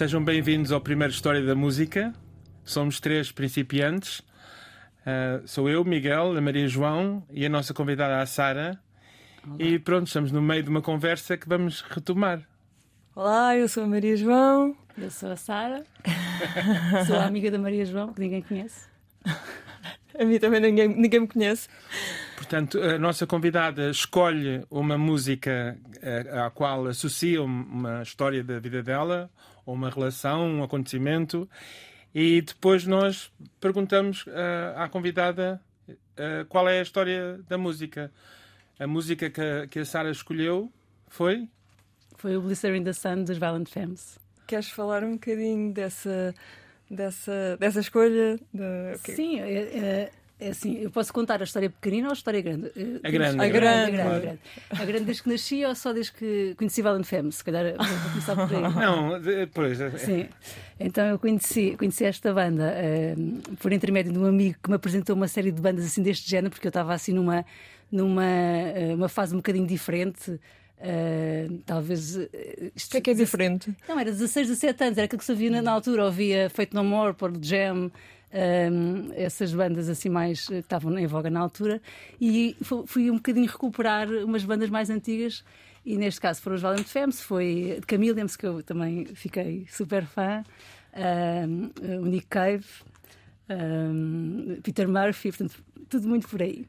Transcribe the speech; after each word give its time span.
Sejam 0.00 0.24
bem-vindos 0.24 0.72
ao 0.72 0.80
primeiro 0.80 1.12
História 1.12 1.44
da 1.44 1.54
Música. 1.54 2.14
Somos 2.64 3.00
três 3.00 3.30
principiantes. 3.30 4.20
Uh, 4.20 5.46
sou 5.46 5.68
eu, 5.68 5.84
Miguel, 5.84 6.34
a 6.34 6.40
Maria 6.40 6.66
João 6.66 7.22
e 7.30 7.44
a 7.44 7.50
nossa 7.50 7.74
convidada, 7.74 8.18
a 8.18 8.24
Sara. 8.24 8.80
E 9.58 9.78
pronto, 9.78 10.06
estamos 10.06 10.32
no 10.32 10.40
meio 10.40 10.62
de 10.62 10.70
uma 10.70 10.80
conversa 10.80 11.36
que 11.36 11.46
vamos 11.46 11.82
retomar. 11.82 12.40
Olá, 13.14 13.54
eu 13.54 13.68
sou 13.68 13.84
a 13.84 13.86
Maria 13.86 14.16
João. 14.16 14.74
Eu 14.96 15.10
sou 15.10 15.32
a 15.32 15.36
Sara. 15.36 15.84
sou 17.06 17.16
a 17.16 17.26
amiga 17.26 17.50
da 17.50 17.58
Maria 17.58 17.84
João, 17.84 18.14
que 18.14 18.20
ninguém 18.20 18.40
conhece. 18.40 18.88
A 20.18 20.24
mim 20.24 20.38
também 20.38 20.60
ninguém, 20.60 20.88
ninguém 20.88 21.20
me 21.20 21.28
conhece. 21.28 21.68
Portanto, 22.36 22.80
a 22.80 22.98
nossa 22.98 23.26
convidada 23.26 23.90
escolhe 23.90 24.64
uma 24.70 24.96
música 24.96 25.76
eh, 26.00 26.26
à 26.42 26.50
qual 26.50 26.86
associa 26.86 27.42
uma 27.42 28.02
história 28.02 28.42
da 28.42 28.58
vida 28.58 28.82
dela, 28.82 29.30
uma 29.72 29.90
relação, 29.90 30.46
um 30.46 30.62
acontecimento, 30.62 31.48
e 32.14 32.42
depois 32.42 32.86
nós 32.86 33.32
perguntamos 33.60 34.26
uh, 34.26 34.76
à 34.76 34.88
convidada 34.88 35.60
uh, 35.88 36.44
qual 36.48 36.68
é 36.68 36.80
a 36.80 36.82
história 36.82 37.40
da 37.48 37.56
música. 37.56 38.12
A 38.78 38.86
música 38.86 39.28
que 39.28 39.40
a, 39.40 39.66
que 39.66 39.78
a 39.78 39.84
Sara 39.84 40.10
escolheu 40.10 40.72
foi? 41.08 41.48
Foi 42.16 42.36
o 42.36 42.40
Blister 42.40 42.74
in 42.74 42.84
the 42.84 42.92
Sun 42.92 43.24
dos 43.24 43.38
Violent 43.38 43.68
Femmes. 43.68 44.18
Queres 44.46 44.70
falar 44.70 45.04
um 45.04 45.12
bocadinho 45.12 45.72
dessa, 45.72 46.34
dessa, 46.90 47.56
dessa 47.58 47.80
escolha? 47.80 48.38
De... 48.52 49.14
Sim, 49.14 49.40
é, 49.40 49.52
é, 49.52 50.12
é 50.40 50.48
assim, 50.48 50.78
eu 50.78 50.90
posso 50.90 51.12
contar 51.12 51.40
a 51.40 51.44
história 51.44 51.68
pequenina 51.68 52.08
ou 52.08 52.12
a 52.12 52.14
história 52.14 52.40
grande? 52.40 52.72
A 53.02 53.10
grande. 53.10 53.40
A 53.40 53.48
grande. 53.48 54.00
A 54.00 54.18
grande, 54.18 54.38
a 54.70 54.84
grande 54.84 55.04
desde 55.04 55.22
que 55.22 55.28
nasci 55.28 55.64
ou 55.64 55.74
só 55.74 55.92
desde 55.92 56.12
que 56.12 56.54
conheci 56.56 56.80
Violent 56.80 57.04
Femmes? 57.04 57.36
Se 57.36 57.44
calhar 57.44 57.64
vou 57.76 58.10
começar 58.10 58.34
por 58.34 58.56
aí. 58.56 58.62
Não, 58.74 59.20
depois. 59.20 59.80
É. 59.80 59.90
Sim. 59.98 60.28
Então 60.78 61.06
eu 61.06 61.18
conheci, 61.18 61.76
conheci 61.76 62.04
esta 62.04 62.32
banda 62.32 62.74
uh, 62.74 63.56
por 63.56 63.72
intermédio 63.72 64.12
de 64.12 64.18
um 64.18 64.24
amigo 64.24 64.56
que 64.62 64.70
me 64.70 64.76
apresentou 64.76 65.14
uma 65.14 65.28
série 65.28 65.52
de 65.52 65.60
bandas 65.60 65.84
assim 65.84 66.02
deste 66.02 66.28
género, 66.28 66.50
porque 66.50 66.66
eu 66.66 66.70
estava 66.70 66.94
assim 66.94 67.12
numa, 67.12 67.44
numa 67.92 68.22
uh, 68.22 68.94
uma 68.94 69.08
fase 69.08 69.34
um 69.34 69.38
bocadinho 69.38 69.66
diferente. 69.66 70.40
Uh, 70.80 71.58
talvez. 71.66 72.16
Uh, 72.16 72.28
isto, 72.74 72.88
o 72.88 72.90
que 72.92 72.96
é 72.96 73.00
que 73.02 73.10
é 73.10 73.14
diferente? 73.14 73.74
Não, 73.86 74.00
era 74.00 74.10
16, 74.10 74.48
17 74.48 74.84
anos, 74.84 74.98
era 74.98 75.04
aquilo 75.04 75.18
que 75.18 75.24
se 75.26 75.32
ouvia 75.32 75.50
na, 75.50 75.60
na 75.60 75.72
altura. 75.72 76.06
Ouvia 76.06 76.48
Feito 76.48 76.74
No 76.74 76.82
More, 76.82 77.12
por 77.12 77.32
Jam, 77.42 77.90
um, 78.32 79.12
essas 79.14 79.52
bandas 79.52 79.88
assim 79.88 80.08
mais 80.08 80.46
que 80.46 80.54
estavam 80.54 80.96
em 80.98 81.06
voga 81.06 81.30
na 81.30 81.40
altura, 81.40 81.80
e 82.20 82.56
fui 82.86 83.10
um 83.10 83.16
bocadinho 83.16 83.46
recuperar 83.46 84.08
umas 84.08 84.44
bandas 84.44 84.70
mais 84.70 84.90
antigas. 84.90 85.44
E 85.84 85.96
neste 85.96 86.20
caso 86.20 86.42
foram 86.42 86.56
os 86.56 86.62
Valiant 86.62 86.86
Femmes, 86.86 87.22
foi 87.22 87.78
de 87.80 87.86
Camille 87.86 88.14
que 88.38 88.46
eu 88.46 88.62
também 88.62 89.06
fiquei 89.06 89.66
super 89.70 90.04
fã, 90.04 90.44
um, 91.48 91.70
o 92.02 92.04
Nick 92.04 92.26
Cave, 92.26 92.66
um, 93.48 94.58
Peter 94.62 94.86
Murphy, 94.86 95.30
portanto, 95.30 95.64
tudo 95.88 96.06
muito 96.06 96.28
por 96.28 96.42
aí. 96.42 96.66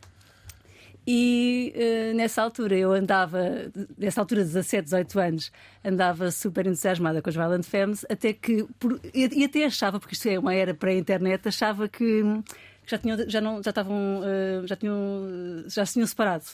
E 1.14 1.73
uh, 1.76 2.16
nessa 2.16 2.42
altura 2.42 2.73
eu 2.73 2.94
andava, 2.94 3.70
nessa 3.98 4.22
altura, 4.22 4.45
17, 4.45 4.86
18 4.86 5.20
anos, 5.20 5.52
andava 5.84 6.31
super 6.31 6.66
entusiasmada 6.66 7.22
com 7.22 7.30
as 7.30 7.36
Violent 7.36 7.66
Femmes, 7.66 8.06
até 8.09 8.31
que, 8.31 8.66
por, 8.80 8.98
e, 9.14 9.42
e, 9.42 9.44
até 9.44 9.66
achava, 9.66 10.00
porque 10.00 10.16
isto 10.16 10.30
é 10.30 10.40
uma 10.40 10.53
era 10.53 10.73
pré-internet, 10.73 11.45
achava 11.45 11.90
que 11.90 12.23
já 12.88 12.98
tinham, 12.98 13.18
já 13.28 13.42
não, 13.42 13.62
já 13.62 13.72
estavam, 13.72 14.22
uh, 14.22 14.66
já 14.66 14.78
tinham, 14.78 15.66
já 15.68 15.86
se 15.86 15.94
tinham 15.94 16.08
separado. 16.08 16.45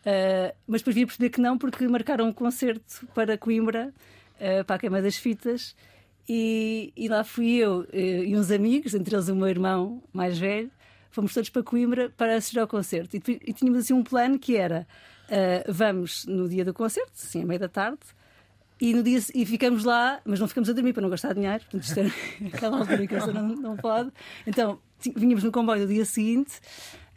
Uh, 0.00 0.52
mas 0.66 0.80
depois 0.80 0.96
via 0.96 1.06
perceber 1.06 1.30
que 1.30 1.40
não, 1.40 1.56
porque 1.56 1.86
marcaram 1.86 2.26
um 2.26 2.32
concerto 2.32 3.06
para 3.14 3.38
Coimbra, 3.38 3.94
para 4.66 4.76
a 4.76 4.78
Queima 4.80 5.00
das 5.00 5.14
Fitas, 5.16 5.76
e, 6.28 6.92
e 6.96 7.06
lá 7.06 7.22
fui 7.22 7.52
eu 7.52 7.86
e 7.92 8.36
uns 8.36 8.50
amigos, 8.50 8.94
entre 8.94 9.14
eles 9.14 9.28
o 9.28 9.36
meu 9.36 9.48
irmão 9.48 10.02
mais 10.12 10.36
velho, 10.36 10.72
fomos 11.10 11.32
todos 11.32 11.50
para 11.50 11.62
Coimbra 11.62 12.10
para 12.16 12.36
assistir 12.36 12.58
ao 12.58 12.68
concerto. 12.68 13.16
E, 13.16 13.22
e 13.46 13.52
tínhamos 13.52 13.80
assim 13.80 13.92
um 13.92 14.02
plano 14.02 14.38
que 14.38 14.56
era: 14.56 14.86
uh, 15.28 15.72
vamos 15.72 16.24
no 16.26 16.48
dia 16.48 16.64
do 16.64 16.74
concerto, 16.74 17.12
assim, 17.14 17.42
à 17.42 17.46
meia 17.46 17.60
da 17.60 17.68
tarde, 17.68 18.00
e, 18.80 18.92
no 18.92 19.02
dia, 19.02 19.18
e 19.34 19.46
ficamos 19.46 19.84
lá, 19.84 20.20
mas 20.24 20.38
não 20.38 20.46
ficamos 20.46 20.68
a 20.68 20.72
dormir 20.72 20.92
para 20.92 21.02
não 21.02 21.08
gastar 21.08 21.32
dinheiro, 21.32 21.60
portanto, 21.60 21.82
isto 21.82 21.98
era 21.98 22.10
aquela 22.52 22.78
altura 22.78 23.06
que 23.06 23.14
não, 23.32 23.48
não 23.48 23.76
pode. 23.76 24.12
Então, 24.46 24.78
vínhamos 25.16 25.42
no 25.42 25.50
comboio 25.50 25.82
no 25.82 25.88
dia 25.88 26.04
seguinte. 26.04 26.60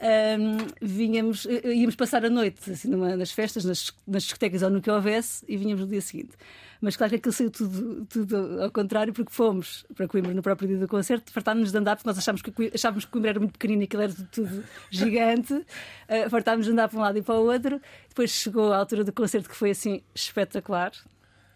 Um, 0.01 0.57
vinhamos, 0.81 1.45
eh, 1.45 1.73
íamos 1.73 1.93
passar 1.93 2.23
a 2.23 2.29
noite 2.29 2.71
assim, 2.71 2.87
numa, 2.87 3.17
nas 3.17 3.31
festas, 3.31 3.65
nas, 3.65 3.93
nas 4.07 4.23
discotecas 4.23 4.61
ou 4.61 4.69
no 4.69 4.81
que 4.81 4.89
houvesse, 4.89 5.43
e 5.47 5.57
vinhamos 5.57 5.81
no 5.81 5.87
dia 5.87 5.99
seguinte. 5.99 6.37
Mas 6.81 6.95
claro 6.95 7.09
que 7.09 7.17
aquilo 7.17 7.33
saiu 7.33 7.51
tudo, 7.51 8.05
tudo 8.05 8.63
ao 8.63 8.71
contrário, 8.71 9.11
porque 9.11 9.31
fomos 9.31 9.85
para 9.93 10.07
Coimbra 10.07 10.33
no 10.33 10.41
próprio 10.41 10.69
dia 10.69 10.77
do 10.77 10.87
concerto, 10.87 11.31
fartámos-nos 11.33 11.73
de 11.73 11.77
andar, 11.77 11.97
porque 11.97 12.07
nós 12.07 12.17
achávamos 12.17 12.41
que, 12.41 12.71
achávamos 12.73 13.03
que 13.03 13.11
Coimbra 13.11 13.31
era 13.31 13.39
muito 13.39 13.51
pequenino 13.51 13.81
e 13.81 13.85
aquilo 13.85 14.03
era 14.03 14.13
tudo, 14.13 14.29
tudo 14.31 14.63
gigante, 14.89 15.53
uh, 15.53 16.29
fartámos 16.29 16.65
de 16.65 16.71
andar 16.71 16.87
para 16.87 16.97
um 16.97 17.01
lado 17.01 17.17
e 17.17 17.21
para 17.21 17.35
o 17.35 17.51
outro. 17.51 17.81
Depois 18.07 18.31
chegou 18.31 18.71
a 18.71 18.77
altura 18.77 19.03
do 19.03 19.11
concerto 19.11 19.49
que 19.49 19.55
foi 19.55 19.71
assim 19.71 20.01
espetacular. 20.15 20.93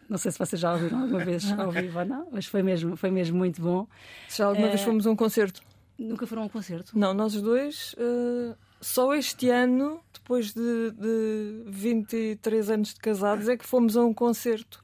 Não 0.10 0.18
sei 0.18 0.34
se 0.34 0.38
vocês 0.38 0.60
já 0.62 0.74
ouviram 0.74 1.02
alguma 1.02 1.24
vez 1.24 1.50
ao 1.58 1.72
vivo 1.72 2.00
ou 2.00 2.06
não, 2.06 2.28
mas 2.30 2.46
foi 2.46 2.62
mesmo, 2.62 2.98
foi 2.98 3.10
mesmo 3.10 3.38
muito 3.38 3.62
bom. 3.62 3.88
Já 4.28 4.48
alguma 4.48 4.68
vez 4.68 4.82
fomos 4.82 5.08
a 5.08 5.12
um 5.12 5.16
concerto? 5.16 5.62
Nunca 5.98 6.26
foram 6.26 6.44
a 6.44 6.46
um 6.46 6.50
concerto? 6.50 6.98
Não, 6.98 7.14
nós 7.14 7.34
dois. 7.42 7.94
Uh, 7.94 8.56
só 8.82 9.14
este 9.14 9.50
ano, 9.50 10.02
depois 10.14 10.54
de, 10.54 10.92
de 10.92 11.64
23 11.68 12.70
anos 12.70 12.94
de 12.94 13.00
casados, 13.00 13.48
é 13.48 13.56
que 13.56 13.66
fomos 13.66 13.96
a 13.96 14.04
um 14.04 14.14
concerto. 14.14 14.82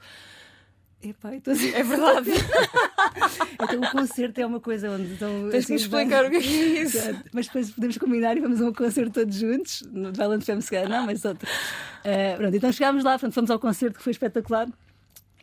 Epá, 1.01 1.33
então... 1.33 1.53
É 1.53 1.83
verdade. 1.83 2.29
então 3.61 3.81
o 3.81 3.91
concerto 3.91 4.41
é 4.41 4.45
uma 4.45 4.59
coisa 4.59 4.91
onde. 4.91 5.13
Então, 5.13 5.49
Tens 5.49 5.65
assim, 5.65 5.65
que 5.65 5.71
me 5.71 5.79
explicar 5.79 6.25
o 6.25 6.29
que 6.29 6.35
é 6.35 6.81
isso. 6.81 6.97
Mas 7.33 7.47
depois 7.47 7.71
podemos 7.71 7.97
combinar 7.97 8.37
e 8.37 8.41
vamos 8.41 8.61
a 8.61 8.65
um 8.65 8.73
concerto 8.73 9.11
todos 9.11 9.35
juntos. 9.35 9.81
No 9.91 10.11
Valent 10.11 10.43
Femme, 10.43 10.61
se 10.61 10.69
calhar, 10.69 10.89
não, 10.89 11.05
mas 11.05 11.23
outro. 11.23 11.47
Uh, 11.47 12.37
pronto, 12.37 12.55
então 12.55 12.71
chegámos 12.71 13.03
lá, 13.03 13.17
pronto, 13.17 13.33
fomos 13.33 13.49
ao 13.49 13.59
concerto 13.59 13.97
que 13.97 14.03
foi 14.03 14.11
espetacular. 14.11 14.67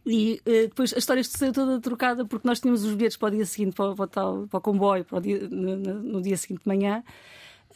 E 0.06 0.40
uh, 0.46 0.68
depois 0.68 0.94
a 0.94 0.98
história 0.98 1.24
saiu 1.24 1.52
toda 1.52 1.80
trocada 1.80 2.24
porque 2.24 2.46
nós 2.46 2.60
tínhamos 2.60 2.84
os 2.84 2.94
bilhetes 2.94 3.16
para 3.16 3.28
o 3.28 3.30
dia 3.36 3.44
seguinte, 3.44 3.74
para, 3.74 3.92
para, 3.94 4.06
para, 4.06 4.46
para 4.46 4.58
o 4.58 4.60
comboio, 4.60 5.04
para 5.04 5.18
o 5.18 5.20
dia, 5.20 5.48
no, 5.50 5.76
no, 5.76 6.22
dia 6.22 6.36
seguinte 6.36 6.62
de 6.62 6.68
manhã. 6.68 7.02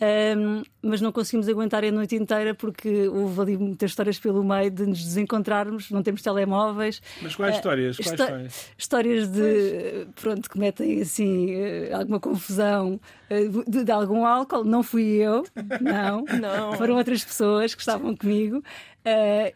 Um, 0.02 0.62
mas 0.80 1.02
não 1.02 1.12
conseguimos 1.12 1.46
aguentar 1.46 1.84
a 1.84 1.90
noite 1.90 2.16
inteira 2.16 2.54
porque 2.54 3.06
houve 3.08 3.38
ali 3.38 3.58
muitas 3.58 3.90
histórias 3.90 4.18
pelo 4.18 4.42
meio 4.42 4.70
de 4.70 4.86
nos 4.86 5.04
desencontrarmos, 5.04 5.90
não 5.90 6.02
temos 6.02 6.22
telemóveis. 6.22 7.02
Mas 7.20 7.34
quais 7.34 7.56
uh, 7.56 7.58
histórias? 7.58 7.96
Quais 7.96 8.10
histórias? 8.12 8.70
Histórias 8.78 9.28
de, 9.28 9.40
pois. 9.42 10.08
pronto, 10.14 10.48
que 10.48 10.58
metem 10.58 11.02
assim 11.02 11.54
uh, 11.54 11.96
alguma 11.98 12.20
confusão 12.20 12.98
uh, 13.28 13.70
de, 13.70 13.84
de, 13.84 13.92
algum 13.92 14.24
álcool. 14.24 14.64
Não 14.64 14.82
fui 14.82 15.02
eu, 15.02 15.44
não, 15.80 16.24
não. 16.40 16.72
foram 16.78 16.96
outras 16.96 17.22
pessoas 17.22 17.74
que 17.74 17.82
estavam 17.82 18.16
comigo 18.16 18.62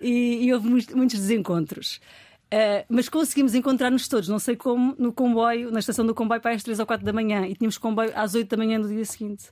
e, 0.03 0.45
e, 0.45 0.53
houve 0.53 0.69
muitos, 0.69 0.95
muitos 0.95 1.19
desencontros. 1.21 2.01
Uh, 2.53 2.85
mas 2.89 3.09
conseguimos 3.09 3.55
encontrar-nos 3.55 4.07
todos, 4.07 4.29
não 4.29 4.39
sei 4.39 4.55
como, 4.55 4.95
no 4.99 5.13
comboio, 5.13 5.73
na 5.73 5.81
estação 5.81 6.07
do 6.07 6.15
comboio 6.15 6.41
para 6.41 6.55
às 6.55 6.63
3 6.63 6.79
ou 6.79 6.87
4 6.87 7.05
da 7.05 7.13
manhã 7.13 7.47
e 7.47 7.55
tínhamos 7.55 7.79
comboio 7.79 8.13
às 8.15 8.35
8 8.35 8.49
da 8.49 8.57
manhã 8.57 8.79
no 8.79 8.89
dia 8.89 9.05
seguinte. 9.05 9.51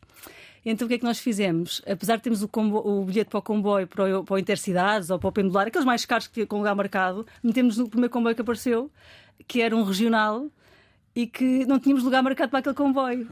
Então 0.64 0.86
o 0.86 0.88
que 0.88 0.94
é 0.94 0.98
que 0.98 1.04
nós 1.04 1.19
fizemos? 1.19 1.82
Apesar 1.84 2.16
de 2.16 2.22
termos 2.22 2.42
o, 2.42 2.48
o 2.48 3.04
bilhete 3.04 3.31
para 3.31 3.38
o 3.38 3.42
comboio, 3.42 3.88
para 3.88 4.20
o, 4.20 4.25
para 4.25 4.34
o 4.34 4.38
Intercidades 4.38 5.10
ou 5.10 5.19
para 5.19 5.28
o 5.28 5.32
Pendular, 5.32 5.66
aqueles 5.66 5.84
mais 5.84 6.04
caros 6.04 6.28
que 6.28 6.47
com 6.47 6.58
lugar 6.58 6.76
marcado, 6.76 7.26
metemos 7.42 7.76
no 7.76 7.88
primeiro 7.88 8.12
comboio 8.12 8.36
que 8.36 8.42
apareceu, 8.42 8.91
que 9.48 9.60
era 9.60 9.75
um 9.75 9.82
regional 9.82 10.47
e 11.15 11.27
que 11.27 11.67
não 11.67 11.78
tínhamos 11.78 12.05
lugar 12.05 12.23
marcado 12.23 12.50
para 12.50 12.61
aquele 12.61 12.75
comboio. 12.75 13.29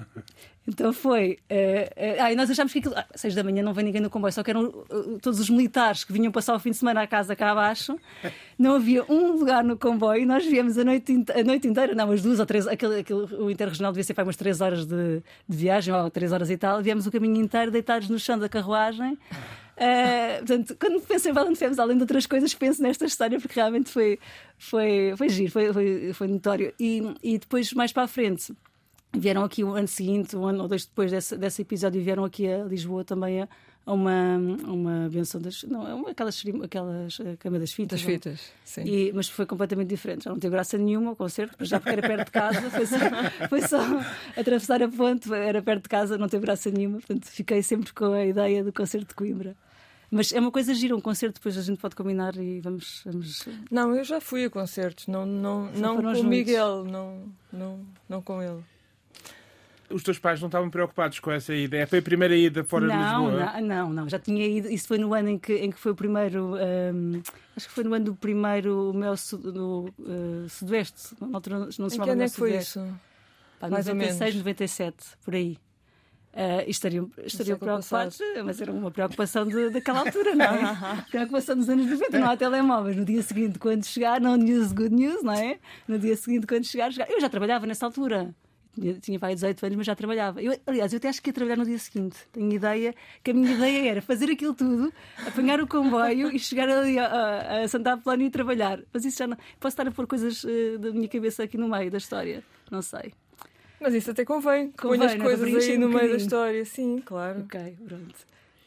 Então 0.68 0.92
foi. 0.92 1.38
Uh, 1.50 1.54
uh, 1.54 2.22
ah, 2.22 2.32
e 2.32 2.36
nós 2.36 2.50
achámos 2.50 2.72
que 2.72 2.78
aquilo. 2.78 2.94
Ah, 2.96 3.06
seis 3.14 3.34
da 3.34 3.42
manhã 3.42 3.62
não 3.62 3.72
vem 3.72 3.84
ninguém 3.84 4.00
no 4.00 4.10
comboio, 4.10 4.32
só 4.32 4.42
que 4.42 4.50
eram 4.50 4.66
uh, 4.66 5.18
todos 5.20 5.40
os 5.40 5.48
militares 5.48 6.04
que 6.04 6.12
vinham 6.12 6.30
passar 6.30 6.54
o 6.54 6.60
fim 6.60 6.70
de 6.70 6.76
semana 6.76 7.02
à 7.02 7.06
casa 7.06 7.34
cá 7.34 7.50
abaixo. 7.50 7.98
Não 8.58 8.76
havia 8.76 9.04
um 9.08 9.32
lugar 9.32 9.64
no 9.64 9.76
comboio. 9.76 10.26
Nós 10.26 10.44
viemos 10.44 10.76
a 10.78 10.84
noite, 10.84 11.24
a 11.34 11.42
noite 11.42 11.66
inteira, 11.66 11.94
não, 11.94 12.04
umas 12.04 12.22
duas 12.22 12.38
ou 12.38 12.46
três. 12.46 12.66
Aquele, 12.68 13.00
aquele, 13.00 13.34
o 13.36 13.50
interregional 13.50 13.90
devia 13.90 14.04
ser 14.04 14.14
para 14.14 14.24
umas 14.24 14.36
três 14.36 14.60
horas 14.60 14.84
de, 14.86 15.22
de 15.48 15.56
viagem, 15.56 15.92
ou 15.94 16.10
três 16.10 16.30
horas 16.30 16.50
e 16.50 16.56
tal. 16.56 16.82
Viemos 16.82 17.06
o 17.06 17.10
caminho 17.10 17.40
inteiro 17.40 17.70
deitados 17.70 18.08
no 18.08 18.18
chão 18.18 18.38
da 18.38 18.48
carruagem. 18.48 19.18
Uh, 19.80 20.44
portanto, 20.44 20.76
quando 20.78 21.00
penso 21.00 21.28
em 21.30 21.32
Valente 21.32 21.58
Femos, 21.58 21.78
além 21.78 21.96
de 21.96 22.02
outras 22.02 22.26
coisas, 22.26 22.52
penso 22.52 22.82
nesta 22.82 23.06
história 23.06 23.40
porque 23.40 23.58
realmente 23.58 23.88
foi, 23.88 24.18
foi, 24.58 25.14
foi 25.16 25.28
giro, 25.30 25.50
foi, 25.50 25.72
foi, 25.72 26.12
foi 26.12 26.28
notório. 26.28 26.74
E, 26.78 27.02
e 27.22 27.38
depois, 27.38 27.72
mais 27.72 27.90
para 27.90 28.02
a 28.02 28.06
frente, 28.06 28.52
vieram 29.10 29.42
aqui 29.42 29.64
o 29.64 29.72
ano 29.72 29.88
seguinte, 29.88 30.36
um 30.36 30.44
ano 30.44 30.62
ou 30.62 30.68
dois 30.68 30.84
depois 30.84 31.10
desse, 31.10 31.34
desse 31.34 31.62
episódio, 31.62 32.02
vieram 32.02 32.24
aqui 32.24 32.46
a 32.46 32.62
Lisboa 32.62 33.04
também 33.04 33.40
a, 33.40 33.48
a 33.86 33.92
uma, 33.94 34.36
uma 34.66 35.08
benção 35.08 35.40
das. 35.40 35.62
Não, 35.62 36.06
é 36.06 36.10
aquelas, 36.10 36.44
aquelas 36.62 37.18
a 37.18 37.36
cama 37.38 37.58
das 37.58 37.72
fitas. 37.72 38.02
Das 38.02 38.12
fitas, 38.12 38.52
sim. 38.62 38.82
E, 38.84 39.12
mas 39.14 39.30
foi 39.30 39.46
completamente 39.46 39.88
diferente. 39.88 40.24
Já 40.24 40.30
não 40.30 40.38
teve 40.38 40.52
graça 40.52 40.76
nenhuma 40.76 41.12
o 41.12 41.16
concerto, 41.16 41.64
já 41.64 41.80
porque 41.80 41.96
era 41.98 42.06
perto 42.06 42.26
de 42.26 42.32
casa, 42.32 42.70
foi 42.70 42.84
só, 42.84 42.96
foi 43.48 43.62
só 43.62 43.78
atravessar 44.36 44.82
a 44.82 44.88
ponte, 44.88 45.32
era 45.32 45.62
perto 45.62 45.84
de 45.84 45.88
casa, 45.88 46.18
não 46.18 46.28
teve 46.28 46.44
graça 46.44 46.70
nenhuma. 46.70 46.98
Portanto, 46.98 47.24
fiquei 47.24 47.62
sempre 47.62 47.94
com 47.94 48.12
a 48.12 48.26
ideia 48.26 48.62
do 48.62 48.74
concerto 48.74 49.08
de 49.08 49.14
Coimbra. 49.14 49.56
Mas 50.10 50.32
é 50.32 50.40
uma 50.40 50.50
coisa 50.50 50.74
gira, 50.74 50.96
um 50.96 51.00
concerto, 51.00 51.34
depois 51.34 51.56
a 51.56 51.62
gente 51.62 51.78
pode 51.78 51.94
combinar 51.94 52.36
e 52.36 52.60
vamos. 52.60 53.02
vamos... 53.04 53.48
Não, 53.70 53.94
eu 53.94 54.02
já 54.02 54.20
fui 54.20 54.44
a 54.44 54.50
concertos, 54.50 55.06
não, 55.06 55.24
não, 55.24 55.70
não 55.72 56.02
com 56.02 56.20
o 56.20 56.24
Miguel, 56.24 56.84
não, 56.84 57.32
não, 57.52 57.80
não 58.08 58.20
com 58.20 58.42
ele. 58.42 58.60
Os 59.88 60.04
teus 60.04 60.18
pais 60.18 60.40
não 60.40 60.46
estavam 60.46 60.70
preocupados 60.70 61.18
com 61.18 61.32
essa 61.32 61.52
ida? 61.52 61.76
É, 61.76 61.86
foi 61.86 61.98
a 61.98 62.02
primeira 62.02 62.36
ida 62.36 62.62
fora 62.62 62.86
não, 62.86 62.96
de 62.96 63.02
Lisboa? 63.02 63.60
Não, 63.60 63.60
não, 63.60 63.92
não, 63.92 64.08
já 64.08 64.18
tinha 64.20 64.46
ido. 64.46 64.68
Isso 64.68 64.86
foi 64.86 64.98
no 64.98 65.12
ano 65.14 65.30
em 65.30 65.38
que, 65.38 65.54
em 65.54 65.70
que 65.70 65.78
foi 65.78 65.92
o 65.92 65.96
primeiro. 65.96 66.54
Um, 66.54 67.20
acho 67.56 67.68
que 67.68 67.74
foi 67.74 67.82
no 67.82 67.92
ano 67.94 68.04
do 68.06 68.14
primeiro 68.14 68.92
Mel 68.94 69.14
no 69.52 69.88
uh, 69.98 70.48
Sudoeste. 70.48 71.14
Na 71.20 71.36
altura 71.36 71.58
não 71.58 71.70
se 71.70 71.76
chamava 71.76 71.94
Em 71.94 72.04
que 72.04 72.10
ano 72.10 72.22
é 72.22 72.28
que 72.28 72.36
foi 72.36 72.56
isso? 72.56 72.80
Pá, 73.58 73.68
Mais 73.68 73.86
96, 73.86 74.36
97, 74.36 74.96
por 75.24 75.34
aí. 75.34 75.58
Uh, 76.32 76.62
estariam, 76.68 77.10
estariam 77.24 77.58
preocupados, 77.58 78.20
mas 78.44 78.60
era 78.60 78.70
uma 78.70 78.90
preocupação 78.90 79.44
de, 79.46 79.70
daquela 79.70 80.00
altura, 80.00 80.32
não 80.36 80.44
é? 80.44 81.04
preocupação 81.10 81.56
dos 81.56 81.68
anos 81.68 81.86
90, 81.86 82.18
não 82.20 82.30
há 82.30 82.36
telemóveis. 82.36 82.96
No 82.96 83.04
dia 83.04 83.20
seguinte, 83.22 83.58
quando 83.58 83.84
chegar, 83.84 84.20
não 84.20 84.36
news, 84.36 84.70
good 84.70 84.94
news, 84.94 85.24
não 85.24 85.32
é? 85.32 85.58
No 85.88 85.98
dia 85.98 86.16
seguinte, 86.16 86.46
quando 86.46 86.64
chegar, 86.64 86.92
chegar. 86.92 87.10
eu 87.10 87.20
já 87.20 87.28
trabalhava 87.28 87.66
nessa 87.66 87.84
altura. 87.84 88.32
Tinha, 88.72 88.94
tinha 88.94 89.18
vai 89.18 89.34
18 89.34 89.66
anos, 89.66 89.76
mas 89.78 89.86
já 89.86 89.96
trabalhava. 89.96 90.40
Eu, 90.40 90.56
aliás, 90.66 90.92
eu 90.92 90.98
até 90.98 91.08
acho 91.08 91.20
que 91.20 91.30
ia 91.30 91.34
trabalhar 91.34 91.56
no 91.56 91.64
dia 91.64 91.78
seguinte. 91.78 92.16
Tenho 92.32 92.52
ideia 92.52 92.94
que 93.24 93.32
a 93.32 93.34
minha 93.34 93.52
ideia 93.52 93.90
era 93.90 94.02
fazer 94.02 94.30
aquilo 94.30 94.54
tudo, 94.54 94.92
apanhar 95.26 95.60
o 95.60 95.66
comboio 95.66 96.30
e 96.30 96.38
chegar 96.38 96.68
ali 96.68 96.96
a, 96.96 97.06
a, 97.06 97.62
a 97.62 97.68
Santa 97.68 97.94
Apolónia 97.94 98.26
e 98.26 98.30
trabalhar. 98.30 98.80
Mas 98.92 99.04
isso 99.04 99.18
já 99.18 99.26
não. 99.26 99.36
Posso 99.58 99.74
estar 99.74 99.88
a 99.88 99.90
pôr 99.90 100.06
coisas 100.06 100.44
uh, 100.44 100.78
da 100.78 100.92
minha 100.92 101.08
cabeça 101.08 101.42
aqui 101.42 101.58
no 101.58 101.68
meio 101.68 101.90
da 101.90 101.98
história. 101.98 102.44
Não 102.70 102.80
sei. 102.82 103.12
Mas 103.80 103.94
isso 103.94 104.10
até 104.10 104.24
convém. 104.24 104.70
convém 104.72 104.98
Põe 104.98 105.06
as 105.06 105.14
é? 105.14 105.18
coisas 105.18 105.68
aí 105.68 105.78
no 105.78 105.86
um 105.86 105.90
meio 105.90 106.10
da 106.10 106.16
história, 106.16 106.64
sim, 106.64 107.02
claro. 107.04 107.40
Ok, 107.40 107.76
pronto. 107.86 108.14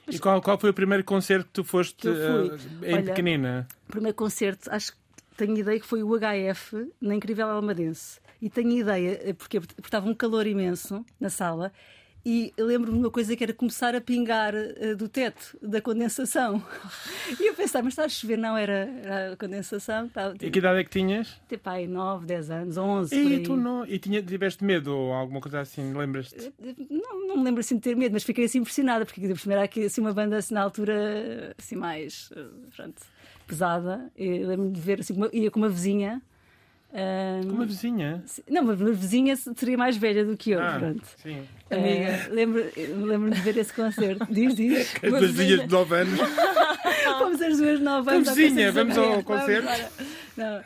Mas... 0.06 0.15
E 0.15 0.19
qual, 0.19 0.42
qual 0.42 0.57
foi 0.57 0.71
o 0.71 0.74
primeiro 0.74 1.04
concerto 1.04 1.45
que 1.45 1.54
tu 1.54 1.63
foste 1.63 1.95
que 1.95 2.10
uh, 2.10 2.57
em 2.83 2.95
Olha, 2.95 3.04
pequenina? 3.04 3.68
O 3.88 3.92
primeiro 3.92 4.15
concerto, 4.15 4.69
acho 4.71 4.92
que 4.92 4.98
tenho 5.38 5.57
ideia 5.57 5.80
que 5.80 5.86
foi 5.86 6.04
o 6.04 6.18
HF 6.18 6.92
na 7.00 7.15
Incrível 7.15 7.48
Almadense. 7.48 8.19
E 8.42 8.50
tenho 8.50 8.71
ideia, 8.71 9.21
eh, 9.24 9.33
porque, 9.33 9.60
porque 9.60 9.80
estava 9.80 10.10
um 10.10 10.13
calor 10.13 10.45
imenso 10.45 11.06
na 11.19 11.30
sala 11.30 11.71
e 12.25 12.53
lembro-me 12.57 12.97
de 12.97 13.03
uma 13.03 13.11
coisa 13.11 13.35
que 13.35 13.43
era 13.43 13.53
começar 13.53 13.93
a 13.93 13.99
pingar 13.99 14.53
uh, 14.55 14.95
do 14.95 15.09
teto 15.09 15.57
da 15.61 15.81
condensação. 15.81 16.63
e 17.37 17.49
eu 17.49 17.53
pensava, 17.53 17.83
mas 17.83 17.93
está 17.93 18.05
a 18.05 18.09
chover? 18.09 18.37
Não, 18.37 18.55
era, 18.55 18.89
era 19.03 19.33
a 19.33 19.37
condensação. 19.37 20.05
Estava, 20.05 20.31
tipo, 20.31 20.45
e 20.45 20.51
que 20.51 20.59
idade 20.59 20.79
é 20.79 20.83
que 20.85 20.89
tinhas? 20.89 21.41
Tipo, 21.49 21.69
aí, 21.69 21.85
9, 21.85 22.25
10 22.25 22.49
anos, 22.49 22.77
11. 22.77 23.15
E 23.15 23.43
tu 23.43 23.57
não. 23.57 23.85
E 23.85 23.99
tinha, 23.99 24.21
tiveste 24.21 24.63
medo 24.63 24.95
ou 24.95 25.11
alguma 25.11 25.41
coisa 25.41 25.59
assim? 25.59 25.93
Lembras-te? 25.93 26.53
Eh, 26.63 26.75
não, 26.89 27.27
não 27.27 27.37
me 27.37 27.43
lembro 27.43 27.59
assim 27.59 27.75
de 27.75 27.81
ter 27.81 27.95
medo, 27.95 28.13
mas 28.13 28.23
fiquei 28.23 28.45
assim 28.45 28.59
impressionada, 28.59 29.05
porque 29.05 29.19
primeiro 29.19 29.59
era 29.59 29.63
aqui 29.63 29.85
assim, 29.85 29.99
uma 29.99 30.13
banda 30.13 30.37
assim, 30.37 30.53
na 30.53 30.61
altura 30.61 31.53
assim 31.57 31.75
mais 31.75 32.31
pronto, 32.73 33.01
pesada. 33.45 34.09
Lembro-me 34.17 34.71
de 34.71 34.79
ver 34.79 35.01
assim, 35.01 35.13
uma, 35.13 35.29
ia 35.33 35.51
com 35.51 35.59
uma 35.59 35.69
vizinha 35.69 36.21
um, 36.94 37.54
uma 37.54 37.66
vizinha? 37.66 38.24
Não, 38.48 38.62
uma 38.62 38.75
vizinha 38.75 39.36
seria 39.36 39.75
mais 39.75 39.98
velha 39.98 40.24
do 40.24 40.38
que 40.38 40.51
eu, 40.51 40.62
ah, 40.62 40.78
pronto. 40.78 41.04
Sim. 41.18 41.40
Uh, 41.40 42.31
lembro, 42.34 42.63
lembro 42.78 43.31
de 43.31 43.42
ver 43.42 43.57
esse 43.57 43.74
concerto. 43.74 44.28
Diz, 44.30 44.56
diz. 44.56 44.94
As 45.01 45.31
vizinhas 45.31 45.62
de 45.62 45.68
9 45.68 45.95
anos. 45.95 46.19
Fomos 47.18 47.42
as 47.42 47.57
duas 47.57 47.80
9 47.80 48.12
anos. 48.12 48.36
vizinha, 48.36 48.72
vamos 48.72 48.98
ao 48.98 49.24
concerto. 49.24 49.68
Não, 50.38 50.62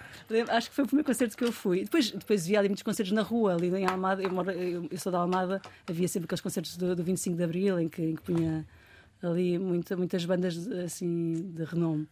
acho 0.50 0.70
que 0.70 0.76
foi 0.76 0.84
o 0.84 0.88
primeiro 0.88 1.06
concerto 1.06 1.38
que 1.38 1.44
eu 1.44 1.52
fui. 1.52 1.84
Depois, 1.84 2.12
depois 2.12 2.46
via 2.46 2.60
ali 2.60 2.68
muitos 2.68 2.84
concertos 2.84 3.14
na 3.14 3.22
rua, 3.22 3.54
ali 3.54 3.68
em 3.68 3.86
Almada. 3.86 4.22
Eu, 4.22 4.32
moro, 4.32 4.52
eu, 4.52 4.88
eu 4.90 4.98
sou 4.98 5.12
da 5.12 5.20
Almada, 5.20 5.62
havia 5.88 6.08
sempre 6.08 6.26
aqueles 6.26 6.42
concertos 6.42 6.76
do, 6.76 6.96
do 6.96 7.04
25 7.04 7.38
de 7.38 7.44
Abril 7.44 7.80
em 7.80 7.88
que, 7.88 8.02
em 8.02 8.16
que 8.16 8.22
punha 8.22 8.66
ali 9.22 9.58
muita, 9.58 9.96
muitas 9.96 10.26
bandas 10.26 10.68
assim 10.68 11.52
de 11.54 11.64
renome. 11.64 12.08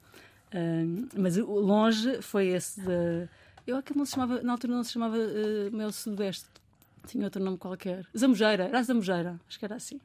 Um, 0.53 1.07
mas 1.17 1.37
longe 1.37 2.21
foi 2.21 2.47
esse 2.47 2.79
de 2.79 3.27
eu 3.67 3.77
aquilo 3.77 3.99
não 3.99 4.05
se 4.05 4.13
chamava, 4.13 4.41
na 4.41 4.51
altura 4.51 4.73
não 4.73 4.83
se 4.83 4.91
chamava 4.91 5.17
uh, 5.17 5.75
Mel 5.75 5.91
Sudoeste, 5.91 6.47
tinha 7.07 7.23
outro 7.23 7.43
nome 7.43 7.57
qualquer. 7.57 8.05
Zambujeira, 8.17 8.65
era 8.65 8.79
a 8.79 8.83
Zambujeira, 8.83 9.39
acho 9.47 9.59
que 9.59 9.65
era 9.65 9.75
assim. 9.75 9.99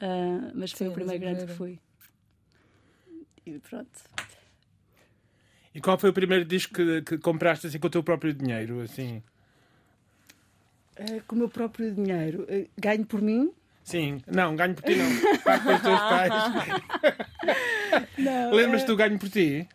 Uh, 0.00 0.50
mas 0.54 0.72
foi 0.72 0.86
Sim, 0.86 0.92
o 0.92 0.94
primeiro 0.94 1.20
grande 1.20 1.46
que 1.46 1.52
fui. 1.52 1.78
E 3.46 3.58
pronto. 3.58 3.90
E 5.74 5.80
qual 5.80 5.98
foi 5.98 6.10
o 6.10 6.12
primeiro 6.12 6.44
disco 6.44 6.74
que, 6.74 7.02
que 7.02 7.18
compraste 7.18 7.66
assim 7.66 7.78
com 7.78 7.86
o 7.86 7.90
teu 7.90 8.02
próprio 8.02 8.32
dinheiro? 8.32 8.80
Assim? 8.80 9.22
Uh, 10.98 11.22
com 11.26 11.34
o 11.36 11.38
meu 11.38 11.48
próprio 11.48 11.92
dinheiro. 11.92 12.42
Uh, 12.42 12.68
ganho 12.78 13.04
por 13.04 13.20
mim? 13.20 13.52
Sim, 13.82 14.22
não, 14.26 14.56
ganho 14.56 14.74
por 14.74 14.82
ti 14.82 14.96
não. 14.96 15.06
Pago 15.42 15.64
pelos 15.64 15.82
teus 15.82 16.00
pais. 16.08 16.32
Lembras-te 18.52 18.86
do 18.86 18.96
ganho 18.96 19.18
por 19.18 19.28
ti? 19.28 19.68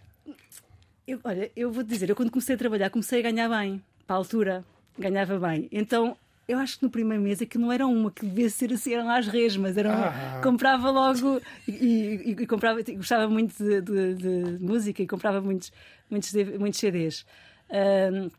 Eu, 1.10 1.20
olha, 1.24 1.52
eu 1.56 1.72
vou 1.72 1.84
te 1.84 1.90
dizer, 1.90 2.08
eu 2.08 2.16
quando 2.16 2.30
comecei 2.30 2.54
a 2.54 2.58
trabalhar, 2.58 2.92
comecei 2.92 3.18
a 3.20 3.24
ganhar 3.24 3.50
bem. 3.50 3.82
Para 4.06 4.16
a 4.16 4.20
altura, 4.20 4.64
ganhava 4.96 5.40
bem. 5.40 5.68
Então, 5.72 6.16
eu 6.48 6.60
acho 6.60 6.78
que 6.78 6.84
no 6.84 6.92
primeiro 6.92 7.24
mês 7.24 7.42
aquilo 7.42 7.66
não 7.66 7.72
era 7.72 7.88
uma 7.88 8.12
que 8.12 8.24
devia 8.24 8.48
ser 8.48 8.72
assim, 8.72 8.94
eram 8.94 9.10
as 9.10 9.26
resmas, 9.26 9.76
eram, 9.76 9.90
ah. 9.90 10.40
comprava 10.44 10.92
logo 10.92 11.42
e, 11.68 11.72
e, 11.72 12.32
e, 12.44 12.46
comprava, 12.46 12.80
gostava 12.96 13.28
muito 13.28 13.58
de, 13.58 13.82
de, 13.82 14.14
de, 14.14 14.64
música 14.64 15.02
e 15.02 15.08
comprava 15.08 15.42
muitos, 15.42 15.74
muitos, 16.12 16.32
muitos 16.60 16.80
CDs. 16.80 17.26
Um, 17.72 18.30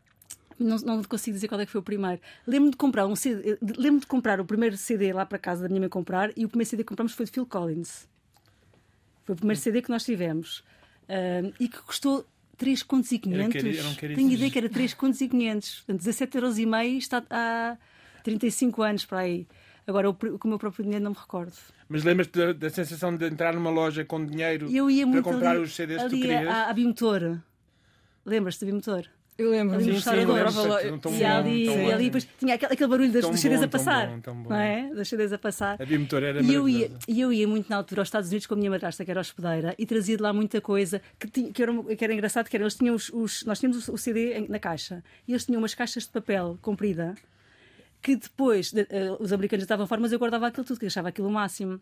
não, 0.57 0.77
não, 0.77 1.03
consigo 1.03 1.35
dizer 1.35 1.49
qual 1.49 1.59
é 1.59 1.65
que 1.65 1.71
foi 1.73 1.81
o 1.81 1.83
primeiro. 1.83 2.21
Lembro-me 2.47 2.71
de 2.71 2.77
comprar 2.77 3.05
um 3.05 3.17
CD, 3.17 3.57
lembro 3.61 3.99
de 3.99 4.07
comprar 4.07 4.39
o 4.39 4.45
primeiro 4.45 4.77
CD 4.77 5.11
lá 5.11 5.25
para 5.25 5.37
casa 5.37 5.63
da 5.63 5.67
minha 5.67 5.81
mãe 5.81 5.89
comprar 5.89 6.31
e 6.37 6.45
o 6.45 6.47
primeiro 6.47 6.69
CD 6.69 6.83
que 6.83 6.87
compramos 6.87 7.11
foi 7.11 7.25
de 7.25 7.33
Phil 7.33 7.45
Collins. 7.45 8.07
Foi 9.25 9.35
o 9.35 9.37
primeiro 9.37 9.59
CD 9.59 9.81
que 9.81 9.89
nós 9.89 10.05
tivemos. 10.05 10.63
Um, 11.09 11.51
e 11.59 11.67
que 11.67 11.81
custou 11.81 12.25
3 12.61 12.83
contos 12.83 13.11
e 13.11 13.17
500. 13.17 13.97
Tenho 13.97 14.31
ideia 14.31 14.51
que 14.51 14.57
era 14.59 14.69
3 14.69 14.93
contos 14.93 15.19
e 15.19 15.27
500. 15.27 15.75
Portanto, 15.77 15.97
17 15.97 16.37
euros 16.37 16.59
e 16.59 16.65
meio 16.67 16.99
está 16.99 17.23
há 17.27 17.75
35 18.23 18.83
anos 18.83 19.03
para 19.03 19.19
aí. 19.21 19.47
Agora, 19.87 20.13
com 20.13 20.37
o 20.43 20.47
meu 20.47 20.59
próprio 20.59 20.83
dinheiro 20.83 21.03
não 21.03 21.09
me 21.09 21.17
recordo. 21.17 21.53
Mas 21.89 22.03
lembras-te 22.03 22.37
da, 22.37 22.53
da, 22.53 22.69
sensação 22.69 23.17
de 23.17 23.25
entrar 23.25 23.55
numa 23.55 23.71
loja 23.71 24.05
com 24.05 24.23
dinheiro 24.23 24.69
para 25.11 25.21
comprar 25.23 25.51
ali, 25.51 25.61
os 25.61 25.73
CDs 25.73 26.03
que 26.03 26.09
tu 26.09 26.15
querias? 26.17 26.47
À, 26.47 26.69
à 26.69 26.73
Bimotor. 26.73 27.39
Lembras-te 28.23 28.63
da 28.63 28.67
Bimotor? 28.67 29.07
Eu 29.41 29.49
lembro. 29.49 29.75
Ali 29.75 29.85
sim, 29.85 29.99
sim, 29.99 30.09
lembro, 30.11 30.35
e 30.35 31.23
ali, 31.23 31.65
e 31.65 31.91
ali 31.91 32.03
depois 32.05 32.27
tinha 32.37 32.55
aquele, 32.55 32.73
aquele 32.73 32.89
barulho 32.89 33.11
das, 33.11 33.25
CDs 33.39 33.63
a 33.63 33.67
passar. 33.67 34.07
Tão 34.07 34.15
bom, 34.15 34.21
tão 34.21 34.35
bom. 34.43 34.49
Não 34.49 34.55
é? 34.55 34.93
Das 34.93 35.07
CDs 35.07 35.33
a 35.33 35.37
passar. 35.37 35.81
A 35.81 35.85
bimotor 35.85 36.21
era 36.21 36.41
e 36.41 36.53
eu 36.53 36.69
ia 36.69 36.91
E 37.07 37.19
eu 37.19 37.33
ia 37.33 37.47
muito 37.47 37.69
na 37.69 37.77
altura 37.77 38.01
aos 38.01 38.07
Estados 38.07 38.29
Unidos 38.29 38.45
com 38.45 38.53
a 38.53 38.57
minha 38.57 38.69
madrasta, 38.69 39.03
que 39.03 39.09
era 39.09 39.19
hospedeira, 39.19 39.73
e 39.79 39.85
trazia 39.85 40.15
de 40.15 40.21
lá 40.21 40.31
muita 40.31 40.61
coisa 40.61 41.01
que, 41.19 41.27
tinha, 41.27 41.51
que, 41.51 41.63
era, 41.63 41.83
que 41.83 42.03
era 42.03 42.13
engraçado, 42.13 42.47
que 42.49 42.55
era, 42.55 42.63
eles 42.63 42.75
tinham 42.75 42.93
os, 42.93 43.09
os, 43.09 43.43
nós 43.45 43.59
tínhamos 43.59 43.87
o 43.87 43.97
CD 43.97 44.45
na 44.47 44.59
caixa, 44.59 45.03
e 45.27 45.31
eles 45.31 45.45
tinham 45.45 45.59
umas 45.59 45.73
caixas 45.73 46.03
de 46.03 46.09
papel 46.11 46.59
comprida, 46.61 47.15
que 48.01 48.15
depois, 48.15 48.71
uh, 48.73 49.17
os 49.19 49.33
americanos 49.33 49.63
estavam 49.63 49.87
fora, 49.87 50.01
mas 50.01 50.11
eu 50.11 50.19
guardava 50.19 50.47
aquilo 50.47 50.65
tudo, 50.65 50.79
que 50.79 50.85
achava 50.85 51.09
aquilo 51.09 51.27
o 51.27 51.31
máximo. 51.31 51.79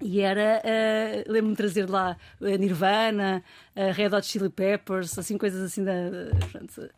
E 0.00 0.20
era, 0.20 0.62
uh, 0.64 1.30
lembro-me 1.30 1.52
de 1.52 1.56
trazer 1.56 1.88
lá 1.88 2.16
a 2.40 2.56
Nirvana, 2.56 3.44
a 3.76 3.92
Red 3.92 4.14
Hot 4.14 4.26
Chili 4.26 4.48
Peppers, 4.48 5.18
assim, 5.18 5.36
coisas 5.36 5.62
assim 5.62 5.84
da. 5.84 5.92
Pronto, 6.50 6.90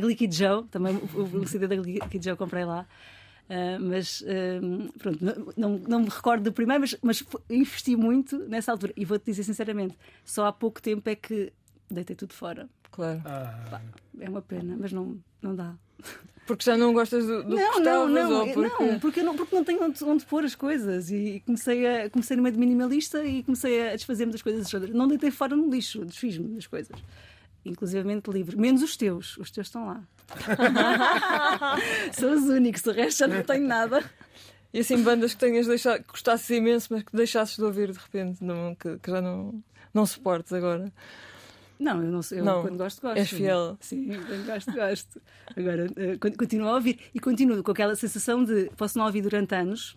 Glicky 0.00 0.30
Joe, 0.30 0.64
também 0.70 0.96
o, 0.96 1.22
o 1.38 1.46
CD 1.46 1.66
da 1.66 1.76
Glicky 1.76 2.22
Joe 2.22 2.36
comprei 2.36 2.64
lá. 2.64 2.86
Uh, 3.48 3.78
mas 3.80 4.22
uh, 4.22 4.92
pronto, 4.98 5.18
não, 5.56 5.78
não 5.78 6.00
me 6.00 6.08
recordo 6.08 6.42
do 6.42 6.52
primeiro, 6.52 6.80
mas, 6.80 6.96
mas 7.00 7.24
investi 7.48 7.94
muito 7.94 8.38
nessa 8.40 8.72
altura. 8.72 8.92
E 8.96 9.04
vou-te 9.04 9.24
dizer 9.24 9.44
sinceramente, 9.44 9.96
só 10.24 10.46
há 10.46 10.52
pouco 10.52 10.82
tempo 10.82 11.08
é 11.08 11.14
que 11.14 11.52
deitei 11.90 12.16
tudo 12.16 12.34
fora. 12.34 12.68
Claro. 12.90 13.22
Ah. 13.24 13.66
Pá, 13.70 13.82
é 14.20 14.28
uma 14.28 14.42
pena, 14.42 14.76
mas 14.78 14.92
não, 14.92 15.18
não 15.40 15.54
dá. 15.54 15.74
Porque 16.46 16.64
já 16.64 16.76
não 16.76 16.92
gostas 16.92 17.26
do, 17.26 17.42
do 17.42 17.56
não, 17.56 17.72
que 17.72 17.80
não, 17.80 18.08
não, 18.08 18.52
porque... 18.52 18.84
não, 18.84 18.98
porque 19.00 19.22
não, 19.22 19.36
porque 19.36 19.54
não 19.56 19.64
tenho 19.64 19.82
onde, 19.82 20.04
onde 20.04 20.24
pôr 20.24 20.44
as 20.44 20.54
coisas 20.54 21.10
e 21.10 21.42
comecei 21.44 21.86
a 21.86 22.08
comecei 22.08 22.36
numa 22.36 22.52
de 22.52 22.58
minimalista 22.58 23.24
e 23.24 23.42
comecei 23.42 23.88
a 23.88 23.96
desfazer-me 23.96 24.30
das 24.30 24.42
coisas 24.42 24.72
Não 24.90 25.08
deitei 25.08 25.30
fora 25.30 25.56
no 25.56 25.68
lixo, 25.68 26.04
desfiz-me 26.04 26.54
das 26.54 26.66
coisas. 26.66 26.96
Inclusivamente 27.64 28.30
livros, 28.30 28.54
menos 28.54 28.80
os 28.80 28.96
teus, 28.96 29.36
os 29.38 29.50
teus 29.50 29.66
estão 29.66 29.86
lá. 29.86 30.02
São 32.12 32.32
os 32.32 32.44
únicos, 32.44 32.84
o 32.86 32.92
resto 32.92 33.18
já 33.18 33.26
não 33.26 33.42
tenho 33.42 33.66
nada. 33.66 34.08
E 34.72 34.80
assim, 34.80 35.02
bandas 35.02 35.34
que 35.34 35.40
tenhas 35.40 35.66
deixado, 35.66 36.02
que 36.02 36.10
gostasses 36.10 36.50
imenso, 36.50 36.88
mas 36.90 37.02
que 37.02 37.16
deixasses 37.16 37.56
de 37.56 37.64
ouvir 37.64 37.90
de 37.90 37.98
repente, 37.98 38.44
não, 38.44 38.74
que, 38.74 38.98
que 38.98 39.10
já 39.10 39.20
não, 39.20 39.62
não 39.92 40.06
suportes 40.06 40.52
agora. 40.52 40.92
Não, 41.78 42.02
eu 42.02 42.10
não 42.10 42.22
sei. 42.22 42.40
Eu 42.40 42.44
não, 42.44 42.62
quando 42.62 42.78
gosto, 42.78 43.02
gosto. 43.02 43.18
És 43.18 43.28
fiel. 43.30 43.76
Sim, 43.80 44.08
quando 44.26 44.46
gosto, 44.46 44.72
gosto. 44.72 45.22
Agora, 45.56 45.86
uh, 45.86 46.36
continuo 46.38 46.68
a 46.68 46.74
ouvir. 46.74 46.98
E 47.14 47.20
continuo 47.20 47.62
com 47.62 47.70
aquela 47.70 47.94
sensação 47.94 48.44
de 48.44 48.70
posso 48.76 48.98
não 48.98 49.06
ouvir 49.06 49.22
durante 49.22 49.54
anos 49.54 49.96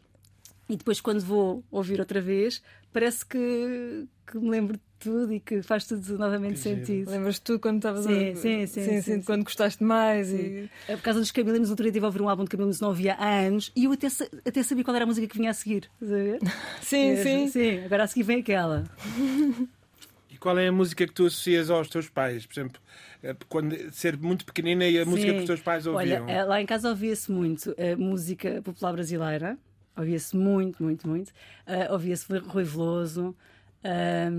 e 0.69 0.77
depois, 0.77 1.01
quando 1.01 1.19
vou 1.21 1.63
ouvir 1.71 1.99
outra 1.99 2.21
vez, 2.21 2.61
parece 2.93 3.25
que, 3.25 4.05
que 4.27 4.37
me 4.37 4.51
lembro 4.51 4.79
tudo 4.99 5.33
e 5.33 5.39
que 5.39 5.63
faz 5.63 5.87
tudo 5.87 6.15
novamente 6.15 6.61
Que 6.61 6.69
giro. 6.69 6.85
sentido. 6.85 7.09
Lembras-te 7.09 7.41
tu 7.41 7.57
quando 7.57 7.77
estavas 7.77 8.05
Sim, 8.05 8.29
a... 8.29 8.35
sim, 8.35 8.67
sim, 8.67 8.83
sim, 8.83 9.01
sim. 9.01 9.21
quando 9.23 9.45
gostaste 9.45 9.83
mais 9.83 10.31
e... 10.31 10.69
É 10.87 10.95
Por 10.95 11.01
causa 11.01 11.19
dos 11.19 11.31
Camelinos, 11.31 11.71
outro 11.71 11.83
dia 11.83 11.89
estive 11.89 12.05
a 12.05 12.09
ouvir 12.09 12.21
um 12.21 12.29
álbum 12.29 12.43
de 12.43 12.49
Camelinos 12.51 12.77
que 12.77 12.81
não 12.83 12.89
ouvia 12.89 13.15
há 13.15 13.39
anos 13.39 13.71
e 13.75 13.85
eu 13.85 13.91
até, 13.93 14.07
até 14.45 14.61
sabia 14.61 14.83
qual 14.83 14.93
era 14.95 15.05
a 15.05 15.07
música 15.07 15.25
que 15.25 15.37
vinha 15.37 15.49
a 15.49 15.53
seguir. 15.53 15.89
Estás 15.99 16.11
a 16.11 16.15
ver? 16.23 16.39
Sim, 16.83 17.09
Mesmo, 17.09 17.23
sim. 17.23 17.47
Sim, 17.47 17.85
agora 17.85 18.03
a 18.03 18.07
seguir 18.07 18.23
vem 18.23 18.39
aquela. 18.41 18.83
Qual 20.39 20.57
é 20.57 20.67
a 20.67 20.71
música 20.71 21.05
que 21.05 21.13
tu 21.13 21.25
associas 21.25 21.69
aos 21.69 21.89
teus 21.89 22.09
pais? 22.09 22.45
Por 22.45 22.53
exemplo, 22.53 22.81
eh, 23.21 23.35
quando 23.49 23.75
ser 23.91 24.17
muito 24.17 24.45
pequenina 24.45 24.85
e 24.85 24.97
a 24.97 25.05
música 25.05 25.27
Sim. 25.27 25.33
que 25.33 25.39
os 25.39 25.45
teus 25.45 25.61
pais 25.61 25.85
ouviam? 25.85 26.23
Olha, 26.23 26.31
eh, 26.31 26.43
lá 26.43 26.61
em 26.61 26.65
casa 26.65 26.89
ouvia-se 26.89 27.31
muito 27.31 27.75
a 27.77 27.97
música 27.97 28.61
popular 28.61 28.93
brasileira, 28.93 29.57
ouvia-se 29.97 30.35
muito, 30.37 30.81
muito, 30.81 31.07
muito. 31.07 31.31
Eh, 31.65 31.91
ouvia-se 31.91 32.25
Rui 32.37 32.63
Veloso, 32.63 33.35
eh, 33.83 34.29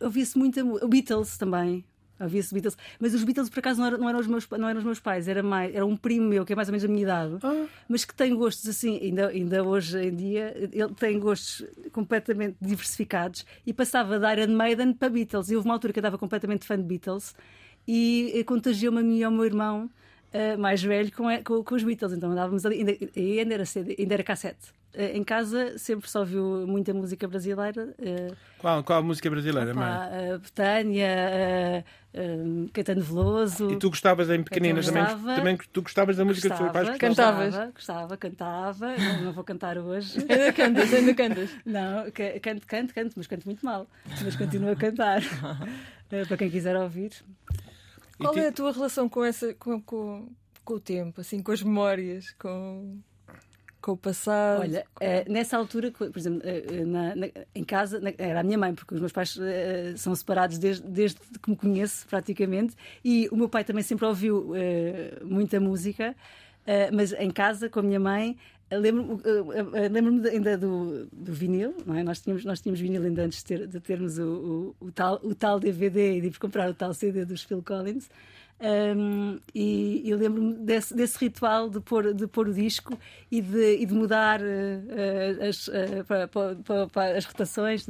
ouvia-se 0.00 0.36
muito 0.36 0.60
o 0.84 0.88
Beatles 0.88 1.38
também. 1.38 1.84
Ouvia-se 2.22 2.54
Beatles, 2.54 2.76
mas 3.00 3.14
os 3.14 3.24
Beatles 3.24 3.48
por 3.50 3.58
acaso 3.58 3.80
não 3.80 3.86
eram, 3.86 3.98
não 3.98 4.08
eram 4.08 4.18
os 4.20 4.26
meus, 4.26 4.48
não 4.50 4.68
eram 4.68 4.78
os 4.78 4.84
meus 4.84 5.00
pais, 5.00 5.28
era, 5.28 5.42
mais, 5.42 5.74
era 5.74 5.84
um 5.84 5.96
primo 5.96 6.28
meu 6.28 6.44
que 6.44 6.52
é 6.52 6.56
mais 6.56 6.68
ou 6.68 6.72
menos 6.72 6.84
a 6.84 6.88
minha 6.88 7.02
idade, 7.02 7.36
Ah. 7.42 7.66
mas 7.88 8.04
que 8.04 8.14
tem 8.14 8.34
gostos 8.34 8.68
assim, 8.68 8.98
ainda, 9.02 9.28
ainda 9.28 9.64
hoje 9.64 9.98
em 9.98 10.14
dia, 10.14 10.54
ele 10.56 10.94
tem 10.94 11.18
gostos 11.18 11.64
completamente 11.92 12.56
diversificados 12.60 13.44
e 13.66 13.72
passava 13.72 14.18
da 14.18 14.32
Iron 14.34 14.52
Maiden 14.54 14.92
para 14.92 15.08
Beatles. 15.08 15.50
E 15.50 15.56
houve 15.56 15.66
uma 15.68 15.74
altura 15.74 15.92
que 15.92 15.98
eu 15.98 16.02
estava 16.02 16.18
completamente 16.18 16.66
fã 16.66 16.76
de 16.76 16.82
Beatles 16.84 17.34
e 17.86 18.44
contagiou-me 18.46 19.00
a 19.00 19.02
mim 19.02 19.18
e 19.18 19.24
ao 19.24 19.30
meu 19.32 19.44
irmão 19.44 19.90
eh, 20.32 20.56
mais 20.56 20.82
velho 20.82 21.10
com, 21.12 21.24
com, 21.44 21.64
com 21.64 21.74
os 21.74 21.82
Beatles. 21.82 22.12
Então 22.12 22.30
andávamos 22.30 22.64
ali, 22.64 22.76
ainda, 22.78 22.92
ainda 23.16 23.54
era 23.54 23.64
CD, 23.66 23.96
ainda 23.98 24.14
era 24.14 24.22
cassete. 24.22 24.72
Eh, 24.94 25.16
em 25.16 25.24
casa 25.24 25.78
sempre 25.78 26.08
só 26.10 26.20
ouviu 26.20 26.66
muita 26.66 26.92
música 26.92 27.26
brasileira. 27.26 27.94
eh, 27.98 28.28
Qual, 28.58 28.84
qual 28.84 28.98
a 28.98 29.02
música 29.02 29.28
brasileira, 29.30 29.72
mãe? 29.74 29.84
pá, 29.84 30.08
eh, 30.12 30.38
Betânia, 30.38 31.06
eh, 31.06 31.84
Caetano 32.72 33.00
Veloso. 33.02 33.70
E 33.70 33.76
tu 33.76 33.88
gostavas 33.88 34.28
em 34.28 34.42
pequenina 34.42 34.80
Eu 34.80 34.84
também, 34.84 35.02
gostava. 35.02 35.34
também 35.34 35.56
tu 35.72 35.82
gostavas 35.82 36.16
da 36.18 36.24
música 36.26 36.48
dos 36.50 36.58
teus 36.58 36.70
pais? 36.72 36.88
Gostava? 36.88 36.98
Cantavas? 36.98 37.54
Gostava, 37.54 37.72
gostava, 37.72 38.16
cantava. 38.18 38.96
Não, 38.98 39.22
não 39.22 39.32
vou 39.32 39.42
cantar 39.44 39.78
hoje. 39.78 40.18
Ainda 40.28 40.52
cantas, 40.52 40.92
ainda 40.92 41.14
cantas. 41.14 41.50
Não, 41.64 42.10
ca- 42.10 42.38
canto, 42.40 42.66
canto, 42.66 42.94
canto, 42.94 43.12
mas 43.16 43.26
canto 43.26 43.44
muito 43.46 43.64
mal. 43.64 43.86
Mas 44.22 44.36
continuo 44.36 44.70
a 44.72 44.76
cantar. 44.76 45.22
Para 46.28 46.36
quem 46.36 46.50
quiser 46.50 46.76
ouvir. 46.76 47.12
Qual 48.18 48.36
é 48.36 48.48
a 48.48 48.52
tua 48.52 48.72
relação 48.72 49.08
com, 49.08 49.24
essa, 49.24 49.54
com, 49.54 49.80
com, 49.80 50.28
com 50.64 50.74
o 50.74 50.80
tempo, 50.80 51.20
assim, 51.22 51.42
com 51.42 51.50
as 51.50 51.62
memórias, 51.62 52.30
com, 52.38 52.98
com 53.82 53.92
o 53.92 53.96
passado? 53.96 54.60
Olha, 54.60 54.86
eh, 55.00 55.24
nessa 55.28 55.56
altura, 55.58 55.90
por 55.90 56.16
exemplo, 56.16 56.40
eh, 56.44 56.64
eh, 56.70 56.84
na- 56.84 57.14
na- 57.16 57.28
em 57.54 57.64
casa, 57.64 58.00
na- 58.00 58.12
era 58.16 58.40
a 58.40 58.42
minha 58.42 58.56
mãe, 58.56 58.72
porque 58.74 58.94
os 58.94 59.00
meus 59.00 59.12
pais 59.12 59.36
são 59.96 60.14
separados 60.14 60.56
desde, 60.56 60.86
desde 60.86 61.18
que 61.42 61.50
me 61.50 61.56
conheço, 61.56 62.06
praticamente, 62.06 62.74
e 63.04 63.28
o 63.30 63.36
meu 63.36 63.48
pai 63.48 63.64
também 63.64 63.82
sempre 63.82 64.06
ouviu 64.06 64.52
muita 65.24 65.58
música, 65.60 66.14
mas 66.92 67.12
em 67.12 67.30
casa, 67.30 67.68
com 67.68 67.80
a 67.80 67.82
minha 67.82 68.00
mãe. 68.00 68.36
Lembro-me 68.70 69.20
lembro-me 69.90 70.26
ainda 70.30 70.56
do, 70.56 71.06
do 71.12 71.30
vinil, 71.32 71.74
não 71.84 71.94
é? 71.94 72.02
Nós 72.02 72.20
tínhamos, 72.22 72.42
nós 72.42 72.58
tínhamos 72.58 72.80
vinil 72.80 73.02
ainda 73.02 73.22
antes 73.24 73.40
de, 73.40 73.44
ter- 73.44 73.66
de 73.66 73.80
termos 73.80 74.18
o, 74.18 74.74
o, 74.80 74.86
o 74.86 74.90
tal, 74.92 75.20
o 75.22 75.34
tal 75.34 75.60
DVD 75.60 76.16
e 76.16 76.20
de 76.30 76.38
comprar 76.38 76.70
o 76.70 76.74
tal 76.74 76.94
CD 76.94 77.26
dos 77.26 77.42
Phil 77.42 77.62
Collins. 77.62 78.08
Um, 78.64 79.40
e 79.52 80.02
eu 80.08 80.16
lembro-me 80.16 80.54
desse, 80.54 80.94
desse 80.94 81.18
ritual 81.18 81.68
de 81.68 81.80
pôr, 81.80 82.14
de 82.14 82.28
pôr 82.28 82.46
o 82.48 82.54
disco 82.54 82.96
e 83.28 83.40
de, 83.40 83.78
e 83.78 83.84
de 83.86 83.92
mudar 83.92 84.40
eh, 84.40 85.48
as, 85.48 85.66
eh, 85.68 86.04
para, 86.04 86.28
para- 86.28 86.86
para- 86.88 87.16
as 87.18 87.24
rotações. 87.24 87.88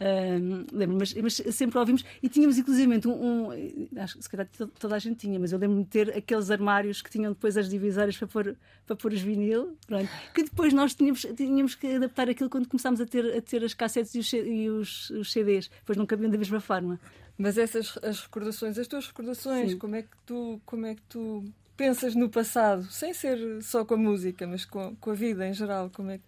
Um, 0.00 0.66
lembro 0.76 0.96
mas, 0.98 1.14
mas 1.14 1.34
sempre 1.54 1.78
ouvimos 1.78 2.04
e 2.20 2.28
tínhamos 2.28 2.58
inclusivamente 2.58 3.06
um, 3.06 3.12
um- 3.52 3.88
acho 3.96 4.16
que 4.18 4.22
se 4.24 4.28
calhar 4.28 4.46
to- 4.48 4.66
toda 4.66 4.96
a 4.96 4.98
gente 4.98 5.18
tinha, 5.18 5.38
mas 5.38 5.52
eu 5.52 5.58
lembro-me 5.58 5.84
de 5.84 5.88
ter 5.90 6.10
aqueles 6.16 6.50
armários 6.50 7.00
que 7.00 7.08
tinham 7.08 7.32
depois 7.32 7.56
as 7.56 7.68
divisórias 7.70 8.16
para 8.16 8.26
pôr, 8.26 8.56
para 8.86 8.96
pôr 8.96 9.12
os 9.12 9.20
vinil, 9.20 9.76
pronto, 9.86 10.08
que 10.34 10.42
depois 10.42 10.72
nós 10.72 10.94
tínhamos, 10.96 11.24
tínhamos 11.36 11.76
que 11.76 11.86
adaptar 11.94 12.28
aquilo 12.28 12.50
quando 12.50 12.68
começámos 12.68 13.00
a 13.00 13.06
ter, 13.06 13.36
a 13.36 13.40
ter 13.40 13.62
as 13.64 13.72
cassetes 13.72 14.14
e 14.16 14.18
os, 14.18 14.32
e 14.32 14.68
os, 14.68 15.10
os 15.10 15.32
CDs, 15.32 15.68
depois 15.78 15.96
não 15.96 16.06
cabiam 16.06 16.28
da 16.30 16.38
mesma 16.38 16.60
forma. 16.60 16.98
Mas 17.36 17.58
essas 17.58 17.98
as 18.02 18.20
recordações, 18.20 18.78
as 18.78 18.86
tuas 18.86 19.06
recordações, 19.08 19.72
Sim. 19.72 19.78
como 19.78 19.96
é 19.96 20.02
que 20.02 20.16
tu 20.24 20.60
como 20.64 20.86
é 20.86 20.94
que 20.94 21.02
tu 21.08 21.44
pensas 21.76 22.14
no 22.14 22.28
passado, 22.28 22.84
sem 22.90 23.12
ser 23.12 23.38
só 23.62 23.84
com 23.84 23.94
a 23.94 23.96
música, 23.96 24.46
mas 24.46 24.64
com, 24.64 24.94
com 24.96 25.10
a 25.10 25.14
vida 25.14 25.46
em 25.46 25.52
geral, 25.52 25.90
como 25.92 26.10
é 26.12 26.18
que 26.18 26.24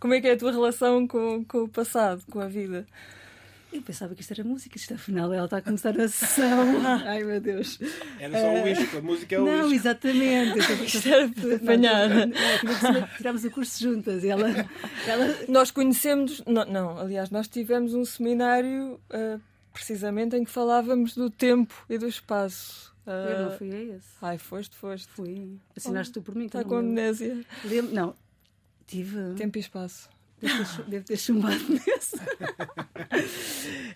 como 0.00 0.14
é 0.14 0.20
que 0.20 0.28
é 0.28 0.32
a 0.32 0.36
tua 0.36 0.52
relação 0.52 1.06
com, 1.06 1.44
com 1.44 1.64
o 1.64 1.68
passado, 1.68 2.22
com 2.30 2.40
a 2.40 2.48
vida? 2.48 2.86
Eu 3.72 3.82
pensava 3.82 4.14
que 4.14 4.22
isto 4.22 4.32
era 4.32 4.44
música, 4.44 4.76
isto 4.78 4.94
afinal 4.94 5.30
ela 5.32 5.44
está 5.44 5.58
a 5.58 5.62
começar 5.62 5.98
a 6.00 6.08
sessão. 6.08 6.64
Ai 7.04 7.22
meu 7.22 7.40
Deus. 7.40 7.78
Era 8.18 8.40
só 8.40 8.54
o 8.64 8.68
isco, 8.68 8.96
a 8.96 9.00
música 9.02 9.34
é 9.34 9.40
o 9.40 9.44
Não, 9.44 9.60
isco. 9.60 9.74
exatamente. 9.74 10.58
Isto 10.84 11.08
era 11.08 11.28
para 11.28 11.56
apanhar. 11.56 12.08
Não, 12.08 13.08
Tirámos 13.18 13.44
o 13.44 13.50
curso 13.50 13.82
juntas 13.82 14.24
e 14.24 14.28
ela, 14.28 14.48
ela 15.06 15.36
Nós 15.48 15.70
conhecemos, 15.70 16.42
não, 16.46 16.64
não, 16.64 16.98
aliás, 16.98 17.28
nós 17.30 17.48
tivemos 17.48 17.92
um 17.92 18.04
seminário 18.04 18.98
ah, 19.10 19.38
precisamente 19.76 20.34
em 20.34 20.44
que 20.44 20.50
falávamos 20.50 21.14
do 21.14 21.28
tempo 21.30 21.74
e 21.88 21.98
do 21.98 22.06
espaço. 22.08 22.94
Eu 23.06 23.12
Ah, 23.12 23.42
não 23.50 23.50
fui 23.58 23.70
a 23.72 23.96
esse. 23.96 24.08
Ai, 24.22 24.38
foste, 24.38 24.74
foste. 24.74 25.06
Fui. 25.08 25.58
Assinaste 25.76 26.12
tu 26.14 26.22
por 26.22 26.34
mim. 26.34 26.48
que 26.48 26.56
Está 26.56 26.64
com 26.68 26.76
amnésia. 26.76 27.44
Lembro- 27.64 27.94
Não, 27.94 28.14
tive. 28.86 29.34
Tempo 29.36 29.58
e 29.58 29.60
espaço. 29.60 30.08
Devo 30.88 31.04
ter, 31.04 31.16
chumbado 31.16 31.56
nesse. 31.68 32.16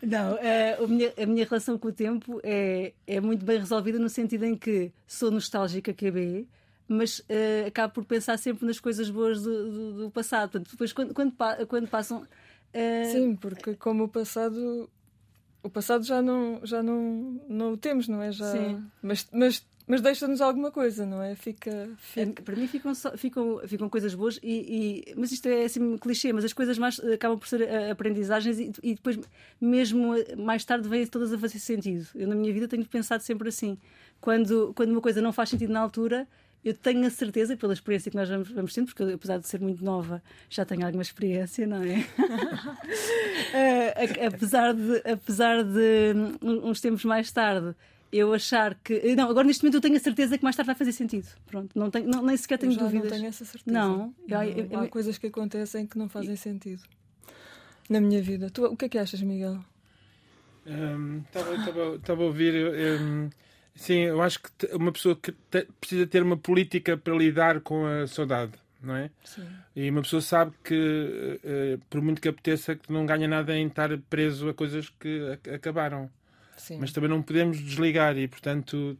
Não, 0.02 0.36
eh, 0.38 0.78
a, 0.82 0.86
minha, 0.86 1.12
a 1.22 1.26
minha 1.26 1.44
relação 1.44 1.76
com 1.78 1.88
o 1.88 1.92
tempo 1.92 2.40
é, 2.42 2.92
é 3.06 3.20
muito 3.20 3.44
bem 3.44 3.58
resolvida 3.58 3.98
no 3.98 4.08
sentido 4.08 4.44
em 4.44 4.56
que 4.56 4.92
sou 5.06 5.30
nostálgica 5.30 5.92
QB, 5.92 6.46
mas 6.88 7.22
eh, 7.28 7.64
acabo 7.66 7.92
por 7.94 8.04
pensar 8.04 8.38
sempre 8.38 8.66
nas 8.66 8.80
coisas 8.80 9.10
boas 9.10 9.42
do, 9.42 9.70
do- 9.70 9.92
do 10.04 10.10
passado. 10.10 10.50
Portanto, 10.52 10.70
depois, 10.70 10.92
quando, 10.92 11.12
quando, 11.14 11.34
quando 11.68 11.88
passam. 11.88 12.26
eh, 12.72 13.04
Sim, 13.12 13.36
porque 13.36 13.74
como 13.74 14.04
o 14.04 14.08
passado. 14.08 14.88
O 15.62 15.68
passado 15.70 16.04
já 16.04 16.22
não, 16.22 16.60
já 16.64 16.82
não, 16.82 17.40
não 17.48 17.72
o 17.72 17.76
temos, 17.76 18.08
não 18.08 18.22
é? 18.22 18.32
Já, 18.32 18.50
Sim. 18.50 18.82
Mas, 19.02 19.26
mas, 19.32 19.66
mas 19.86 20.00
deixa-nos 20.00 20.40
alguma 20.40 20.70
coisa, 20.70 21.04
não 21.04 21.22
é? 21.22 21.34
Fica. 21.34 21.70
É, 21.70 21.88
fica... 22.26 22.42
Para 22.42 22.56
mim 22.56 22.66
ficam, 22.66 22.94
só- 22.94 23.16
ficam, 23.16 23.60
ficam 23.66 23.88
coisas 23.88 24.14
boas, 24.14 24.38
e, 24.42 25.04
e- 25.10 25.14
mas 25.16 25.32
isto 25.32 25.46
é 25.48 25.64
assim 25.64 25.80
um 25.80 25.98
clichê, 25.98 26.32
mas 26.32 26.44
as 26.44 26.52
coisas 26.54 26.78
mais 26.78 26.98
acabam 27.00 27.38
por 27.38 27.46
ser 27.46 27.60
eh, 27.62 27.90
aprendizagens 27.90 28.58
e, 28.58 28.72
e 28.82 28.94
depois, 28.94 29.18
mesmo 29.60 30.14
eh, 30.16 30.34
mais 30.36 30.64
tarde, 30.64 30.88
vêm 30.88 31.06
todas 31.06 31.32
a 31.32 31.38
fazer 31.38 31.58
sentido. 31.58 32.06
Eu, 32.14 32.26
na 32.28 32.34
minha 32.34 32.52
vida, 32.52 32.66
tenho 32.66 32.84
pensado 32.86 33.22
sempre 33.22 33.48
assim. 33.48 33.76
Quando, 34.20 34.72
quando 34.74 34.90
uma 34.92 35.00
coisa 35.00 35.20
não 35.20 35.32
faz 35.32 35.50
sentido 35.50 35.72
na 35.72 35.80
altura, 35.80 36.26
eu 36.64 36.74
tenho 36.74 37.06
a 37.06 37.10
certeza, 37.10 37.56
pela 37.56 37.72
experiência 37.72 38.10
que 38.10 38.16
nós 38.16 38.28
vamos, 38.28 38.50
vamos 38.50 38.72
tendo, 38.74 38.86
porque 38.86 39.02
eu, 39.02 39.14
apesar 39.14 39.38
de 39.38 39.48
ser 39.48 39.60
muito 39.60 39.84
nova, 39.84 40.22
já 40.48 40.64
tenho 40.64 40.84
alguma 40.84 41.02
experiência, 41.02 41.66
não 41.66 41.82
é? 41.82 42.04
Eh, 43.52 43.94
a- 44.22 44.26
apesar 44.28 44.74
de, 44.74 44.98
apesar 45.10 45.64
de 45.64 46.12
hum, 46.42 46.68
uns 46.70 46.80
tempos 46.80 47.04
mais 47.04 47.30
tarde 47.32 47.74
eu 48.12 48.32
achar 48.34 48.74
que. 48.74 49.14
Não, 49.14 49.28
agora 49.30 49.46
neste 49.46 49.62
momento 49.62 49.76
eu 49.76 49.80
tenho 49.80 49.96
a 49.96 50.00
certeza 50.00 50.36
que 50.38 50.44
mais 50.44 50.54
tarde 50.56 50.66
vai 50.66 50.74
fazer 50.76 50.92
sentido. 50.92 51.26
Pronto, 51.46 51.70
não 51.78 51.90
tenho, 51.90 52.08
não, 52.08 52.22
nem 52.22 52.36
sequer 52.36 52.58
tenho 52.58 52.72
eu 52.72 52.76
já 52.76 52.82
dúvidas. 52.82 53.04
não 53.10 53.10
tenho 53.18 53.28
essa 53.28 53.44
certeza. 53.44 53.76
Não, 53.76 54.14
eu- 54.28 54.36
Não, 54.38 54.42
eu- 54.44 54.68
eu- 54.70 54.80
há 54.80 54.88
coisas 54.88 55.16
que 55.18 55.26
acontecem 55.28 55.86
que 55.86 55.96
não 55.98 56.08
fazem 56.08 56.34
sentido 56.36 56.82
na 57.88 58.00
minha 58.00 58.20
vida. 58.22 58.50
Tu, 58.50 58.64
o 58.64 58.76
que 58.76 58.84
é 58.84 58.88
que 58.88 58.98
achas, 58.98 59.20
Miguel? 59.22 59.58
Estava 61.98 62.22
a 62.22 62.26
ouvir. 62.26 62.54
hum, 63.00 63.30
sim, 63.80 64.00
eu 64.00 64.20
acho 64.22 64.38
que 64.40 64.66
uma 64.74 64.92
pessoa 64.92 65.16
que 65.16 65.32
te- 65.50 65.66
precisa 65.80 66.06
ter 66.06 66.22
uma 66.22 66.36
política 66.36 66.96
para 66.96 67.14
lidar 67.14 67.60
com 67.60 67.86
a 67.86 68.06
saudade, 68.06 68.52
não 68.82 68.94
é? 68.94 69.10
Sim. 69.24 69.46
E 69.74 69.88
uma 69.90 70.02
pessoa 70.02 70.20
sabe 70.22 70.52
que, 70.62 71.40
eh, 71.42 71.78
por 71.88 72.00
muito 72.02 72.20
que 72.20 72.28
apeteça, 72.28 72.74
que 72.76 72.92
não 72.92 73.06
ganha 73.06 73.26
nada 73.26 73.56
em 73.56 73.66
estar 73.66 73.90
preso 74.08 74.48
a 74.48 74.54
coisas 74.54 74.88
que 74.90 75.30
ac- 75.32 75.50
acabaram. 75.50 76.10
Sim. 76.56 76.78
Mas 76.78 76.92
também 76.92 77.08
não 77.08 77.22
podemos 77.22 77.58
desligar 77.58 78.16
e, 78.18 78.28
portanto, 78.28 78.96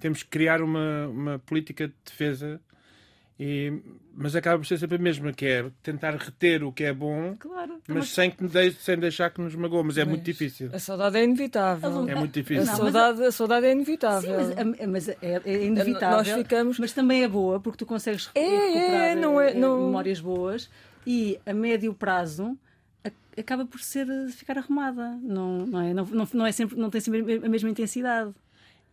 temos 0.00 0.22
que 0.22 0.28
criar 0.30 0.60
uma, 0.60 1.06
uma 1.08 1.38
política 1.38 1.86
de 1.88 1.94
defesa. 2.04 2.60
E, 3.38 3.72
mas 4.16 4.36
acaba 4.36 4.58
por 4.58 4.64
ser 4.64 4.78
sempre 4.78 4.94
a 4.96 4.98
mesma, 5.00 5.32
que 5.32 5.44
é 5.44 5.68
tentar 5.82 6.12
reter 6.14 6.62
o 6.62 6.70
que 6.72 6.84
é 6.84 6.92
bom, 6.92 7.34
Claro. 7.36 7.80
mas 7.88 8.10
sem, 8.10 8.30
que, 8.30 8.46
de- 8.46 8.70
sem 8.74 8.96
deixar 8.96 9.28
que 9.30 9.40
nos 9.40 9.56
magoe. 9.56 9.82
Mas 9.82 9.98
é 9.98 10.04
muito 10.04 10.18
Mas 10.20 10.24
difícil. 10.26 10.70
A 10.72 10.78
saudade 10.78 11.16
é 11.18 11.24
inevitável. 11.24 12.08
É 12.08 12.14
muito 12.14 12.38
A, 12.38 12.42
difícil. 12.42 12.64
Não, 12.64 12.72
mas- 12.84 12.92
saudade, 12.92 13.24
a 13.24 13.32
saudade 13.32 13.66
é 13.66 13.70
Sim, 13.70 13.76
inevitável. 13.76 14.34
mas, 14.36 14.50
a- 14.80 14.86
mas 14.86 15.08
é, 15.08 15.16
é 15.44 15.64
inevitável. 15.64 16.18
Nós 16.18 16.28
ficamos- 16.30 16.78
Mas 16.78 16.92
também 16.92 17.24
é 17.24 17.28
boa, 17.28 17.58
porque 17.58 17.78
tu 17.78 17.86
consegues 17.86 18.30
É, 18.36 18.40
recuperar 18.40 19.04
é, 19.06 19.14
não 19.16 19.40
é- 19.40 19.50
eh, 19.50 19.54
não- 19.54 19.84
memórias 19.86 20.20
boas 20.20 20.70
e 21.04 21.36
a 21.44 21.52
médio 21.52 21.92
prazo 21.92 22.56
a- 23.04 23.10
acaba 23.40 23.66
por 23.66 23.80
ser 23.80 24.06
ficar 24.30 24.58
arrumada. 24.58 25.10
Não, 25.20 25.66
não, 25.66 25.80
é, 25.80 25.92
não, 25.92 26.04
não, 26.06 26.28
não 26.34 26.46
é 26.46 26.52
sempre, 26.52 26.76
não 26.78 26.88
tem 26.88 27.00
sempre 27.00 27.40
a 27.44 27.48
mesma 27.48 27.68
intensidade. 27.68 28.32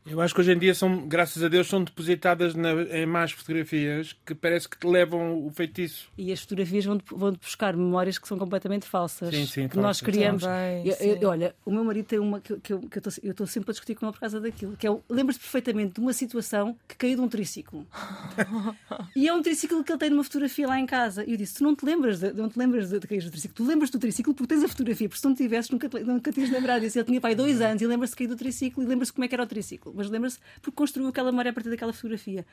Eu 0.03 0.19
acho 0.19 0.33
que 0.33 0.41
hoje 0.41 0.51
em 0.51 0.57
dia 0.57 0.73
são, 0.73 1.07
graças 1.07 1.43
a 1.43 1.47
Deus, 1.47 1.67
são 1.67 1.83
depositadas 1.83 2.55
na, 2.55 2.71
em 2.73 3.05
más 3.05 3.31
fotografias 3.31 4.15
que 4.25 4.33
parece 4.33 4.67
que 4.67 4.77
te 4.77 4.87
levam 4.87 5.45
o 5.45 5.49
feitiço. 5.51 6.09
E 6.17 6.31
as 6.31 6.41
fotografias 6.41 6.85
vão, 6.85 6.99
vão 7.11 7.33
buscar 7.33 7.77
memórias 7.77 8.17
que 8.17 8.27
são 8.27 8.37
completamente 8.37 8.87
falsas. 8.87 9.29
Sim, 9.33 9.45
sim, 9.45 9.67
que 9.67 9.75
nós 9.77 9.99
falsas. 9.99 10.01
criamos. 10.01 10.41
Também, 10.43 10.87
Eu- 10.87 10.95
eu- 11.21 11.29
olha, 11.29 11.55
o 11.63 11.71
meu 11.71 11.83
marido 11.83 12.05
tem 12.07 12.17
uma 12.19 12.41
que, 12.41 12.55
que 12.59 12.73
eu 12.73 12.81
estou 13.29 13.45
sempre 13.45 13.69
a 13.69 13.73
discutir 13.73 13.93
com 13.95 14.05
ele 14.07 14.13
por 14.13 14.19
causa 14.19 14.39
daquilo, 14.41 14.75
que 14.75 14.87
é 14.87 14.97
lembras-te 15.07 15.41
perfeitamente 15.41 15.93
de 15.93 15.99
uma 15.99 16.13
situação 16.13 16.75
que 16.87 16.95
caiu 16.95 17.15
de 17.17 17.21
um 17.21 17.27
triciclo. 17.29 17.85
e 19.15 19.27
é 19.27 19.33
um 19.33 19.41
triciclo 19.41 19.83
que 19.83 19.91
ele 19.91 19.99
tem 19.99 20.09
numa 20.09 20.23
fotografia 20.23 20.67
lá 20.67 20.79
em 20.79 20.85
casa. 20.87 21.23
E 21.25 21.31
eu 21.31 21.37
disse: 21.37 21.55
Tu 21.55 21.63
não 21.63 21.75
te 21.75 21.85
lembras 21.85 22.19
de, 22.19 22.33
não 22.33 22.49
te 22.49 22.57
lembras 22.57 22.89
de, 22.89 22.99
de 22.99 23.07
cair 23.07 23.21
do 23.23 23.29
triciclo, 23.29 23.55
tu 23.55 23.65
lembras 23.65 23.89
do 23.91 23.99
triciclo 23.99 24.33
porque 24.33 24.53
tens 24.55 24.63
a 24.63 24.67
fotografia, 24.67 25.07
porque 25.07 25.21
se 25.21 25.27
não 25.27 25.35
tivesses, 25.35 25.69
nunca, 25.69 25.87
te- 25.87 26.03
nunca 26.03 26.31
tinhas 26.31 26.49
lembrado 26.49 26.81
disso. 26.81 26.97
Ele 26.97 27.05
tinha 27.05 27.21
pai 27.21 27.35
dois 27.35 27.61
anos 27.61 27.81
e 27.81 27.85
lembra-se 27.87 28.13
de 28.13 28.17
cair 28.17 28.27
do 28.27 28.35
triciclo 28.35 28.83
e 28.83 28.87
lembra-se 28.87 29.13
como 29.13 29.25
é 29.25 29.27
que 29.27 29.35
era 29.35 29.43
o 29.43 29.47
triciclo, 29.47 29.90
mas 29.95 30.09
lembra-se 30.09 30.39
porque 30.61 30.75
construiu 30.75 31.07
aquela 31.09 31.31
memória 31.31 31.51
a 31.51 31.53
partir 31.53 31.69
daquela 31.69 31.93
fotografia. 31.93 32.45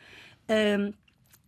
Ahm, 0.49 0.93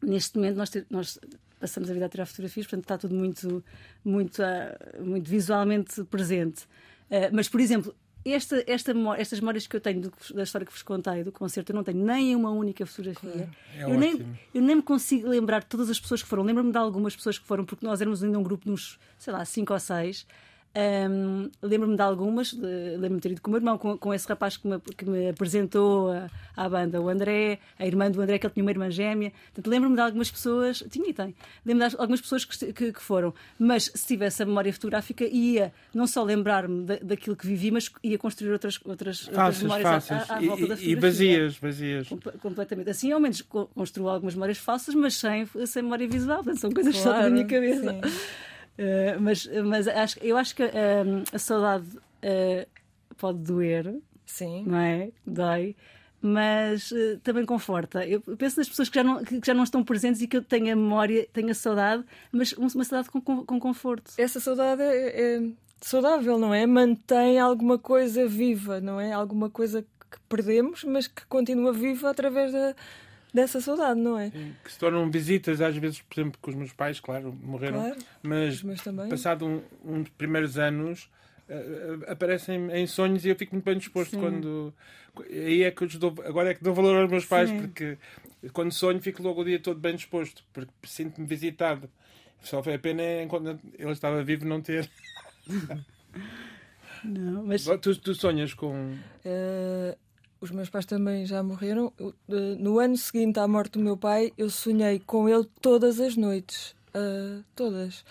neste 0.02 0.36
momento 0.36 0.56
nós, 0.56 0.70
te- 0.70 0.86
nós 0.90 1.18
passamos 1.58 1.90
a 1.90 1.92
vida 1.92 2.06
a 2.06 2.08
tirar 2.08 2.26
fotografias, 2.26 2.66
portanto 2.66 2.84
está 2.84 2.98
tudo 2.98 3.14
muito, 3.14 3.62
muito, 4.04 4.42
ah, 4.42 4.76
muito 5.00 5.28
visualmente 5.28 6.02
presente. 6.04 6.66
Ah, 7.10 7.28
mas, 7.32 7.48
por 7.48 7.60
exemplo, 7.60 7.94
esta, 8.24 8.62
esta 8.66 8.92
estas 9.16 9.40
memórias 9.40 9.66
que 9.66 9.74
eu 9.76 9.80
tenho 9.80 10.02
do 10.02 10.12
da 10.34 10.42
história 10.42 10.66
que 10.66 10.72
vos 10.72 10.82
contei, 10.82 11.24
do 11.24 11.32
concerto, 11.32 11.72
eu 11.72 11.76
não 11.76 11.82
tenho 11.84 12.04
nem 12.04 12.36
uma 12.36 12.50
única 12.50 12.84
fotografia. 12.84 13.48
É 13.74 13.84
eu, 13.84 13.98
nem, 13.98 14.38
eu 14.54 14.60
nem 14.62 14.76
me 14.76 14.82
consigo 14.82 15.26
lembrar 15.28 15.60
de 15.60 15.66
todas 15.66 15.88
as 15.88 15.98
pessoas 15.98 16.22
que 16.22 16.28
foram. 16.28 16.42
Lembro-me 16.42 16.70
de 16.70 16.76
algumas 16.78 17.16
pessoas 17.16 17.38
que 17.38 17.46
foram, 17.46 17.64
porque 17.64 17.84
nós 17.84 18.00
éramos 18.00 18.22
ainda 18.22 18.38
um 18.38 18.42
grupo 18.42 18.66
de 18.66 18.70
uns, 18.72 18.98
sei 19.18 19.32
lá, 19.32 19.42
cinco 19.46 19.72
ou 19.72 19.80
seis. 19.80 20.26
Ahm, 20.72 21.50
lembro-me 21.60 21.96
de 21.96 22.02
algumas, 22.02 22.52
lembro-me 22.52 23.16
de 23.16 23.20
ter 23.22 23.32
ido 23.32 23.40
com 23.42 23.50
o 23.50 23.52
meu 23.52 23.58
irmão, 23.58 23.76
com, 23.76 23.98
com 23.98 24.14
esse 24.14 24.28
rapaz 24.28 24.56
que 24.56 24.68
me, 24.68 24.78
que 24.80 25.04
me 25.04 25.28
apresentou 25.28 26.12
a- 26.12 26.30
à 26.56 26.68
banda, 26.68 27.00
o 27.00 27.08
André, 27.08 27.58
a 27.76 27.84
irmã 27.84 28.08
do 28.08 28.20
André, 28.22 28.38
que 28.38 28.46
ele 28.46 28.54
tinha 28.54 28.62
uma 28.64 28.70
irmã 28.70 28.88
gêmea. 28.88 29.32
Portanto, 29.46 29.66
lembro-me 29.68 29.96
de 29.96 30.00
algumas 30.00 30.30
pessoas, 30.30 30.84
tinha 30.88 31.08
e 31.10 31.12
tem, 31.12 31.34
lembro-me 31.66 31.90
de 31.90 31.96
algumas 31.96 32.20
pessoas 32.20 32.44
que, 32.44 32.72
que- 32.72 32.92
que 32.92 33.02
foram. 33.02 33.34
Mas 33.58 33.90
se 33.92 34.06
tivesse 34.06 34.44
a 34.44 34.46
memória 34.46 34.72
fotográfica, 34.72 35.24
ia 35.24 35.72
não 35.92 36.06
só 36.06 36.22
lembrar-me 36.22 36.84
da- 36.84 36.98
daquilo 37.02 37.34
que 37.34 37.48
vivi, 37.48 37.72
mas 37.72 37.90
ia 38.04 38.16
construir 38.16 38.52
outras, 38.52 38.78
outras, 38.84 39.22
outras 39.26 39.36
Falsas, 39.36 39.62
memórias 39.64 39.86
à- 39.86 40.00
falsas. 40.00 40.30
à, 40.30 40.34
à 40.36 40.42
E- 40.42 40.46
volta 40.46 40.66
da 40.68 40.74
e, 40.74 40.76
e 40.76 40.78
fotografia. 40.78 41.00
vazias, 41.00 41.56
vazias. 41.58 42.08
Comple- 42.08 42.32
completamente. 42.40 42.90
Assim, 42.90 43.10
ao 43.10 43.18
menos 43.18 43.42
co- 43.42 43.66
construo 43.74 44.08
algumas 44.08 44.34
memórias 44.34 44.58
falsas, 44.58 44.94
mas 44.94 45.14
sem, 45.16 45.46
sem 45.66 45.82
memória 45.82 46.06
visual. 46.06 46.36
Portanto, 46.44 46.60
são 46.60 46.70
coisas 46.70 46.96
só 46.96 47.10
da 47.10 47.16
Claro, 47.18 47.32
minha 47.32 47.44
cabeça. 47.44 47.92
sim. 47.92 48.00
Eh, 48.78 49.16
mas 49.20 49.46
mas 49.64 49.86
acho, 49.88 50.18
eu 50.20 50.36
acho 50.36 50.54
que 50.54 50.62
eh, 50.62 51.04
a 51.32 51.38
saudade 51.38 51.86
eh, 52.22 52.66
pode 53.18 53.38
doer, 53.38 53.94
Sim. 54.26 54.64
não 54.66 54.78
é? 54.78 55.10
Dói. 55.26 55.76
Mas 56.22 56.92
eh, 56.92 57.18
também 57.22 57.46
conforta. 57.46 58.06
Eu 58.06 58.20
penso 58.20 58.58
nas 58.58 58.68
pessoas 58.68 58.88
que 58.88 58.94
já, 58.96 59.04
não, 59.04 59.24
que 59.24 59.40
já 59.44 59.54
não 59.54 59.64
estão 59.64 59.82
presentes 59.82 60.20
e 60.20 60.26
que 60.28 60.36
eu 60.36 60.42
tenho 60.42 60.72
a 60.72 60.76
memória, 60.76 61.26
tenho 61.32 61.50
a 61.50 61.54
saudade, 61.54 62.04
mas 62.30 62.52
um- 62.58 62.66
uma 62.74 62.84
saudade 62.84 63.08
com, 63.10 63.20
com, 63.20 63.44
com 63.44 63.58
conforto. 63.60 64.12
Essa 64.18 64.38
saudade 64.40 64.82
é, 64.82 65.36
é 65.36 65.42
saudável, 65.80 66.38
não 66.38 66.52
é? 66.52 66.66
Mantém 66.66 67.38
alguma 67.38 67.78
coisa 67.78 68.26
viva, 68.28 68.80
não 68.80 69.00
é? 69.00 69.12
Alguma 69.12 69.48
coisa 69.48 69.82
que 69.82 70.18
perdemos, 70.28 70.84
mas 70.84 71.06
que 71.06 71.24
continua 71.26 71.72
viva 71.72 72.10
através 72.10 72.52
da, 72.52 72.74
dessa 73.32 73.60
saudade, 73.60 74.00
não 74.00 74.18
é? 74.18 74.30
Que 74.30 74.72
se 74.72 74.78
tornam 74.78 75.10
visitas, 75.10 75.60
às 75.60 75.76
vezes, 75.76 76.00
por 76.02 76.20
exemplo, 76.20 76.38
com 76.40 76.50
os 76.50 76.56
meus 76.56 76.72
pais, 76.72 77.00
claro, 77.00 77.32
morreram. 77.42 77.80
Claro. 77.80 77.96
Mas 78.22 78.62
também. 78.82 79.08
passado 79.08 79.62
um, 79.84 80.02
dos 80.02 80.10
primeiros 80.10 80.58
anos 80.58 81.08
eh, 81.50 81.98
aparecem 82.06 82.70
em 82.70 82.86
sonhos 82.86 83.24
e 83.24 83.28
eu 83.28 83.34
fico 83.34 83.56
muito 83.56 83.64
bem 83.64 83.76
disposto 83.76 84.12
Sim. 84.12 84.20
quando 84.20 84.72
aí 85.28 85.64
é 85.64 85.70
que 85.72 85.82
eu 85.82 85.88
dou, 85.98 86.14
agora 86.24 86.50
é 86.50 86.54
que 86.54 86.62
dou 86.62 86.72
valor 86.72 87.02
aos 87.02 87.10
meus 87.10 87.26
pais 87.26 87.50
Sim. 87.50 87.58
porque 87.58 87.98
quando 88.52 88.72
sonho 88.72 89.02
fico 89.02 89.20
logo 89.20 89.40
o 89.40 89.44
dia 89.44 89.58
todo 89.58 89.80
bem 89.80 89.96
disposto 89.96 90.44
porque 90.52 90.72
sinto-me 90.84 91.26
visitado 91.26 91.90
só 92.40 92.62
foi 92.62 92.74
a 92.74 92.78
pena 92.78 93.02
é 93.02 93.24
enquanto 93.24 93.58
ele 93.76 93.90
estava 93.90 94.22
vivo 94.22 94.46
não 94.46 94.60
ter 94.60 94.88
Não, 97.02 97.44
mas 97.44 97.64
tu, 97.64 97.96
tu 97.96 98.14
sonhas 98.14 98.54
com 98.54 98.96
Eh, 99.24 99.96
os 100.40 100.50
meus 100.50 100.68
pais 100.70 100.86
também 100.86 101.26
já 101.26 101.42
morreram. 101.42 101.92
No 102.58 102.78
ano 102.78 102.96
seguinte 102.96 103.38
à 103.38 103.46
morte 103.46 103.72
do 103.72 103.80
meu 103.80 103.96
pai, 103.96 104.32
eu 104.38 104.48
sonhei 104.50 105.00
com 105.06 105.28
ele 105.28 105.46
todas 105.60 106.00
as 106.00 106.16
noites. 106.16 106.74
Eh, 106.94 107.40
todas. 107.54 108.04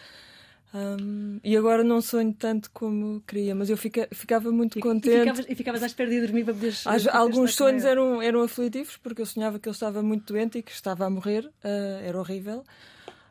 Ahm, 0.71 1.39
e 1.43 1.57
agora 1.57 1.83
não 1.83 1.99
sonho 1.99 2.31
tanto 2.37 2.69
como 2.71 3.23
queria, 3.25 3.55
mas 3.55 3.71
eu 3.71 3.75
fica- 3.77 4.07
ficava 4.11 4.51
muito 4.51 4.77
e, 4.77 4.81
contente. 4.81 5.19
ficavas, 5.19 5.45
e 5.49 5.55
ficavas 5.55 5.81
à 5.83 5.87
espera 5.87 6.09
de 6.11 6.21
dormir 6.21 6.43
para 6.45 6.53
poderes. 6.53 6.85
Às- 6.85 7.07
alguns 7.07 7.55
sonhos 7.55 7.83
eram, 7.85 8.21
eram 8.21 8.41
aflitivos 8.43 8.95
porque 8.97 9.19
eu 9.21 9.25
sonhava 9.25 9.57
que 9.57 9.67
ele 9.67 9.73
estava 9.75 10.03
muito 10.03 10.31
doente 10.31 10.59
e 10.59 10.61
que 10.61 10.71
estava 10.71 11.05
a 11.05 11.09
morrer. 11.09 11.49
eh, 11.63 12.01
era 12.05 12.19
horrível. 12.19 12.63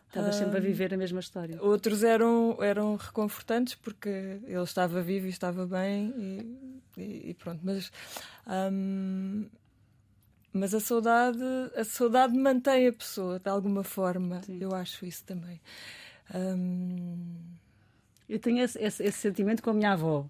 Estavas 0.09 0.37
sempre 0.37 0.57
a 0.57 0.61
viver 0.61 0.92
a 0.94 0.97
mesma 0.97 1.21
história. 1.21 1.62
Outros 1.62 2.03
eram, 2.03 2.57
eram 2.62 2.97
reconfortantes 2.97 3.75
porque 3.75 4.09
ele 4.09 4.62
estava 4.62 5.03
vivo 5.03 5.27
e 5.27 5.31
estava 5.31 5.66
bem 5.66 6.12
e, 6.16 7.01
e- 7.03 7.31
e 7.31 7.35
pronto. 7.35 7.61
Mas, 7.62 7.92
hum, 8.73 9.47
mas 10.53 10.75
a 10.75 10.81
saudade, 10.81 11.38
a 11.77 11.85
saudade 11.85 12.35
mantém 12.37 12.87
a 12.88 12.92
pessoa 12.92 13.38
de 13.38 13.51
alguma 13.51 13.85
forma. 13.85 14.40
Sim. 14.42 14.59
Eu 14.61 14.75
acho 14.75 15.05
isso 15.05 15.23
também. 15.25 15.61
Hum, 16.35 17.27
Eu 18.29 18.38
tenho 18.38 18.62
esse, 18.62 18.79
esse- 18.83 19.03
esse 19.05 19.18
sentimento 19.18 19.62
com 19.62 19.71
a 19.71 19.75
minha 19.75 19.92
avó. 19.92 20.27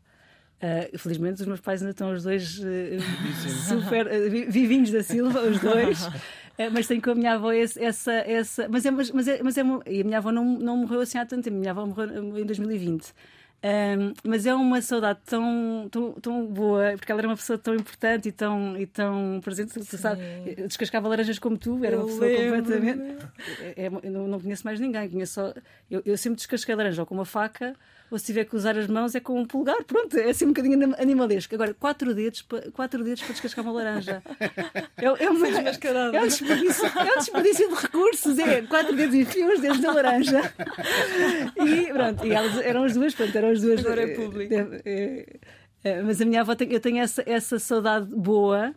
Ah, 0.60 0.88
felizmente 0.98 1.40
os 1.40 1.46
meus 1.46 1.60
pais 1.60 1.80
ainda 1.82 1.92
estão 1.92 2.12
os 2.12 2.24
dois 2.24 2.60
eh, 2.64 2.98
super 3.68 4.28
vi- 4.30 4.46
vivinhos 4.46 4.90
da 4.90 5.02
Silva, 5.04 5.40
os 5.42 5.60
dois. 5.60 6.00
Eh, 6.58 6.68
mas 6.70 6.86
tenho 6.88 7.00
com 7.00 7.10
a 7.12 7.14
minha 7.14 7.34
avó 7.34 7.52
esse- 7.52 7.80
essa. 7.82 8.12
essa 8.12 8.68
mas 8.68 8.84
é, 8.84 8.90
mas, 8.90 9.10
mas 9.12 9.28
é, 9.28 9.42
mas 9.42 9.56
é 9.56 9.62
uma- 9.62 9.80
e 9.86 10.00
a 10.00 10.04
minha 10.04 10.18
avó 10.18 10.32
não, 10.32 10.44
não 10.44 10.76
morreu 10.78 11.00
assim 11.00 11.16
há 11.18 11.24
tanto 11.24 11.44
tempo. 11.44 11.56
A 11.56 11.60
minha 11.60 11.70
avó 11.70 11.86
morreu 11.86 12.08
em 12.38 12.44
2020. 12.44 13.12
Ahm, 13.60 14.12
mas 14.24 14.46
é 14.46 14.54
uma 14.54 14.80
saudade 14.80 15.18
tão, 15.26 15.88
tão, 15.90 16.12
tão 16.14 16.46
boa, 16.46 16.92
porque 16.96 17.10
ela 17.10 17.20
era 17.20 17.28
uma 17.28 17.36
pessoa 17.36 17.58
tão 17.58 17.74
importante 17.74 18.28
e 18.28 18.32
tão, 18.32 18.76
e 18.78 18.86
tão 18.86 19.40
presente. 19.42 19.72
Tu 19.74 19.98
sabe, 19.98 20.20
eu 20.56 20.68
descascava 20.68 21.08
laranjas 21.08 21.38
como 21.40 21.58
tu, 21.58 21.84
era 21.84 21.96
uma 21.96 22.02
eu 22.04 22.06
pessoa 22.06 22.26
lembro-me. 22.28 22.92
completamente. 22.92 23.26
É- 23.76 23.86
é- 23.86 23.90
eu 24.04 24.10
não, 24.12 24.28
não 24.28 24.40
conheço 24.40 24.64
mais 24.64 24.78
ninguém, 24.78 25.08
conheço 25.10 25.34
só. 25.34 25.52
Eu, 25.90 26.02
eu 26.04 26.16
sempre 26.16 26.36
descasquei 26.36 26.74
laranja 26.74 27.02
ou 27.02 27.06
com 27.06 27.14
uma 27.16 27.24
faca, 27.24 27.74
ou 28.10 28.18
se 28.18 28.26
tiver 28.26 28.44
que 28.44 28.56
usar 28.56 28.76
as 28.78 28.86
mãos 28.86 29.14
é 29.14 29.20
com 29.20 29.40
um 29.40 29.44
polegar. 29.44 29.82
Pronto, 29.84 30.16
é 30.16 30.30
assim 30.30 30.44
um 30.46 30.48
bocadinho 30.48 30.74
anim- 30.82 30.94
animalesco. 30.98 31.54
Agora, 31.54 31.74
quatro 31.74 32.14
dedos, 32.14 32.42
para, 32.42 32.70
quatro 32.70 33.04
dedos 33.04 33.22
para 33.22 33.32
descascar 33.32 33.64
uma 33.64 33.72
laranja. 33.72 34.22
É, 35.00 35.04
é, 35.04 35.30
uma, 35.30 35.46
é, 35.46 35.60
um 35.60 36.26
desperdício, 36.26 36.86
é 36.86 37.14
um 37.14 37.18
desperdício 37.18 37.68
de 37.68 37.74
recursos. 37.74 38.38
É 38.38 38.62
quatro 38.62 38.96
dedos 38.96 39.14
e 39.14 39.24
fio 39.24 39.52
os 39.52 39.60
dedos 39.60 39.80
da 39.80 39.92
laranja. 39.92 40.40
E 41.56 41.92
pronto, 41.92 42.26
e 42.26 42.32
elas 42.32 42.56
eram 42.58 42.84
as 42.84 42.94
duas, 42.94 43.14
pronto, 43.14 43.36
eram 43.36 43.50
as 43.50 43.60
duas. 43.60 43.80
Agora 43.80 44.02
é 44.02 44.14
público. 44.14 44.54
É, 44.84 45.26
é, 45.84 46.02
mas 46.02 46.20
a 46.20 46.24
minha 46.24 46.40
avó, 46.40 46.54
tem- 46.54 46.72
eu 46.72 46.80
tenho 46.80 46.98
essa, 46.98 47.22
essa 47.26 47.58
saudade 47.58 48.06
boa. 48.14 48.74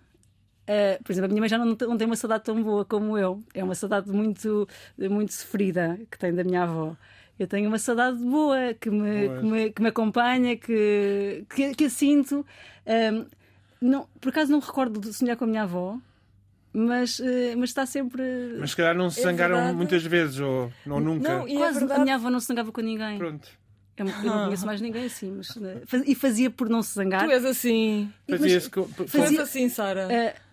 Uh, 0.61 1.03
por 1.03 1.11
exemplo, 1.11 1.25
a 1.25 1.29
minha 1.29 1.41
mãe 1.41 1.49
já 1.49 1.57
não, 1.57 1.65
não 1.65 1.97
tem 1.97 2.05
uma 2.07 2.15
saudade 2.15 2.43
tão 2.43 2.61
boa 2.61 2.85
como 2.85 3.17
eu. 3.17 3.43
É 3.53 3.63
uma 3.63 3.75
saudade 3.75 4.09
muito, 4.09 4.67
muito 4.97 5.33
sofrida 5.33 5.99
que 6.09 6.17
tem 6.17 6.33
da 6.33 6.43
minha 6.43 6.63
avó. 6.63 6.95
Eu 7.43 7.47
tenho 7.47 7.67
uma 7.67 7.79
saudade 7.79 8.17
boa 8.17 8.73
que 8.79 8.89
me, 8.89 9.29
que 9.29 9.45
me, 9.45 9.71
que 9.71 9.81
me 9.81 9.87
acompanha, 9.89 10.55
que, 10.57 11.43
que, 11.53 11.73
que 11.75 11.83
eu 11.85 11.89
sinto. 11.89 12.45
Um, 12.85 13.25
não, 13.81 14.07
por 14.19 14.29
acaso 14.29 14.51
não 14.51 14.59
me 14.59 14.65
recordo 14.65 14.99
de 14.99 15.11
sonhar 15.13 15.35
com 15.35 15.45
a 15.45 15.47
minha 15.47 15.63
avó, 15.63 15.97
mas, 16.73 17.19
uh, 17.19 17.23
mas 17.57 17.69
está 17.71 17.85
sempre. 17.85 18.21
mas 18.59 18.69
se 18.71 18.75
calhar 18.77 18.95
não 18.95 19.09
se 19.09 19.19
É 19.19 19.23
zangaram 19.23 19.55
verdade. 19.55 19.75
muitas 19.77 20.03
vezes 20.03 20.39
ou, 20.39 20.71
ou 20.87 20.99
nunca 20.99 21.29
Não, 21.39 21.47
e 21.47 21.53
é 21.55 21.57
Quase, 21.57 21.77
a 21.77 21.79
verdade. 21.79 22.01
minha 22.03 22.15
avó 22.15 22.29
não 22.29 22.39
se 22.39 22.45
zangava 22.47 22.71
com 22.71 22.81
ninguém. 22.81 23.17
pronto 23.17 23.49
Eu, 23.97 24.05
eu 24.07 24.13
não 24.23 24.43
conheço 24.45 24.65
mais 24.65 24.79
ninguém 24.81 25.05
assim, 25.05 25.31
mas, 25.35 25.47
faz- 25.87 26.03
e 26.07 26.13
fazia 26.15 26.49
por 26.51 26.69
não 26.69 26.81
se 26.83 26.93
zangar. 26.93 27.25
Tu 27.25 27.31
és 27.31 27.43
assim. 27.45 28.11
Mas- 28.29 28.39
fazia-se 28.39 28.69
com- 28.69 28.83
Tu 28.87 29.01
és 29.03 29.11
Fazia- 29.11 29.41
assim, 29.41 29.67
Sara. 29.67 30.07
Uh, 30.07 30.50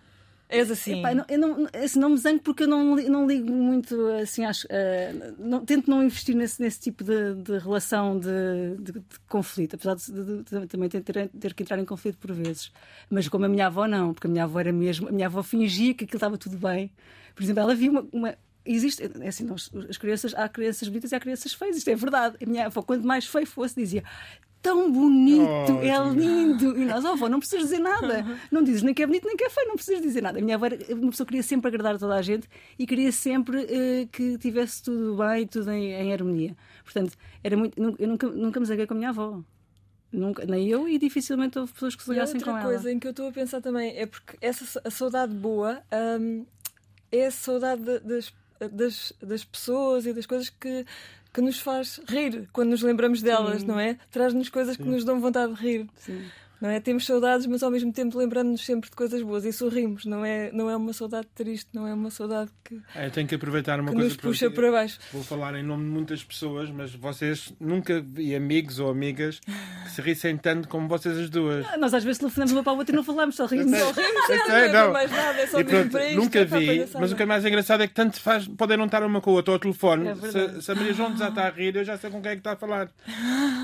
És 0.49 0.71
assim. 0.71 0.99
Epá, 0.99 1.13
não- 1.13 1.25
eu 1.29 1.37
não, 1.37 1.67
assim, 1.83 1.99
não 1.99 2.09
me 2.09 2.17
zango 2.17 2.41
porque 2.41 2.63
eu 2.63 2.67
não, 2.67 2.95
não 2.95 3.27
ligo 3.27 3.51
muito 3.51 3.95
assim, 4.21 4.43
acho, 4.45 4.65
eh, 4.69 5.13
não- 5.37 5.63
tento 5.63 5.87
não 5.89 6.03
investir 6.03 6.35
nesse, 6.35 6.59
nesse 6.59 6.79
tipo 6.79 7.03
de, 7.03 7.35
de 7.35 7.57
relação 7.59 8.17
de, 8.19 8.75
de- 8.79 8.91
de 8.93 9.19
conflito, 9.27 9.75
apesar 9.75 9.95
de, 9.95 10.67
também 10.67 10.89
ter, 10.89 11.01
ter- 11.03 11.53
que 11.53 11.61
entrar 11.63 11.77
em 11.77 11.85
conflito 11.85 12.17
por 12.17 12.31
vezes. 12.33 12.71
Mas 13.11 13.27
como 13.27 13.45
a 13.45 13.49
minha 13.49 13.67
avó, 13.67 13.87
não, 13.87 14.11
porque 14.13 14.25
a 14.25 14.29
minha 14.29 14.43
avó 14.45 14.59
era 14.59 14.71
mesmo, 14.73 15.07
a 15.07 15.11
minha 15.11 15.27
avó 15.27 15.43
fingia 15.43 15.93
que 15.93 16.03
aquilo 16.05 16.17
estava 16.17 16.35
tudo 16.37 16.57
bem. 16.57 16.91
Por 17.35 17.43
exemplo, 17.43 17.61
ela 17.61 17.75
via 17.75 17.91
uma. 17.91 18.07
uma- 18.11 18.35
Existe, 18.65 19.01
é 19.21 19.27
assim, 19.27 19.47
as 19.89 19.97
crianças, 19.97 20.35
há 20.35 20.47
crianças 20.47 20.87
bonitas 20.89 21.11
e 21.11 21.15
há 21.15 21.19
crianças 21.19 21.53
feias, 21.53 21.77
isto 21.77 21.89
é 21.89 21.95
verdade. 21.95 22.37
A 22.43 22.45
minha 22.45 22.65
avó, 22.67 22.81
quanto 22.83 23.07
mais 23.07 23.25
feio 23.25 23.47
fosse, 23.47 23.73
dizia 23.75 24.03
tão 24.61 24.91
bonito, 24.91 25.73
Oh, 25.77 25.81
é 25.81 26.13
lindo. 26.13 26.77
E 26.77 26.85
nós, 26.85 27.03
oh, 27.05 27.09
avó, 27.09 27.29
não 27.29 27.39
precisas 27.39 27.65
dizer 27.65 27.79
nada. 27.79 28.25
Não 28.51 28.61
dizes 28.63 28.81
nem 28.83 28.93
que 28.93 29.01
é 29.03 29.05
bonito 29.07 29.25
nem 29.25 29.37
que 29.37 29.43
é 29.45 29.49
feio, 29.49 29.67
não 29.67 29.75
precisas 29.75 30.01
dizer 30.01 30.21
nada. 30.21 30.39
A 30.39 30.41
minha 30.41 30.55
avó 30.55 30.65
era 30.65 30.77
uma 30.95 31.11
pessoa 31.11 31.25
que 31.25 31.31
queria 31.31 31.43
sempre 31.43 31.67
agradar 31.69 31.95
a 31.95 31.99
toda 31.99 32.15
a 32.15 32.21
gente 32.21 32.47
e 32.77 32.85
queria 32.85 33.11
sempre 33.11 33.65
eh, 33.69 34.07
que 34.11 34.37
tivesse 34.37 34.83
tudo 34.83 35.15
bem, 35.15 35.47
tudo 35.47 35.71
em, 35.71 35.91
em 35.93 36.11
harmonia. 36.13 36.55
Portanto, 36.83 37.13
era 37.43 37.55
muito, 37.55 37.79
eu 37.99 38.07
nunca, 38.07 38.27
nunca 38.27 38.59
me 38.59 38.65
zanguei 38.65 38.85
com 38.87 38.93
a 38.93 38.97
minha 38.97 39.09
avó. 39.09 39.41
Nunca, 40.11 40.43
nem 40.45 40.67
eu 40.67 40.89
e 40.89 40.97
dificilmente 40.97 41.57
houve 41.59 41.71
pessoas 41.71 41.95
que 41.95 42.03
se 42.03 42.09
E 42.09 42.13
ligassem 42.13 42.39
com 42.41 42.49
outra 42.49 42.63
ela. 42.63 42.71
coisa 42.73 42.91
em 42.91 42.97
que 42.99 43.05
eu 43.07 43.11
estou 43.11 43.27
a 43.27 43.31
pensar 43.31 43.61
também 43.61 43.95
é 43.95 44.05
porque 44.07 44.35
essa 44.41 44.81
a 44.83 44.89
saudade 44.89 45.33
boa 45.33 45.81
hum, 46.19 46.45
é 47.11 47.27
a 47.27 47.31
saudade 47.31 47.83
de- 47.83 47.99
das, 47.99 48.33
das, 48.71 49.13
das 49.21 49.43
pessoas 49.45 50.05
e 50.07 50.13
das 50.13 50.25
coisas 50.25 50.49
que, 50.49 50.83
que 51.33 51.41
nos 51.41 51.59
faz 51.59 51.99
rir 52.07 52.47
quando 52.51 52.69
nos 52.69 52.81
lembramos 52.81 53.21
delas, 53.21 53.63
não 53.63 53.79
é? 53.79 53.97
Traz-nos 54.11 54.49
coisas 54.49 54.75
que 54.75 54.83
nos 54.83 55.03
dão 55.03 55.19
vontade 55.19 55.53
de 55.53 55.61
rir. 55.61 55.87
Sim. 55.95 56.23
Não 56.61 56.69
é? 56.69 56.79
Temos 56.79 57.05
saudades, 57.05 57.45
mas 57.47 57.63
ao 57.63 57.71
mesmo 57.71 57.91
tempo 57.93 58.17
lembramos-nos 58.17 58.65
sempre 58.65 58.89
de 58.89 58.95
coisas 58.95 59.21
boas 59.21 59.45
e 59.45 59.53
sorrimos. 59.53 60.05
Não 60.05 60.25
é, 60.25 60.51
não 60.51 60.69
é 60.69 60.75
uma 60.75 60.91
saudade 60.91 61.27
triste, 61.33 61.69
não 61.73 61.87
é 61.87 61.93
uma 61.93 62.11
saudade 62.11 62.51
que, 62.63 62.79
Ah, 62.93 63.05
Eu 63.05 63.11
tenho 63.11 63.27
que 63.27 63.35
aproveitar 63.35 63.79
uma 63.79 63.89
que 63.91 63.95
coisa 63.95 64.09
nos 64.09 64.17
puxa 64.17 64.51
para 64.51 64.71
baixo. 64.71 64.99
Vou 65.13 65.23
falar 65.23 65.55
em 65.55 65.63
nome 65.63 65.85
de 65.85 65.89
muitas 65.89 66.23
pessoas, 66.23 66.69
mas 66.69 66.93
vocês 66.93 67.53
nunca 67.59 68.01
vi 68.01 68.35
amigos 68.35 68.79
ou 68.79 68.89
amigas 68.89 69.39
que 69.39 69.91
se 69.91 70.01
rissem 70.01 70.35
tanto 70.37 70.67
como 70.67 70.87
vocês 70.87 71.17
as 71.17 71.29
duas. 71.29 71.65
Nós 71.77 71.93
às 71.93 72.03
vezes 72.03 72.19
telefonamos 72.19 72.51
uma 72.51 72.61
para 72.63 72.73
a 72.73 72.75
outra 72.75 72.93
e 72.93 72.95
não 72.95 73.03
falamos, 73.03 73.35
só 73.35 73.45
rimos. 73.45 73.77
Só 73.79 73.91
rimos, 73.91 74.13
não 74.29 74.45
sei, 74.45 74.65
é 74.65 74.71
não. 74.73 74.91
mais 74.91 75.11
nada, 75.11 75.39
é 75.41 75.47
só 75.47 75.59
E 75.59 75.63
pronto, 75.63 75.91
para 75.91 76.05
isto. 76.09 76.19
nunca 76.19 76.39
é 76.39 76.45
vi, 76.45 76.85
mas 76.99 77.11
o 77.11 77.15
que 77.15 77.23
é 77.23 77.25
mais 77.25 77.45
engraçado 77.45 77.83
é 77.83 77.87
que 77.87 77.93
tanto 77.93 78.19
faz, 78.19 78.47
podem 78.47 78.77
não 78.77 78.85
estar 78.85 79.01
uma 79.03 79.21
com 79.21 79.29
a 79.31 79.33
outra 79.33 79.53
ao 79.53 79.59
telefone. 79.59 80.09
É 80.09 80.15
se, 80.15 80.61
se 80.61 80.71
a 80.71 80.75
Maria 80.75 80.93
João 80.93 81.15
já 81.17 81.29
está 81.29 81.47
a 81.47 81.49
rir, 81.49 81.75
eu 81.75 81.85
já 81.85 81.97
sei 81.97 82.09
com 82.09 82.21
quem 82.21 82.31
é 82.31 82.35
que 82.35 82.41
está 82.41 82.51
a 82.51 82.55
falar. 82.57 82.91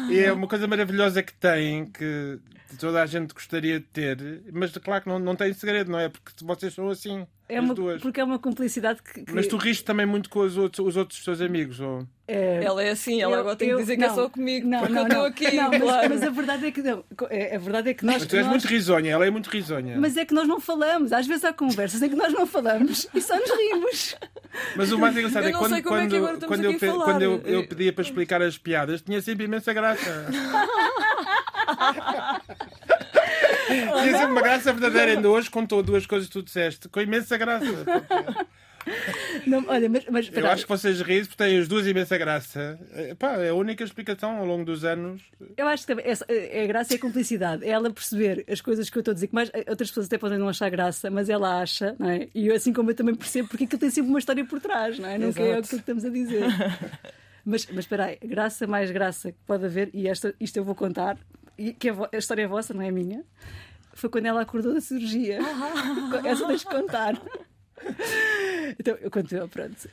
E 0.09 0.17
é 0.19 0.31
uma 0.31 0.47
coisa 0.47 0.65
maravilhosa 0.67 1.21
que 1.21 1.33
tem, 1.33 1.85
que 1.87 2.39
toda 2.79 3.01
a 3.01 3.05
gente 3.05 3.33
gostaria 3.33 3.79
de 3.79 3.85
ter, 3.85 4.41
mas 4.51 4.71
claro 4.77 5.03
que 5.03 5.09
não, 5.09 5.19
não 5.19 5.35
tem 5.35 5.53
segredo, 5.53 5.91
não 5.91 5.99
é? 5.99 6.09
Porque 6.09 6.31
vocês 6.43 6.73
são 6.73 6.89
assim, 6.89 7.25
É 7.47 7.57
as 7.57 7.63
uma, 7.63 7.73
duas. 7.73 8.01
porque 8.01 8.19
é 8.19 8.23
uma 8.23 8.39
cumplicidade 8.39 9.01
que. 9.01 9.23
que- 9.23 9.33
Mas 9.33 9.47
tu 9.47 9.57
riste 9.57 9.83
também 9.83 10.05
muito 10.05 10.29
com 10.29 10.39
os 10.39 10.57
outros, 10.57 10.85
os 10.87 10.95
outros 10.97 11.23
teus 11.23 11.41
amigos, 11.41 11.79
ou... 11.79 12.05
é, 12.27 12.63
Ela 12.63 12.83
é 12.83 12.89
assim, 12.91 13.21
ela 13.21 13.35
eu- 13.35 13.39
agora 13.41 13.55
tem 13.55 13.69
eu- 13.69 13.77
que 13.77 13.83
dizer 13.83 13.97
que 13.97 14.03
é 14.03 14.07
não, 14.07 14.15
só 14.15 14.29
comigo, 14.29 14.67
não, 14.67 14.79
porque 14.79 14.93
não, 14.93 15.01
eu 15.01 15.07
estou 15.07 15.19
não. 15.21 15.25
aqui, 15.27 15.55
Não, 15.55 15.69
mas, 15.69 15.81
claro. 15.81 16.09
mas 16.09 16.23
a 16.23 16.29
verdade 16.29 16.65
é 16.67 16.71
que 16.71 16.81
não. 16.81 17.03
É- 17.29 17.55
A 17.55 17.59
verdade 17.59 17.89
é 17.89 17.93
que 17.93 18.05
nós. 18.05 18.15
Mas 18.17 18.25
tu 18.27 18.35
és 18.35 18.45
nós- 18.45 18.51
muito 18.55 18.67
risonha, 18.67 19.11
ela 19.11 19.25
é 19.25 19.29
muito 19.29 19.49
risonha. 19.49 19.97
Mas 19.99 20.17
é 20.17 20.25
que 20.25 20.33
nós 20.33 20.47
não 20.47 20.59
falamos. 20.59 21.13
Às 21.13 21.27
vezes 21.27 21.43
há 21.45 21.53
conversas 21.53 22.01
em 22.01 22.09
que 22.09 22.15
nós 22.15 22.33
não 22.33 22.45
falamos 22.47 23.07
e 23.13 23.21
só 23.21 23.35
nos 23.37 23.49
rimos. 23.49 24.15
Mas 24.75 24.91
o 24.91 24.97
mais 24.97 25.15
engraçado 25.17 25.43
Eu 25.43 25.49
é 25.49 25.51
não 25.51 25.59
quando, 25.59 25.73
sei 25.73 25.81
como 25.81 25.97
é 25.97 26.07
que 26.07 26.19
quando, 26.19 26.47
quando, 26.47 26.63
eu, 26.65 26.79
quando 27.03 27.21
eu, 27.21 27.41
eu 27.45 27.67
pedia 27.67 27.91
para 27.93 28.03
explicar 28.03 28.41
as 28.41 28.57
piadas, 28.57 29.01
tinha 29.01 29.21
sempre 29.21 29.45
imensa 29.45 29.73
graça. 29.73 30.25
tinha 33.67 34.11
sempre 34.11 34.25
uma 34.25 34.41
graça 34.41 34.73
verdadeira. 34.73 35.11
Ainda 35.11 35.29
hoje 35.29 35.49
contou 35.49 35.81
duas 35.83 36.05
coisas 36.05 36.27
que 36.27 36.33
tu 36.33 36.43
disseste, 36.43 36.87
com 36.89 36.99
imensa 36.99 37.37
graça. 37.37 37.65
Não, 39.47 39.65
olha, 39.67 39.89
mas, 39.89 40.05
mas 40.09 40.29
Eu 40.31 40.47
acho 40.47 40.63
que 40.63 40.69
vocês 40.69 41.01
riem 41.01 41.25
porque 41.25 41.43
têm 41.43 41.57
as 41.57 41.67
duas 41.67 41.87
imensa 41.87 42.17
graça. 42.17 42.79
É, 42.93 43.15
pá, 43.15 43.37
é 43.37 43.49
a 43.49 43.53
única 43.53 43.83
explicação 43.83 44.37
ao 44.37 44.45
longo 44.45 44.63
dos 44.63 44.85
anos. 44.85 45.23
eu 45.57 45.67
acho 45.67 45.87
que 45.87 45.93
é 46.27 46.63
a 46.63 46.67
graça 46.67 46.93
e 46.93 46.97
a 46.97 46.99
cumplicidade. 46.99 47.65
É 47.65 47.69
ela 47.69 47.89
perceber 47.91 48.45
as 48.47 48.61
coisas 48.61 48.89
que 48.89 48.97
eu 48.97 49.01
estou 49.01 49.11
a 49.11 49.15
dizer, 49.15 49.27
que 49.27 49.35
mais 49.35 49.51
outras 49.67 49.89
pessoas 49.89 50.05
até 50.05 50.17
podem 50.17 50.37
não 50.37 50.47
achar 50.47 50.69
graça, 50.69 51.09
mas 51.09 51.29
ela 51.29 51.61
acha, 51.61 51.95
não 51.97 52.09
é? 52.09 52.27
E 52.33 52.47
eu, 52.47 52.55
assim 52.55 52.71
como 52.71 52.91
eu 52.91 52.95
também 52.95 53.15
percebo, 53.15 53.49
porque 53.49 53.63
aquilo 53.63 53.79
tem 53.79 53.89
sempre 53.89 54.09
uma 54.09 54.19
história 54.19 54.45
por 54.45 54.59
trás, 54.59 54.99
não 54.99 55.09
é? 55.09 55.17
Nunca 55.17 55.41
é 55.41 55.53
aquilo 55.53 55.67
que 55.67 55.75
estamos 55.75 56.05
a 56.05 56.09
dizer. 56.09 56.43
Mas, 57.47 57.67
mas 57.67 57.85
espera 57.85 58.05
aí, 58.05 58.17
graça 58.23 58.65
mais 58.65 58.89
graça 58.89 59.31
que 59.31 59.37
pode 59.45 59.63
haver, 59.65 59.91
e 59.93 60.07
esta, 60.07 60.33
isto 60.39 60.57
eu 60.57 60.63
vou 60.63 60.73
contar, 60.73 61.15
e 61.57 61.73
que 61.73 61.89
a, 61.89 61.95
a 62.13 62.17
história 62.17 62.43
é 62.43 62.47
vossa, 62.47 62.73
não 62.73 62.81
é 62.81 62.91
minha, 62.91 63.23
foi 63.93 64.09
quando 64.09 64.25
ela 64.25 64.41
acordou 64.41 64.73
da 64.73 64.81
cirurgia. 64.81 65.39
Essa 66.25 66.47
tens 66.47 66.61
de 66.61 66.65
contar. 66.67 67.21
Então, 68.79 68.95
eu 68.95 69.09
conto 69.11 69.35
eu, 69.35 69.47
pronto. 69.47 69.89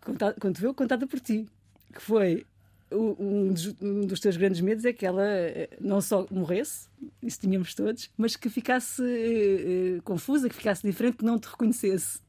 Conta- 0.00 0.34
Conto 0.40 0.64
eu, 0.64 0.74
contada 0.74 1.06
por 1.06 1.20
ti. 1.20 1.46
Que 1.92 2.00
foi 2.00 2.46
um 2.92 3.52
dos, 3.52 3.74
um 3.80 4.00
dos 4.06 4.20
teus 4.20 4.36
grandes 4.36 4.60
medos 4.60 4.84
é 4.84 4.92
que 4.92 5.04
ela 5.04 5.24
eh, 5.26 5.68
não 5.80 6.00
só 6.00 6.26
morresse, 6.30 6.88
isso 7.22 7.40
tínhamos 7.40 7.74
todos, 7.74 8.08
mas 8.16 8.36
que 8.36 8.48
ficasse 8.48 9.02
eh, 9.02 10.00
confusa, 10.04 10.48
que 10.48 10.54
ficasse 10.54 10.86
diferente, 10.86 11.16
que 11.18 11.24
não 11.24 11.38
te 11.38 11.46
reconhecesse. 11.48 12.20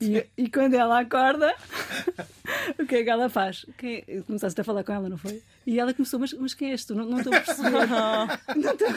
E, 0.00 0.26
e 0.36 0.48
quando 0.50 0.74
ela 0.74 1.00
acorda, 1.00 1.54
o 2.78 2.84
que 2.86 2.96
é 2.96 3.02
que 3.04 3.10
ela 3.10 3.28
faz? 3.28 3.64
Quem, 3.78 4.02
começaste 4.26 4.60
a 4.60 4.64
falar 4.64 4.84
com 4.84 4.92
ela, 4.92 5.08
não 5.08 5.16
foi? 5.16 5.42
E 5.66 5.78
ela 5.80 5.92
começou, 5.94 6.20
mas, 6.20 6.32
mas 6.34 6.54
quem 6.54 6.70
és 6.70 6.84
tu? 6.84 6.94
Não, 6.94 7.04
não 7.06 7.18
estou 7.18 7.34
a 7.34 7.40
perceber. 7.40 7.70
Não 8.56 8.72
estou- 8.72 8.88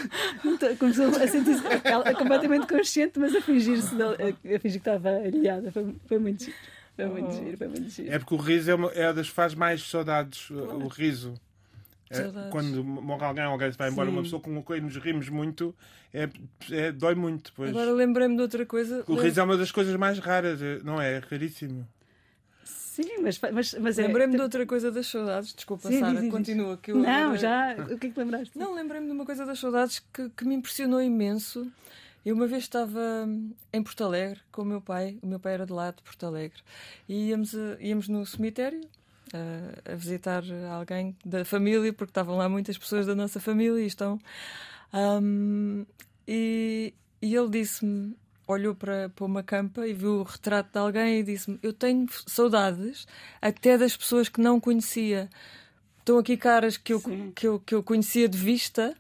não 0.44 0.54
estou- 0.56 0.76
começou 0.78 1.06
a 1.08 1.28
sentir-se 1.28 1.64
ela 1.84 2.14
completamente 2.14 2.68
consciente, 2.68 3.18
mas 3.20 3.36
a 3.36 3.42
fingir-se, 3.42 3.96
a, 4.02 4.56
a 4.56 4.60
fingir 4.60 4.82
que 4.82 4.90
estava 4.90 5.10
aliada. 5.10 5.72
Foi, 5.72 5.96
foi 6.08 6.20
muito 6.20 6.44
giro. 6.46 6.56
Foi 6.96 7.06
muito 7.06 7.32
giro, 7.34 7.58
foi 7.58 7.68
muito 7.70 7.90
giro. 7.90 8.12
É 8.14 8.20
porque 8.20 8.34
o 8.36 8.38
riso 8.38 8.70
é, 8.72 8.76
uma, 8.76 8.92
é 8.92 9.14
das 9.14 9.28
faz 9.30 9.56
mais 9.56 9.82
saudades, 9.90 10.50
o 10.50 10.88
riso. 10.88 11.34
É, 12.10 12.16
Saudades. 12.24 12.50
quando 12.52 12.84
morre 12.84 13.24
alguém, 13.24 13.44
alguém 13.44 13.72
se 13.72 13.78
vai 13.78 13.90
embora, 13.90 14.08
Sim. 14.10 14.16
uma 14.16 14.24
pessoa 14.24 14.42
com 14.42 14.64
quem 14.64 14.82
nos 14.82 14.96
rimos 14.98 15.30
muito, 15.30 15.76
é, 16.14 16.28
é- 16.72 16.92
dói 16.92 17.14
muito. 17.16 17.54
Pois. 17.56 17.70
Agora 17.70 17.92
lembrei-me 17.92 18.36
de 18.36 18.42
outra 18.42 18.66
coisa. 18.66 19.04
O 19.08 19.16
riso 19.16 19.40
é 19.40 19.44
uma 19.44 19.56
das 19.56 19.72
coisas 19.72 19.96
mais 19.96 20.18
raras, 20.18 20.60
é- 20.62 20.80
não 20.84 21.00
é? 21.00 21.18
É 21.18 21.20
raríssimo. 21.20 21.88
Sim, 22.64 23.20
mas, 23.22 23.40
mas, 23.54 23.74
mas 23.76 24.00
é. 24.00 24.08
Lembrei-me 24.08 24.36
de 24.36 24.42
outra 24.42 24.66
coisa 24.66 24.92
das 24.92 25.08
saudades. 25.08 25.54
Desculpa, 25.54 25.88
Sim, 25.88 26.00
Sara, 26.00 26.12
diz, 26.14 26.22
diz, 26.24 26.32
continua. 26.32 26.78
Que 26.78 26.92
eu 26.92 26.96
Não, 26.98 27.06
agora- 27.34 27.38
já. 27.38 27.74
O 27.84 27.86
que 27.88 27.94
é 27.94 28.10
que 28.10 28.12
te 28.12 28.18
lembraste? 28.20 28.58
Não, 28.58 28.74
lembrei-me 28.74 29.06
de 29.06 29.12
uma 29.14 29.26
coisa 29.26 29.46
das 29.46 29.60
saudades 29.60 30.00
que, 30.12 30.30
que 30.30 30.46
me 30.46 30.56
impressionou 30.56 31.02
imenso. 31.02 31.72
Eu 32.26 32.36
uma 32.36 32.48
vez 32.48 32.64
estava 32.64 33.00
em 33.72 33.82
Porto 33.82 34.04
Alegre 34.04 34.40
com 34.52 34.64
o 34.64 34.66
meu 34.66 34.82
pai, 34.82 35.18
o 35.22 35.28
meu 35.28 35.40
pai 35.40 35.54
era 35.54 35.66
de 35.66 35.72
lá 35.72 35.92
de 35.92 36.02
Porto 36.04 36.26
Alegre, 36.26 36.60
e 37.08 37.30
íamos, 37.30 37.56
a- 37.56 37.78
íamos 37.80 38.10
no 38.10 38.26
cemitério 38.26 38.82
a, 39.34 39.92
a 39.94 39.96
visitar 39.96 40.44
alguém 40.72 41.16
da 41.26 41.44
família, 41.46 41.94
porque 41.94 42.12
estavam 42.12 42.38
lá 42.38 42.48
muitas 42.48 42.78
pessoas 42.78 43.06
da 43.06 43.16
nossa 43.16 43.40
família 43.40 43.82
e 43.82 43.88
estão. 43.88 44.20
Hum, 44.94 45.86
e, 46.28 46.94
e 47.22 47.36
ele 47.36 47.50
disse-me, 47.50 48.16
olhou 48.48 48.74
para, 48.74 49.10
para 49.10 49.26
uma 49.26 49.44
campa 49.44 49.88
e 49.88 49.94
viu 49.94 50.22
o 50.22 50.24
retrato 50.24 50.72
de 50.72 50.80
alguém 50.80 51.20
e 51.20 51.24
disse-me: 51.24 51.60
Eu 51.62 51.74
tenho 51.74 52.08
saudades 52.28 53.08
até 53.42 53.78
das 53.78 53.96
pessoas 53.96 54.30
que 54.30 54.42
não 54.42 54.60
conhecia. 54.60 55.30
Estão 56.00 56.18
aqui 56.18 56.36
caras 56.38 56.76
que 56.76 56.94
eu, 56.94 57.00
Sim. 57.00 57.32
que 57.36 57.48
eu, 57.48 57.60
que 57.60 57.76
eu 57.76 57.84
conhecia 57.84 58.28
de 58.28 58.38
vista 58.38 58.96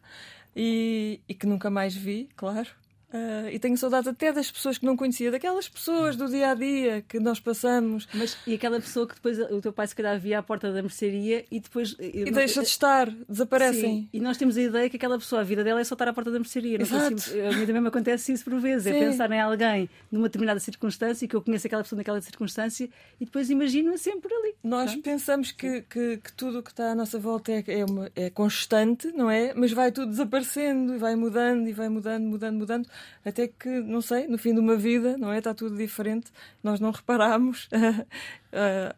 e, 0.55 1.19
e 1.27 1.33
que 1.33 1.47
nunca 1.47 1.69
mais 1.69 1.95
vi, 1.95 2.29
claro. 2.35 2.69
Ah, 3.11 3.51
e 3.51 3.57
tenho 3.57 3.75
saudades 3.77 4.07
até 4.07 4.31
das 4.31 4.51
pessoas 4.51 4.77
que 4.77 4.85
não 4.85 4.95
conhecia, 4.95 5.31
daquelas 5.31 5.67
pessoas 5.67 6.15
do 6.15 6.27
dia 6.27 6.51
a 6.51 6.53
dia 6.53 7.03
que 7.07 7.19
nós 7.19 7.39
passamos 7.39 8.07
Mas, 8.13 8.37
e 8.45 8.53
aquela 8.53 8.79
pessoa 8.79 9.07
que 9.07 9.15
depois 9.15 9.39
o 9.39 9.59
teu 9.61 9.73
pai 9.73 9.87
se 9.87 9.95
calhar 9.95 10.19
via 10.19 10.39
à 10.39 10.43
porta 10.43 10.71
da 10.71 10.81
mercearia 10.81 11.43
e 11.49 11.59
depois. 11.59 11.95
e 11.99 12.29
deixa 12.31 12.61
de 12.61 12.67
estar, 12.67 13.09
desaparecem. 13.27 13.81
Sim, 14.01 14.09
e 14.13 14.19
nós 14.19 14.37
temos 14.37 14.57
a 14.57 14.61
ideia 14.61 14.89
que 14.89 14.95
aquela 14.97 15.17
pessoa, 15.17 15.41
a 15.41 15.43
vida 15.43 15.63
dela 15.63 15.79
é 15.81 15.83
só 15.83 15.95
estar 15.95 16.07
à 16.07 16.13
porta 16.13 16.29
da 16.29 16.37
mercearia. 16.39 16.77
Não 16.77 16.85
Exato. 16.85 17.15
a 17.51 17.57
mim 17.57 17.65
também 17.65 17.81
me 17.81 17.87
acontece 17.87 18.31
isso 18.31 18.43
por 18.43 18.59
vezes. 18.59 18.85
É 18.87 18.93
Sim. 18.93 18.99
pensar 18.99 19.31
em 19.31 19.39
alguém 19.41 19.89
numa 20.11 20.27
determinada 20.27 20.59
circunstância, 20.59 21.27
que 21.27 21.35
eu 21.35 21.41
conheço 21.41 21.65
aquela 21.65 21.81
pessoa 21.83 21.97
naquela 21.97 22.21
circunstância 22.21 22.89
e 23.19 23.25
depois 23.25 23.49
imagino-a 23.49 23.97
sempre 23.97 24.33
ali. 24.33 24.53
Nós 24.63 24.95
pensamos 24.97 25.51
que, 25.51 25.81
que, 25.81 26.17
que 26.17 26.33
tudo 26.33 26.59
o 26.59 26.63
que 26.63 26.69
está 26.69 26.91
à 26.91 26.95
nossa 26.95 27.17
volta 27.17 27.51
é, 27.51 27.63
é, 27.67 27.85
uma- 27.85 28.11
é 28.15 28.29
constante, 28.29 29.07
não 29.13 29.29
é? 29.31 29.53
Mas 29.55 29.71
vai 29.71 29.91
tudo 29.91 30.11
desaparecendo 30.11 30.93
e 30.93 30.97
vai 30.97 31.15
mudando 31.15 31.67
e 31.67 31.73
vai 31.73 31.89
mudando, 31.89 32.23
mudando, 32.25 32.57
mudando, 32.57 32.87
até 33.25 33.47
que, 33.47 33.67
não 33.67 34.01
sei, 34.01 34.27
no 34.27 34.37
fim 34.37 34.53
de 34.53 34.59
uma 34.59 34.75
vida, 34.75 35.17
não 35.17 35.31
é? 35.31 35.37
Está 35.37 35.53
tudo 35.53 35.75
diferente. 35.75 36.31
Nós 36.63 36.79
não 36.79 36.91
reparamos 36.91 37.69
ah, 38.53 38.95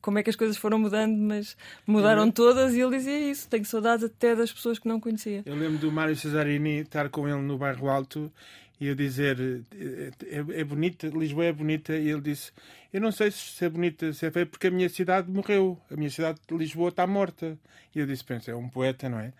como 0.00 0.18
é 0.18 0.22
que 0.22 0.30
as 0.30 0.36
coisas 0.36 0.56
foram 0.56 0.78
mudando, 0.78 1.16
mas 1.16 1.56
mudaram 1.86 2.30
todas 2.30 2.74
e 2.74 2.80
ele 2.80 2.96
dizia 2.96 3.30
isso. 3.30 3.48
Tenho 3.48 3.64
saudades 3.64 4.04
até 4.04 4.34
das 4.34 4.52
pessoas 4.52 4.78
que 4.78 4.88
não 4.88 5.00
conhecia. 5.00 5.42
Eu 5.46 5.54
lembro 5.54 5.78
do 5.78 5.90
Mário 5.92 6.16
Cesarini 6.16 6.80
estar 6.80 7.08
com 7.08 7.28
ele 7.28 7.42
no 7.42 7.56
bairro 7.58 7.88
Alto 7.88 8.32
e 8.80 8.88
eu 8.88 8.94
dizer 8.94 9.38
é, 9.72 10.10
é, 10.26 10.60
é 10.60 10.64
bonita, 10.64 11.06
Lisboa 11.06 11.44
é 11.44 11.52
bonita, 11.52 11.96
e 11.96 12.08
ele 12.08 12.20
disse: 12.20 12.52
Eu 12.92 13.00
não 13.00 13.12
sei 13.12 13.30
se 13.30 13.64
é 13.64 13.68
bonita, 13.68 14.12
se 14.12 14.26
é 14.26 14.30
feia, 14.30 14.46
porque 14.46 14.66
a 14.66 14.70
minha 14.70 14.88
cidade 14.88 15.30
morreu, 15.30 15.80
a 15.90 15.96
minha 15.96 16.10
cidade 16.10 16.40
de 16.46 16.56
Lisboa 16.56 16.88
está 16.88 17.06
morta. 17.06 17.58
E 17.94 18.00
eu 18.00 18.06
disse: 18.06 18.24
Pensa, 18.24 18.50
é 18.50 18.54
um 18.54 18.68
poeta, 18.68 19.08
não 19.08 19.20
é? 19.20 19.32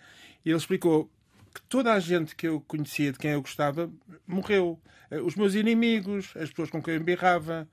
E 0.45 0.51
ele 0.51 0.57
explicou 0.57 1.11
que 1.55 1.63
toda 1.63 1.93
a 1.93 2.01
gente 2.01 2.35
que 2.35 2.47
eu 2.49 2.61
conhecia, 2.61 3.13
de 3.13 3.19
quem 3.19 3.31
eu 3.31 3.41
gostava, 3.41 3.91
morreu. 4.27 4.79
Eh, 5.11 5.21
Os 5.21 5.37
meus 5.37 5.55
inimigos, 5.55 6.33
as 6.37 6.51
pessoas 6.51 6.71
com 6.71 6.83
quem 6.83 6.95
eu 6.95 7.01
embirrava, 7.01 7.69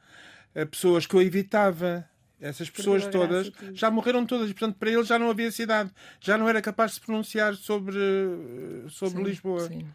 as 0.55 0.65
pessoas 0.65 1.05
que 1.05 1.15
eu 1.15 1.21
evitava. 1.21 2.07
Essas 2.39 2.69
pessoas 2.71 3.05
todas 3.05 3.51
já 3.73 3.91
morreram 3.91 4.25
todas 4.25 4.49
e, 4.49 4.53
portanto, 4.53 4.75
para 4.77 4.89
ele 4.89 5.03
já 5.03 5.19
não 5.19 5.29
havia 5.29 5.51
cidade. 5.51 5.91
Já 6.19 6.37
não 6.39 6.49
era 6.49 6.59
capaz 6.59 6.91
de 6.91 6.95
se 6.95 7.01
pronunciar 7.05 7.53
sobre, 7.55 7.97
eh, 7.97 8.89
sobre 8.89 9.19
Sim, 9.19 9.23
Lisboa. 9.29 9.67
sim. 9.67 9.87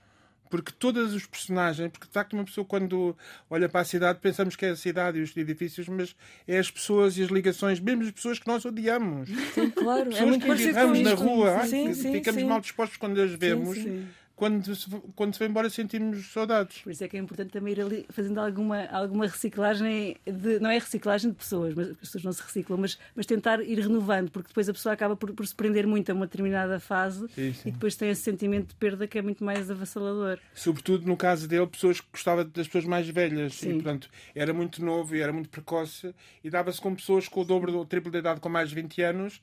Porque 0.49 0.73
todos 0.73 1.15
os 1.15 1.27
personagens, 1.27 1.91
porque 1.91 2.07
de 2.07 2.13
facto 2.13 2.33
uma 2.35 2.45
pessoa 2.45 2.65
quando 2.65 3.17
olha 3.51 3.69
para 3.69 3.81
a 3.81 3.85
cidade 3.85 4.19
pensamos 4.21 4.57
que 4.57 4.67
é 4.67 4.71
a 4.71 4.77
cidade 4.77 5.19
e 5.19 5.23
os 5.23 5.37
edifícios, 5.37 5.89
mas 5.89 6.15
é 6.47 6.59
as 6.59 6.71
pessoas 6.71 7.17
e 7.19 7.23
as 7.23 7.31
ligações, 7.31 7.81
mesmo 7.81 8.03
as 8.03 8.11
pessoas 8.11 8.39
que 8.39 8.47
nós 8.47 8.65
odiamos. 8.65 9.29
Sim, 9.55 9.71
claro. 9.71 10.03
É 10.03 10.05
Pessoas 10.11 10.29
muito 10.29 10.47
que 10.47 10.53
embirramos 10.53 11.01
na 11.01 11.15
rua, 11.15 11.67
Sim, 11.67 11.95
sim, 11.95 12.13
ficamos 12.13 12.43
mal 12.43 12.61
dispostos 12.61 12.97
quando 12.97 13.21
as 13.21 13.33
vemos. 13.33 13.79
Quando 14.37 14.75
se, 14.75 14.87
quando 15.15 15.33
se 15.33 15.39
vai 15.39 15.49
embora 15.49 15.71
sentimos 15.71 16.31
saudades. 16.31 16.83
Por 16.83 16.93
isso 16.93 17.03
é 17.03 17.09
que 17.09 17.17
é 17.17 17.21
importante 17.21 17.51
também 17.51 17.73
ir 17.73 17.81
ali 17.81 18.07
fazendo 18.11 18.39
alguma, 18.39 18.85
alguma 18.87 19.27
reciclagem, 19.27 20.19
de, 20.27 20.61
não 20.61 20.69
é 20.69 20.79
reciclagem 20.79 21.31
de 21.31 21.37
pessoas, 21.39 21.75
mas 21.75 21.89
as 21.89 21.97
pessoas 21.97 22.23
não 22.23 22.33
se 22.33 22.43
reciclam, 22.43 22.79
mas, 22.79 22.99
mas 23.15 23.25
tentar 23.25 23.63
ir 23.63 23.81
renovando, 23.81 24.31
porque 24.31 24.49
depois 24.49 24.69
a 24.69 24.75
pessoa 24.75 24.93
acaba 24.93 25.17
por, 25.17 25.33
por 25.33 25.47
se 25.47 25.55
prender 25.55 25.87
muito 25.87 26.13
a 26.13 26.15
uma 26.15 26.27
determinada 26.27 26.79
fase 26.79 27.27
Sim, 27.35 27.55
sim. 27.55 27.69
e 27.71 27.73
depois 27.73 27.97
tem 27.97 28.11
esse 28.11 28.21
sentimento 28.21 28.69
de 28.69 28.75
perda 28.75 29.07
que 29.07 29.19
é 29.19 29.23
muito 29.23 29.43
mais 29.43 29.71
avassalador. 29.71 30.39
Sobretudo 30.55 31.07
no 31.07 31.17
caso 31.17 31.49
dele, 31.49 31.67
pessoas 31.67 31.99
que 31.99 32.09
gostavam 32.13 32.45
das 32.45 32.67
pessoas 32.67 32.85
mais 32.85 33.09
velhas. 33.09 33.55
E, 33.55 33.57
Sim. 33.57 33.75
portanto, 33.75 34.11
era 34.35 34.53
muito 34.53 34.85
novo 34.85 35.17
e 35.17 35.21
era 35.23 35.33
muito 35.33 35.49
precoce 35.49 36.15
e 36.45 36.51
dava-se 36.51 36.79
com 36.79 36.95
pessoas 36.95 37.27
com 37.27 37.41
o 37.41 37.45
dobro 37.45 37.73
ou 37.75 37.81
o 37.81 37.87
triplo 37.87 38.11
de 38.11 38.19
idade 38.19 38.39
com 38.39 38.51
mais 38.51 38.69
de 38.69 38.75
20 38.75 39.01
anos 39.03 39.41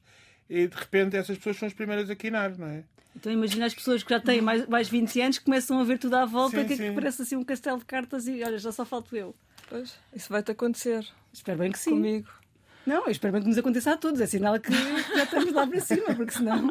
e 0.49 0.67
de 0.67 0.75
repente 0.75 1.15
essas 1.15 1.37
pessoas 1.37 1.57
são 1.57 1.67
as 1.67 1.73
primeiras 1.73 2.09
a 2.09 2.15
quinar, 2.15 2.57
não 2.57 2.67
é? 2.67 2.83
Então 3.15 3.31
imagina 3.31 3.65
as 3.65 3.73
pessoas 3.73 4.01
que 4.03 4.09
já 4.09 4.19
têm 4.19 4.41
mais, 4.41 4.67
mais 4.67 4.89
20 4.89 5.21
anos 5.21 5.37
que 5.37 5.45
começam 5.45 5.79
a 5.79 5.83
ver 5.83 5.99
tudo 5.99 6.15
à 6.15 6.25
volta, 6.25 6.61
Sim, 6.61 6.67
que, 6.67 6.75
sim. 6.75 6.89
que 6.89 6.91
parece 6.93 7.21
assim 7.21 7.35
um 7.35 7.43
castelo 7.43 7.77
de 7.77 7.85
cartas 7.85 8.27
e 8.27 8.43
olha, 8.43 8.57
já 8.57 8.71
só 8.71 8.83
falto 8.83 9.15
eu. 9.15 9.35
Pois, 9.69 9.95
isso 10.15 10.29
vai-te 10.29 10.51
acontecer 10.51 11.05
Espero 11.31 11.59
bem 11.59 11.71
que 11.71 11.79
sim. 11.79 11.91
comigo. 11.91 12.29
Não, 12.85 13.05
eu 13.05 13.11
espero 13.11 13.31
bem 13.33 13.41
que 13.41 13.47
nos 13.47 13.57
aconteça 13.57 13.93
a 13.93 13.97
todos. 13.97 14.19
É 14.19 14.25
sinal 14.25 14.59
que 14.59 14.71
já 14.71 15.23
estamos 15.23 15.53
lá 15.53 15.65
para 15.65 15.79
cima, 15.79 16.13
porque 16.15 16.31
senão, 16.33 16.61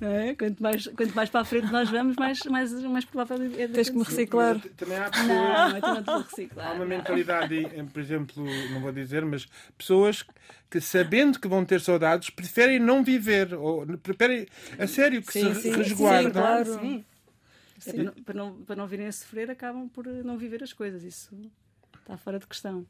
não 0.00 0.08
é? 0.10 0.34
quanto, 0.34 0.62
mais, 0.62 0.86
quanto 0.88 1.14
mais 1.14 1.30
para 1.30 1.40
a 1.40 1.44
frente 1.44 1.72
nós 1.72 1.88
vamos, 1.88 2.16
mais, 2.16 2.40
mais, 2.44 2.72
mais 2.82 3.04
provável 3.06 3.42
é 3.58 3.66
de 3.66 3.72
Tens 3.72 3.88
que 3.88 3.96
me 3.96 4.04
reciclar. 4.04 4.60
Também 4.76 4.98
há 4.98 5.10
pessoas. 5.10 5.28
Não, 5.28 5.78
então 5.78 5.94
não 5.94 6.02
te 6.02 6.06
vou 6.06 6.14
Há 6.14 6.22
reciclar. 6.22 6.74
uma 6.74 6.84
mentalidade, 6.84 7.68
por 7.92 8.00
exemplo, 8.00 8.44
não 8.72 8.80
vou 8.80 8.92
dizer, 8.92 9.24
mas 9.24 9.46
pessoas 9.78 10.24
que, 10.70 10.80
sabendo 10.80 11.40
que 11.40 11.48
vão 11.48 11.64
ter 11.64 11.80
saudades, 11.80 12.28
preferem 12.28 12.78
não 12.78 13.02
viver, 13.02 13.54
ou 13.54 13.86
preferem, 13.98 14.46
a 14.78 14.86
sério, 14.86 15.22
que 15.22 15.32
Sim, 15.32 15.54
se 15.54 15.62
sim, 15.62 15.72
resguardam. 15.72 16.32
sim, 16.32 16.32
claro. 16.32 16.80
Sim. 16.80 17.04
É 17.86 17.92
para, 17.92 18.02
não, 18.02 18.12
para, 18.12 18.34
não, 18.34 18.52
para 18.64 18.76
não 18.76 18.86
virem 18.86 19.06
a 19.06 19.12
sofrer, 19.12 19.50
acabam 19.50 19.88
por 19.88 20.06
não 20.06 20.36
viver 20.36 20.62
as 20.62 20.72
coisas. 20.72 21.02
Isso 21.02 21.34
está 22.00 22.16
fora 22.16 22.38
de 22.38 22.46
questão. 22.46 22.86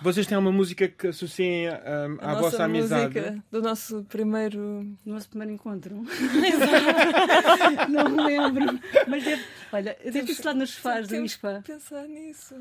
Vocês 0.00 0.26
têm 0.26 0.38
uma 0.38 0.52
música 0.52 0.86
que 0.88 1.08
associem 1.08 1.68
A 1.68 2.16
à 2.20 2.34
vossa 2.36 2.64
amizade? 2.64 3.18
música 3.20 3.44
do 3.50 3.60
nosso 3.62 4.04
primeiro. 4.04 4.58
No 5.04 5.14
nosso 5.14 5.28
primeiro 5.28 5.52
encontro. 5.54 5.96
não 7.88 8.08
me 8.08 8.22
lembro. 8.24 8.78
Mas 9.06 9.24
deve, 9.24 9.42
olha, 9.72 9.96
sido 10.12 10.44
lá 10.44 10.54
nos 10.54 10.70
sofás 10.70 11.08
do 11.08 11.16
ISPA. 11.16 11.62
pensar 11.66 12.06
nisso. 12.06 12.54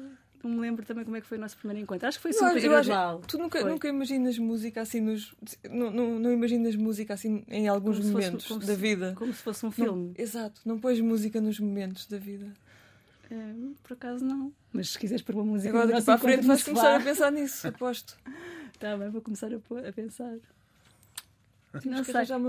Não 0.44 0.52
me 0.52 0.60
lembro 0.62 0.86
também 0.86 1.04
como 1.04 1.18
é 1.18 1.22
que 1.22 1.28
foi 1.28 1.38
o 1.38 1.42
nosso 1.42 1.58
primeiro 1.58 1.82
encontro. 1.84 2.08
Acho 2.08 2.20
que 2.20 2.22
foi 2.22 2.32
acho- 2.32 2.40
eu 2.44 2.76
acho- 2.76 2.90
gradual. 2.90 3.20
Tu 3.28 3.38
nunca, 3.38 3.60
Foi. 3.60 3.70
nunca 3.72 3.88
imaginas 3.88 4.38
música 4.38 4.82
assim 4.82 5.02
nos. 5.02 5.36
Não, 5.70 5.90
não, 5.92 6.20
não 6.20 6.32
imaginas 6.32 6.76
música 6.76 7.14
assim 7.16 7.44
em 7.48 7.68
alguns 7.68 7.98
Como 7.98 8.12
fosse- 8.12 8.26
momentos 8.28 8.48
como 8.48 8.60
da 8.60 8.66
se- 8.68 8.76
vida. 8.76 9.14
Como 9.18 9.34
se 9.34 9.42
fosse 9.42 9.66
um 9.66 9.70
Não- 9.70 9.74
filme. 9.74 10.14
exato, 10.18 10.62
não 10.64 10.80
pões 10.80 11.00
música 11.02 11.42
nos 11.42 11.60
momentos 11.60 12.06
da 12.06 12.18
vida. 12.20 12.54
É, 13.30 13.54
por 13.84 13.94
acaso 13.94 14.24
não. 14.24 14.54
Mas 14.72 14.92
se 14.92 15.00
quiseres 15.00 15.22
pôr 15.22 15.36
uma 15.36 15.46
música 15.46 15.70
Agora 15.70 15.88
daqui 15.88 16.06
para 16.06 16.14
a 16.14 16.18
frente 16.18 16.46
encontro 16.46 16.48
vais 16.48 16.64
começar 16.64 16.96
a 16.96 17.04
pensar 17.04 17.32
nisso, 17.32 17.68
aposto. 17.68 18.18
Tá 18.80 18.96
bem, 18.96 19.10
vou 19.10 19.24
começar 19.24 19.50
a, 19.52 19.90
a 19.90 19.92
pensar. 19.92 20.38
Temos 21.82 21.98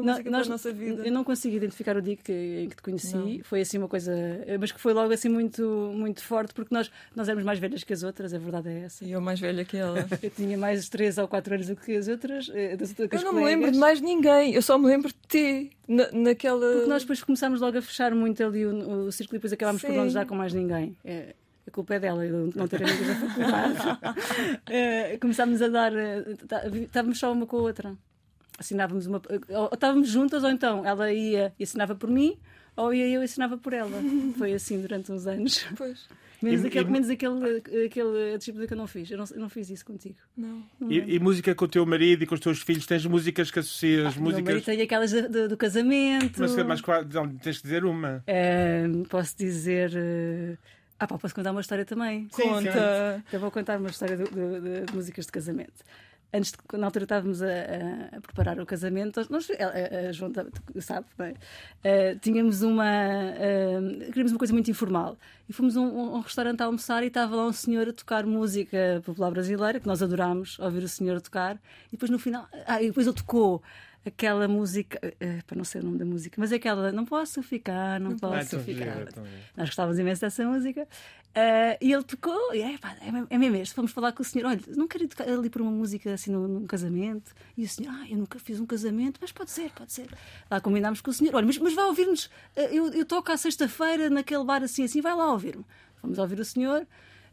Não 0.05 0.14
sei. 0.14 0.25
nós- 0.31 0.49
nossa 0.49 0.73
vida. 0.73 1.03
Eu 1.07 1.12
não 1.12 1.25
consigo 1.25 1.57
identificar 1.57 1.97
o 1.97 2.03
dia 2.03 2.17
que, 2.17 2.33
em 2.33 2.69
que 2.69 2.77
te 2.77 2.83
conheci. 2.83 3.17
Não. 3.17 3.41
Foi 3.45 3.61
assim 3.61 3.79
uma 3.79 3.88
coisa. 3.88 4.12
Mas 4.61 4.73
que 4.73 4.81
foi 4.81 4.93
logo 4.93 5.12
assim 5.12 5.29
muito, 5.29 5.62
muito 5.95 6.23
forte, 6.23 6.53
porque 6.55 6.75
nós, 6.75 6.91
nós 7.14 7.29
éramos 7.29 7.45
mais 7.45 7.59
velhas 7.59 7.85
que 7.85 7.93
as 7.93 8.03
outras, 8.03 8.33
a 8.35 8.38
verdade 8.38 8.69
é 8.69 8.81
essa. 8.85 9.05
E 9.05 9.12
eu 9.12 9.21
mais 9.21 9.38
velha 9.41 9.64
que 9.64 9.77
ela. 9.77 9.99
Eu 10.23 10.31
tinha 10.31 10.57
mais 10.59 10.88
3 10.88 11.19
ou 11.19 11.29
4 11.29 11.55
anos 11.55 11.67
do 11.69 11.77
que 11.77 11.97
as 11.97 12.09
outras. 12.09 12.51
eh, 12.53 12.77
Das, 12.77 12.93
das 12.93 13.11
Eu 13.12 13.25
não 13.25 13.33
me 13.33 13.41
colegas. 13.41 13.45
lembro 13.61 13.73
de 13.73 13.79
mais 13.79 14.01
ninguém, 14.01 14.55
eu 14.55 14.62
só 14.62 14.77
me 14.79 14.87
lembro 14.87 15.09
de 15.09 15.14
ti. 15.29 15.71
Na, 15.87 16.11
naquela. 16.12 16.73
Porque 16.73 16.88
nós 16.88 17.03
depois 17.03 17.23
começámos 17.23 17.61
logo 17.61 17.79
a 17.79 17.83
fechar 17.83 18.14
muito 18.14 18.43
ali 18.45 18.67
o, 18.67 19.07
o 19.07 19.12
círculo 19.12 19.37
e 19.37 19.38
depois 19.38 19.53
acabámos 19.53 19.81
por 19.81 19.91
Sim. 19.91 19.97
não 19.97 20.05
nos 20.05 20.14
dar 20.14 20.27
com 20.27 20.35
mais 20.35 20.53
ninguém. 20.53 20.95
É, 21.05 21.35
a 21.67 21.71
culpa 21.71 21.95
é 21.95 21.99
dela, 22.01 22.25
eu 22.27 22.51
não 22.55 22.69
ter 22.69 22.83
amigas 22.83 23.07
da 23.09 23.14
faculdade. 23.14 24.19
Eh, 24.71 25.19
começámos 25.21 25.62
a 25.62 25.69
dar. 25.69 25.95
eh, 25.97 26.25
tá- 26.47 26.67
Estávamos 26.69 27.19
só 27.19 27.33
uma 27.33 27.47
com 27.47 27.57
a 27.59 27.61
outra. 27.62 27.97
Assinávamos 28.59 29.07
uma. 29.07 29.23
Ou 29.51 29.71
estávamos 29.73 30.09
juntas, 30.09 30.42
ou 30.44 30.51
então 30.51 30.85
ela 30.85 31.12
ia 31.12 31.53
e 31.59 31.62
assinava 31.62 31.94
por 31.94 32.11
mim, 32.11 32.37
ou 32.77 32.92
ia 32.92 33.07
eu 33.09 33.23
e 33.23 33.25
assinava 33.25 33.57
por 33.57 33.73
ela. 33.73 33.99
Foi 34.37 34.53
assim 34.53 34.81
durante 34.81 35.12
uns 35.12 35.27
anos. 35.27 35.64
Pois, 35.77 36.09
Menos 36.40 36.62
E- 36.62 36.68
aquele, 36.68 36.88
e- 36.88 36.90
menos 36.92 37.11
aquele, 37.11 37.57
aquele 37.87 38.38
discípulo 38.38 38.64
que 38.66 38.73
eu 38.73 38.77
não 38.79 38.87
fiz. 38.87 39.11
Eu 39.11 39.18
não, 39.18 39.25
eu 39.33 39.40
não 39.40 39.49
fiz 39.49 39.71
isso 39.71 39.85
contigo. 39.85 40.14
não. 40.37 40.62
Não 40.79 40.88
E, 40.90 41.01
lembro. 41.01 41.14
e 41.14 41.18
música 41.18 41.53
com 41.53 41.64
o 41.64 41.68
teu 41.68 41.85
marido 41.85 42.23
e 42.23 42.27
com 42.29 42.35
os 42.37 42.40
teus 42.40 42.61
filhos? 42.62 42.87
Tens 42.87 43.05
músicas 43.07 43.51
que 43.51 43.59
associas? 43.59 44.14
O 44.16 44.21
meu 44.23 44.31
marido 44.33 44.44
músicas. 44.44 44.64
tem 44.64 44.81
aquelas 44.83 45.11
do, 45.11 45.29
do- 45.29 45.49
do 45.49 45.57
casamento. 45.57 46.40
Mas, 46.40 46.55
mas 46.57 46.81
não, 47.12 47.29
tens 47.38 47.57
de 47.57 47.62
dizer 47.62 47.85
uma. 47.85 48.23
Posso 49.09 49.37
dizer. 49.37 49.92
eh, 49.97 50.57
Ah, 51.01 51.07
pá, 51.09 51.18
posso 51.18 51.35
contar 51.35 51.51
uma 51.53 51.61
história 51.61 51.85
também. 51.85 52.29
Sim, 52.33 52.42
Conta. 52.42 53.23
Então 53.29 53.40
vou 53.40 53.51
contar 53.51 53.79
uma 53.79 53.88
história 53.90 54.16
de, 54.16 54.25
de 54.25 54.92
músicas 54.94 55.27
de 55.27 55.33
casamento. 55.33 55.83
Antes 56.31 56.53
de, 56.53 56.79
na 56.79 56.87
altura 56.87 57.05
estávamos 57.05 57.41
a, 57.43 57.47
a- 57.47 58.21
preparar 58.21 58.61
o 58.61 58.67
casamento, 58.67 59.27
nós, 59.31 59.49
a, 59.51 60.09
a, 60.09 60.12
João 60.12 60.31
sabe, 60.35 60.51
sabe 60.81 61.07
não 61.17 61.25
é? 61.27 61.35
Eh, 61.83 62.14
tínhamos 62.21 62.61
uma. 62.62 62.85
eh, 62.87 63.79
queríamos 64.09 64.33
uma 64.33 64.38
coisa 64.38 64.53
muito 64.53 64.71
informal. 64.71 65.17
E 65.49 65.53
fomos 65.55 65.75
a 65.77 65.81
um, 65.81 66.17
um 66.17 66.21
restaurante 66.21 66.61
a 66.61 66.67
almoçar 66.67 67.03
e 67.03 67.07
estava 67.07 67.35
lá 67.35 67.47
um 67.47 67.53
senhor 67.53 67.88
a 67.88 67.93
tocar 67.93 68.27
música 68.27 69.01
popular 69.07 69.31
brasileira, 69.31 69.81
que 69.81 69.87
nós 69.87 70.03
adorámos 70.03 70.59
ouvir 70.59 70.83
o 70.85 70.88
senhor 70.88 71.19
tocar. 71.23 71.57
E 71.88 71.93
depois 71.93 72.11
no 72.11 72.19
final. 72.19 72.47
Ah, 72.67 72.83
e 72.83 72.88
depois 72.88 73.07
ele 73.07 73.17
tocou 73.17 73.62
aquela 74.05 74.47
música. 74.47 74.99
eh, 75.21 75.38
para 75.47 75.57
não 75.57 75.64
sei 75.64 75.81
o 75.81 75.85
nome 75.85 75.97
da 75.99 76.05
música, 76.05 76.37
mas 76.38 76.53
aquela. 76.53 76.93
Não 76.93 77.07
posso 77.07 77.43
ficar, 77.43 77.99
não, 77.99 78.12
Ah, 78.12 78.17
posso 78.21 78.59
ficar. 78.61 78.99
gira. 78.99 79.09
Nós 79.57 79.69
gostávamos 79.71 79.99
imenso 79.99 80.21
dessa 80.21 80.45
música. 80.47 80.87
Ah, 81.35 81.77
e 81.81 81.93
ele 81.93 82.03
tocou, 82.03 82.55
e 82.55 82.62
é, 82.62 82.79
pá, 82.79 82.97
é, 83.01 83.35
é 83.35 83.38
mesmo 83.38 83.57
este. 83.57 83.75
Fomos 83.75 83.93
falar 83.93 84.12
com 84.12 84.23
o 84.23 84.25
senhor: 84.25 84.49
olha, 84.49 84.61
não 84.77 84.88
quero 84.88 85.07
tocar 85.07 85.29
ali 85.29 85.49
por 85.49 85.62
uma 85.62 85.71
música 85.71 86.12
assim 86.12 86.31
num, 86.33 86.49
num 86.49 86.67
casamento. 86.67 87.33
E 87.57 87.64
o 87.64 87.69
senhor: 87.69 87.93
ah, 87.93 88.07
eu 88.09 88.17
nunca 88.17 88.38
fiz 88.38 88.59
um 88.59 88.67
casamento, 88.67 89.19
mas 89.21 89.31
pode 89.31 89.51
ser, 89.51 89.71
pode 89.71 89.93
ser. 89.93 90.09
Lá 90.51 90.61
combinámos 90.61 91.01
com 91.01 91.11
o 91.11 91.14
senhor: 91.14 91.35
olha, 91.35 91.47
mas, 91.47 91.59
mas 91.59 91.75
vai 91.75 91.85
ouvir-nos. 91.85 92.31
ah, 92.57 92.62
eu, 92.62 92.93
eu 92.93 93.05
toco 93.05 93.31
à 93.31 93.37
sexta-feira 93.37 94.11
naquele 94.11 94.45
bar 94.45 94.62
assim, 94.62 94.85
assim, 94.85 95.01
vai 95.01 95.14
lá 95.14 95.31
ouvir-me. 95.31 95.64
Fomos 96.01 96.19
ouvir 96.19 96.41
o 96.41 96.45
senhor. 96.45 96.87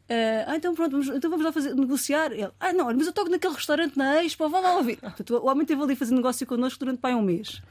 ah, 0.10 0.52
ah, 0.52 0.56
então 0.56 0.76
pronto, 0.76 0.92
vamos, 0.92 1.08
então 1.08 1.30
vamos 1.30 1.46
lá 1.46 1.52
fazer, 1.52 1.74
negociar. 1.76 2.32
Ele, 2.32 2.52
ah, 2.60 2.74
não, 2.74 2.86
mas 2.94 3.08
eu 3.08 3.14
toco 3.14 3.30
naquele 3.30 3.54
restaurante 3.56 3.98
na 3.98 4.24
Expo, 4.24 4.48
vá 4.50 4.60
lá 4.60 4.76
ouvir. 4.78 4.98
Portanto, 4.98 5.38
o 5.38 5.48
homem 5.48 5.64
esteve 5.64 5.82
ali 5.82 5.96
fazer 5.96 6.14
negócio 6.14 6.46
connosco 6.46 6.80
durante 6.80 7.00
pai, 7.00 7.16
um 7.16 7.22
mês. 7.22 7.62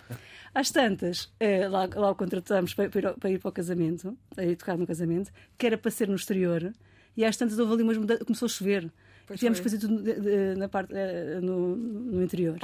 Às 0.54 0.70
tantas, 0.70 1.32
eh, 1.40 1.66
lá, 1.68 1.88
lá 1.94 2.10
o 2.10 2.14
contratámos 2.14 2.74
para, 2.74 2.88
para 2.88 3.14
para 3.14 3.30
ir 3.30 3.40
para 3.40 3.48
o 3.48 3.52
casamento, 3.52 4.16
a 4.36 4.44
ir 4.44 4.54
tocar 4.56 4.78
no 4.78 4.86
casamento, 4.86 5.32
que 5.58 5.66
era 5.66 5.76
para 5.76 5.90
ser 5.90 6.08
no 6.08 6.14
exterior, 6.14 6.72
e 7.16 7.24
às 7.24 7.36
tantas 7.36 7.58
houve 7.58 7.72
ali 7.74 7.82
umas 7.82 7.96
mudanças, 7.98 8.24
começou 8.24 8.46
a 8.46 8.48
chover. 8.48 8.92
Pois 9.26 9.40
Tivemos 9.40 9.58
que 9.58 9.68
foi. 9.68 9.78
fazer 9.78 9.86
tudo 9.88 10.02
de- 10.02 10.20
de- 10.20 10.54
na 10.56 10.68
parte, 10.68 10.92
eh, 10.94 11.40
no, 11.42 11.74
no 11.76 12.22
interior. 12.22 12.58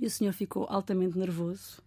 E 0.00 0.06
o 0.06 0.10
senhor 0.10 0.32
ficou 0.32 0.66
altamente 0.68 1.16
nervoso, 1.16 1.80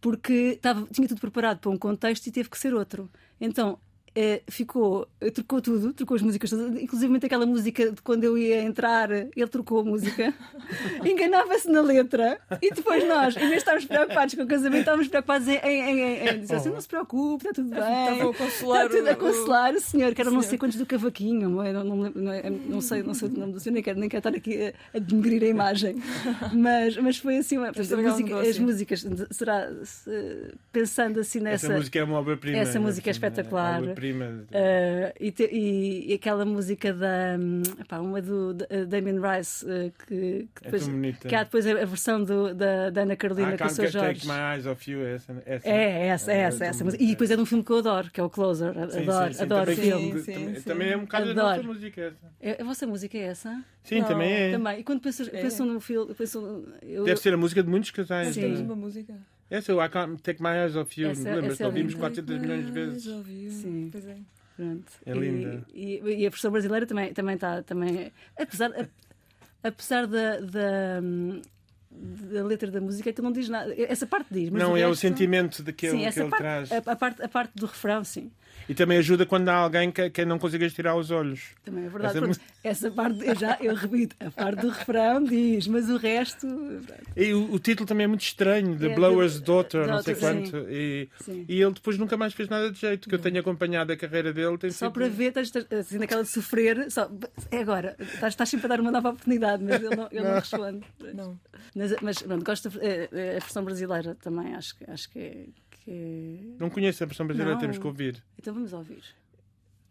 porque 0.00 0.32
estava, 0.56 0.86
tinha 0.90 1.08
tudo 1.08 1.20
preparado 1.20 1.58
para 1.58 1.70
um 1.70 1.78
contexto 1.78 2.26
e 2.26 2.30
teve 2.32 2.50
que 2.50 2.58
ser 2.58 2.74
outro. 2.74 3.08
Então. 3.40 3.78
Eh, 4.14 4.42
ficou, 4.48 5.06
eh, 5.20 5.30
trocou 5.30 5.60
tudo, 5.60 5.92
trocou 5.92 6.14
as 6.16 6.22
músicas 6.22 6.50
todas, 6.50 6.80
inclusive 6.80 7.16
aquela 7.22 7.46
música 7.46 7.90
de 7.92 8.02
quando 8.02 8.24
eu 8.24 8.36
ia 8.36 8.62
entrar, 8.62 9.10
ele 9.10 9.46
trocou 9.48 9.80
a 9.80 9.84
música, 9.84 10.34
enganava-se 11.04 11.70
na 11.70 11.80
letra 11.80 12.38
e 12.60 12.70
depois 12.70 13.06
nós, 13.06 13.36
em 13.36 13.40
vez 13.40 13.50
de 13.50 13.56
estarmos 13.58 13.84
preocupados 13.84 14.34
com 14.34 14.42
o 14.42 14.46
casamento, 14.46 14.80
estávamos 14.80 15.08
preocupados 15.08 15.48
em, 15.48 15.56
em, 15.56 15.80
em, 15.82 16.00
em, 16.00 16.28
em 16.28 16.40
dizer 16.40 16.56
assim: 16.56 16.70
não 16.70 16.80
se 16.80 16.88
preocupe, 16.88 17.46
está 17.46 17.54
tudo 17.62 17.70
bem. 17.70 17.80
Estava 17.80 18.30
a 18.30 18.34
consolar 18.34 18.86
Está 18.86 18.96
tudo 18.98 19.08
a 19.08 19.12
o- 19.12 19.16
consolar 19.16 19.74
o 19.74 19.80
senhor, 19.80 20.14
que 20.14 20.20
era 20.20 20.30
não 20.30 20.42
sei 20.42 20.58
quantos 20.58 20.78
do 20.78 20.86
cavaquinho, 20.86 21.48
não, 21.48 21.62
é? 21.62 21.72
não, 21.72 21.84
não, 21.84 22.32
é- 22.32 22.50
não 22.50 22.80
sei, 22.80 23.02
não 23.02 23.14
sei 23.14 23.28
o 23.28 23.32
nome 23.32 23.52
do 23.54 23.60
senhor, 23.60 23.74
nem 23.74 23.82
quero, 23.82 23.98
nem 23.98 24.08
quero 24.08 24.18
estar 24.28 24.34
aqui 24.36 24.66
a, 24.66 24.96
a 24.96 24.98
denegrir 25.00 25.42
a 25.42 25.46
imagem. 25.46 25.96
Mas, 26.52 26.96
mas 26.96 27.16
foi 27.18 27.36
assim, 27.38 27.56
uma, 27.58 27.72
portanto, 27.72 27.98
o 27.98 28.02
música- 28.02 28.40
as 28.40 28.58
músicas, 28.58 29.06
será 29.30 29.70
se- 29.84 30.52
pensando 30.72 31.20
assim 31.20 31.40
nessa. 31.40 31.66
Essa 31.66 31.76
música 31.76 31.98
é 31.98 32.04
uma 32.04 32.18
obra-prima. 32.18 32.58
essa 32.58 32.78
música 32.80 33.10
é 33.10 33.12
espetacular. 33.12 33.80
Obra-prima. 34.02 34.44
Uh, 34.50 35.12
e, 35.20 35.30
te- 35.30 35.48
e- 35.52 36.10
e 36.10 36.14
aquela 36.14 36.44
música 36.44 36.92
da 36.92 37.36
hum, 37.38 37.62
epá, 37.80 38.00
uma 38.00 38.20
do 38.20 38.54
da- 38.54 38.66
Damien 38.88 39.18
Rice 39.20 39.64
uh, 39.64 39.92
que, 40.06 40.48
que 40.54 40.62
É 40.62 40.64
depois 40.64 40.84
tão 40.84 40.92
bonita. 40.94 41.28
que 41.28 41.34
há 41.34 41.44
depois 41.44 41.66
a, 41.66 41.70
a 41.70 41.84
versão 41.84 42.24
do, 42.24 42.54
da, 42.54 42.90
da 42.90 43.02
Ana 43.02 43.16
Carolina 43.16 43.54
I 43.54 43.58
com 43.58 43.64
o 43.64 43.70
seu 43.70 43.84
get- 43.86 43.92
take 44.00 44.20
Jorge. 44.20 44.28
my 44.28 44.56
eyes 44.56 44.66
off 44.66 44.90
you. 44.90 45.04
Essa, 45.04 45.42
essa. 45.46 45.68
É, 45.68 45.72
é 45.74 46.06
essa, 46.08 46.32
é 46.32 46.38
essa, 46.38 46.58
tão 46.58 46.66
essa 46.68 46.84
bonita. 46.84 47.02
E 47.02 47.06
depois 47.08 47.30
é 47.30 47.36
de 47.36 47.42
um 47.42 47.46
filme 47.46 47.64
que 47.64 47.70
eu 47.70 47.78
adoro, 47.78 48.10
que 48.10 48.20
é 48.20 48.22
o 48.24 48.30
Closer. 48.30 48.70
Adoro, 48.70 48.90
sim, 48.92 49.32
sim. 49.34 49.42
adoro 49.42 49.70
o 49.70 49.74
também, 49.74 49.90
filme. 49.90 50.20
Sim, 50.22 50.32
também, 50.32 50.54
sim. 50.56 50.62
também 50.62 50.90
é 50.90 50.96
um 50.96 51.00
bocado 51.02 51.30
Adoro. 51.30 51.46
nossa 51.48 51.62
música. 51.62 52.00
Essa. 52.02 52.16
É, 52.40 52.60
a 52.60 52.64
vossa 52.64 52.86
música 52.86 53.18
é 53.18 53.22
essa? 53.22 53.64
Sim, 53.84 54.00
Não, 54.00 54.08
também 54.08 54.32
é. 54.32 54.52
Também. 54.52 54.80
E 54.80 54.84
quando 54.84 55.00
penso, 55.00 55.22
É. 55.24 55.42
penso 55.42 55.64
no 55.64 55.80
filme, 55.80 56.14
penso. 56.14 56.64
Eu, 56.82 57.04
Deve 57.04 57.20
ser 57.20 57.34
a 57.34 57.36
música 57.36 57.62
de 57.62 57.68
muitos 57.68 57.90
casais. 57.90 58.34
Sim. 58.34 58.40
temos 58.42 58.58
também. 58.60 58.72
uma 58.74 58.76
música. 58.80 59.14
Essa, 59.54 59.74
o 59.74 59.84
I 59.84 59.88
can't 59.88 60.22
take 60.22 60.42
my 60.42 60.48
eyes 60.64 60.74
off 60.76 61.00
you. 61.00 61.10
Essa- 61.10 61.22
Lembras-te? 61.24 61.52
essa 61.52 61.62
é 61.64 61.66
Ouvimos 61.66 61.92
linda. 61.92 62.00
400 62.00 62.38
milhões 62.38 62.66
de 62.66 62.72
vezes. 62.72 63.02
Sim. 63.60 63.88
Pois 63.92 64.06
é. 64.06 64.16
Pronto. 64.56 64.92
É 65.06 65.10
E- 65.10 65.18
linda. 65.18 65.64
E, 65.74 66.00
e 66.22 66.26
a 66.26 66.30
versão 66.30 66.50
brasileira 66.50 66.86
também 66.86 67.12
também 67.12 67.34
está 67.34 67.62
também 67.62 68.12
apesar 68.38 68.70
a- 68.72 68.88
apesar 69.68 70.06
da, 70.06 70.40
da, 70.40 71.00
hum, 71.02 71.40
da 71.90 72.44
letra 72.44 72.70
da 72.70 72.80
música 72.80 73.10
é 73.10 73.12
que 73.12 73.20
não 73.22 73.32
diz 73.32 73.48
nada. 73.48 73.74
Essa 73.78 74.06
parte 74.06 74.28
diz, 74.32 74.48
mas 74.50 74.62
não, 74.62 74.72
o 74.72 74.76
é 74.76 74.84
o 74.86 74.88
resto- 74.90 75.00
sentimento 75.02 75.62
de 75.62 75.72
que 75.72 75.88
Sim, 75.90 75.96
ele, 75.96 76.02
que 76.04 76.08
essa 76.08 76.20
ele 76.22 76.30
parte, 76.30 76.42
traz. 76.42 76.72
A, 76.72 76.76
a 76.78 76.96
parte, 76.96 77.22
a 77.22 77.28
parte 77.28 77.52
do 77.54 77.66
refrão, 77.66 78.02
sim. 78.04 78.30
E 78.68 78.74
também 78.74 78.98
ajuda 78.98 79.26
quando 79.26 79.48
há 79.48 79.54
alguém 79.54 79.90
que, 79.90 80.08
que 80.10 80.24
não 80.24 80.38
consigas 80.38 80.72
tirar 80.72 80.94
os 80.96 81.10
olhos. 81.10 81.50
Também 81.64 81.84
é 81.84 81.88
verdade. 81.88 82.18
Essa 82.18 82.26
é 82.64 82.68
Essa 82.70 82.90
parte, 82.90 83.26
eu 83.26 83.34
já 83.34 83.58
eu 83.60 83.74
repito, 83.74 84.14
a 84.20 84.30
parte 84.30 84.60
do 84.60 84.68
refrão 84.70 85.22
diz, 85.24 85.66
mas 85.66 85.88
o 85.90 85.96
resto. 85.96 86.46
pronto. 86.46 87.02
E 87.16 87.34
o, 87.34 87.52
o 87.54 87.58
título 87.58 87.86
também 87.86 88.04
é 88.04 88.06
muito 88.06 88.22
estranho, 88.22 88.78
The 88.78 88.86
É, 88.92 88.94
Blower's 88.94 89.38
The- 89.40 89.44
Daughter, 89.46 89.86
não 89.86 90.02
sei 90.02 90.14
quanto. 90.14 90.56
E, 90.70 91.08
Sim. 91.20 91.44
e 91.48 91.60
ele 91.60 91.72
depois 91.72 91.98
nunca 91.98 92.16
mais 92.16 92.32
fez 92.32 92.48
nada 92.48 92.70
de 92.70 92.78
jeito, 92.80 93.08
que 93.08 93.14
eu 93.14 93.18
tenho 93.18 93.38
acompanhado 93.40 93.92
a 93.92 93.96
carreira 93.96 94.32
dele. 94.32 94.56
Tem 94.58 94.70
Só 94.70 94.86
sido- 94.86 94.92
para 94.94 95.08
ver, 95.08 95.36
estás, 95.36 95.52
assim, 95.80 95.98
naquela 95.98 96.22
de 96.22 96.28
sofrer, 96.28 96.90
só, 96.90 97.10
é 97.50 97.58
agora, 97.58 97.96
estás, 98.00 98.32
estás 98.32 98.48
sempre 98.48 98.66
a 98.66 98.68
dar 98.68 98.80
uma 98.80 98.90
nova 98.90 99.10
oportunidade, 99.10 99.62
mas 99.64 99.82
ele 99.82 99.96
não, 99.96 100.08
ele 100.10 100.22
não 100.22 100.34
responde. 100.34 100.80
Não. 101.14 101.40
Mas, 101.74 101.94
mas 102.00 102.22
pronto, 102.22 102.44
gosto 102.44 102.70
da 102.70 102.84
eh, 102.84 103.08
eh, 103.12 103.36
a 103.36 103.40
versão 103.40 103.64
brasileira 103.64 104.14
também, 104.22 104.54
acho, 104.54 104.74
acho 104.88 105.10
que 105.10 105.18
é. 105.18 105.44
Que 105.84 106.54
Não 106.58 106.70
conheço 106.70 107.02
a 107.02 107.06
versão 107.06 107.26
brasileira, 107.26 107.54
Não. 107.54 107.60
temos 107.60 107.78
que 107.78 107.86
ouvir. 107.86 108.22
Então 108.38 108.52
vamos 108.54 108.72
ouvir. 108.72 109.02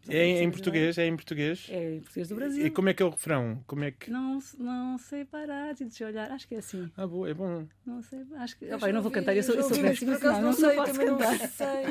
É 0.08 0.24
em, 0.26 0.42
em 0.42 0.50
português? 0.50 0.98
É 0.98 1.06
em 1.06 1.14
português? 1.14 1.68
É 1.70 1.94
em 1.94 2.00
português 2.00 2.28
do 2.28 2.34
E 2.34 2.36
Brasil. 2.36 2.72
como 2.72 2.88
é 2.88 2.94
que 2.94 3.02
é 3.02 3.06
o 3.06 3.10
refrão? 3.10 3.62
Como 3.68 3.84
é 3.84 3.92
que... 3.92 4.10
Não, 4.10 4.40
não 4.58 4.98
sei 4.98 5.24
parar 5.24 5.74
de 5.74 5.88
te 5.88 6.02
olhar. 6.02 6.28
Acho 6.32 6.48
que 6.48 6.56
é 6.56 6.58
assim. 6.58 6.90
Ah, 6.96 7.06
boa, 7.06 7.30
é 7.30 7.34
bom. 7.34 7.64
Não 7.86 8.02
sei. 8.02 8.18
Acho 8.36 8.58
que. 8.58 8.64
Eu 8.64 8.76
Opa, 8.78 8.86
eu 8.86 8.88
já 8.88 8.94
não 8.94 9.00
vou 9.02 9.10
ouvi- 9.10 9.20
cantar. 9.20 9.36
Eu 9.36 9.42
sou, 9.44 9.54
já 9.54 9.60
eu 9.60 9.68
sou 9.68 9.76
ouvi, 9.76 9.88
mas 9.88 9.98
péssima. 10.00 10.18
por 10.18 10.26
acaso 10.26 10.40
não, 10.40 10.48
não, 10.48 10.52
sei, 10.54 10.74
posso 10.76 10.92
também 10.92 11.06
cantar. 11.06 11.38
não 11.38 11.48
sei. 11.48 11.84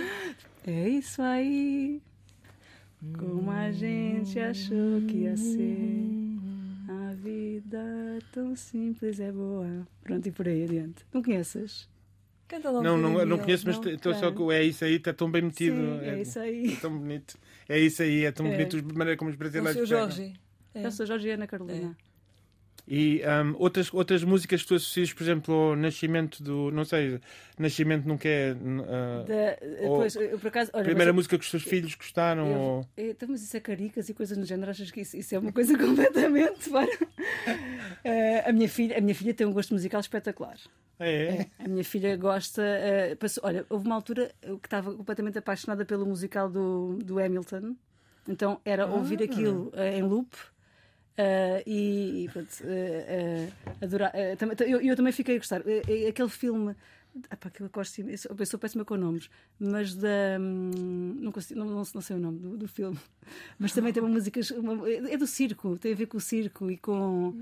É 0.73 0.89
isso 0.89 1.21
aí. 1.21 2.01
Como 3.17 3.49
a 3.49 3.71
gente 3.71 4.37
achou 4.39 5.01
que 5.07 5.17
ia 5.19 5.37
ser. 5.37 6.07
A 6.89 7.13
vida 7.13 8.19
tão 8.33 8.55
simples 8.57 9.19
é 9.21 9.31
boa. 9.31 9.87
Pronto, 10.03 10.27
e 10.27 10.31
por 10.31 10.47
aí 10.47 10.65
adiante. 10.65 11.05
Não 11.13 11.23
conheces? 11.23 11.87
Não, 12.59 12.81
não, 12.81 12.97
não 12.97 13.25
dele, 13.27 13.37
conheço, 13.41 13.65
mas 13.67 13.79
não? 13.79 13.91
estou 13.91 14.13
só 14.15 14.31
que 14.31 14.51
é 14.53 14.63
isso 14.63 14.83
aí, 14.85 14.95
está 14.95 15.13
tão 15.13 15.29
bem 15.31 15.41
metido. 15.43 15.75
Sim, 15.75 15.99
é 16.05 16.21
isso 16.21 16.39
aí. 16.39 16.73
É 16.73 16.75
tão 16.81 16.97
bonito. 16.97 17.37
É 17.69 17.79
isso 17.79 18.01
aí, 18.03 18.25
é 18.25 18.31
tão 18.31 18.45
É. 18.47 18.51
bonito 18.51 18.77
a 18.77 18.93
maneira 18.97 19.17
como 19.17 19.29
os 19.29 19.35
O 19.35 19.39
brasileiros. 19.39 19.73
seu 19.73 19.83
pegam. 19.87 19.99
Jorge. 20.11 20.33
É. 20.73 20.85
Eu 20.85 20.91
sou 20.91 21.05
Georgiana 21.05 21.47
Carolina. 21.47 21.95
E 22.93 23.21
hum, 23.25 23.55
outras, 23.57 23.93
outras 23.93 24.21
músicas 24.21 24.63
que 24.63 24.67
tu 24.67 24.75
associas, 24.75 25.13
por 25.13 25.23
exemplo, 25.23 25.53
ao 25.53 25.75
nascimento 25.77 26.43
do. 26.43 26.69
Não 26.71 26.83
sei, 26.83 27.21
nascimento 27.57 28.05
nunca 28.05 28.27
é. 28.27 28.51
ah, 28.51 29.23
Da- 29.25 29.85
Ou- 29.87 29.89
depois, 29.91 30.15
eu, 30.17 30.37
por 30.37 30.47
acaso, 30.49 30.71
olha, 30.73 30.83
primeira 30.83 31.13
música 31.13 31.37
que 31.37 31.45
os 31.45 31.49
teus 31.49 31.63
filhos 31.63 31.95
gostaram? 31.95 32.47
Eu- 32.47 32.59
ou... 32.59 32.87
eu- 32.97 33.11
então, 33.11 33.29
mas 33.31 33.41
isso 33.43 33.55
é 33.55 33.61
caricas 33.61 34.09
e 34.09 34.13
coisas 34.13 34.37
no 34.37 34.43
género, 34.43 34.71
achas 34.71 34.91
que 34.91 34.99
isso, 34.99 35.15
isso 35.15 35.33
é 35.33 35.39
uma 35.39 35.53
coisa 35.53 35.71
completamente 35.79 36.69
fora? 36.69 36.89
Eh, 38.03 38.43
a, 38.45 38.51
minha 38.51 38.67
filha, 38.67 38.97
a 38.97 39.01
minha 39.01 39.15
filha 39.15 39.33
tem 39.33 39.47
um 39.47 39.53
gosto 39.53 39.73
musical 39.73 40.01
espetacular. 40.01 40.57
Ah, 40.99 41.07
é? 41.07 41.47
A 41.59 41.67
minha 41.69 41.85
filha 41.85 42.17
gosta. 42.17 42.61
eh, 42.61 43.15
passou- 43.15 43.43
olha, 43.45 43.65
houve 43.69 43.85
uma 43.85 43.95
altura 43.95 44.31
que 44.41 44.67
estava 44.67 44.93
completamente 44.93 45.37
apaixonada 45.37 45.85
pelo 45.85 46.05
musical 46.05 46.49
do, 46.49 46.97
do 47.03 47.19
Hamilton, 47.19 47.73
então 48.27 48.59
era 48.65 48.85
ouvir 48.85 49.23
aquilo 49.23 49.71
eh, 49.75 49.97
em 49.97 50.03
loop. 50.03 50.35
Eh, 51.17 51.63
e, 51.65 52.25
e 52.25 52.29
pronto, 52.29 52.49
adorar. 53.81 54.11
eh, 54.13 54.35
também- 54.35 54.55
eu, 54.69 54.81
eu 54.81 54.95
também 54.95 55.13
fiquei 55.13 55.35
a 55.35 55.39
gostar. 55.39 55.61
Eh, 55.67 55.81
eh, 55.87 56.07
aquele 56.09 56.29
filme. 56.29 56.75
Epá, 57.29 57.49
que 57.49 57.61
eu 57.61 57.69
gosto, 57.69 57.99
eu 57.99 58.17
sou- 58.17 58.33
eu 58.39 58.45
sou 58.45 58.57
péssima 58.57 58.85
com 58.85 58.95
nomes, 58.95 59.29
mas 59.59 59.93
da. 59.95 60.07
hum, 60.39 61.17
Não, 61.19 61.29
consigo, 61.33 61.59
não, 61.59 61.65
não, 61.67 61.83
não 61.93 62.01
sei 62.01 62.15
o 62.15 62.19
nome 62.19 62.39
do, 62.39 62.55
do 62.57 62.67
filme, 62.69 62.97
mas 63.59 63.73
também 63.73 63.91
tem 63.91 64.01
uma 64.01 64.07
música. 64.09 64.39
uma- 64.57 64.89
é 64.89 65.17
do 65.17 65.27
circo, 65.27 65.77
tem 65.77 65.91
a 65.91 65.95
ver 65.95 66.05
com 66.05 66.15
o 66.15 66.21
circo 66.21 66.71
e 66.71 66.77
com. 66.77 67.33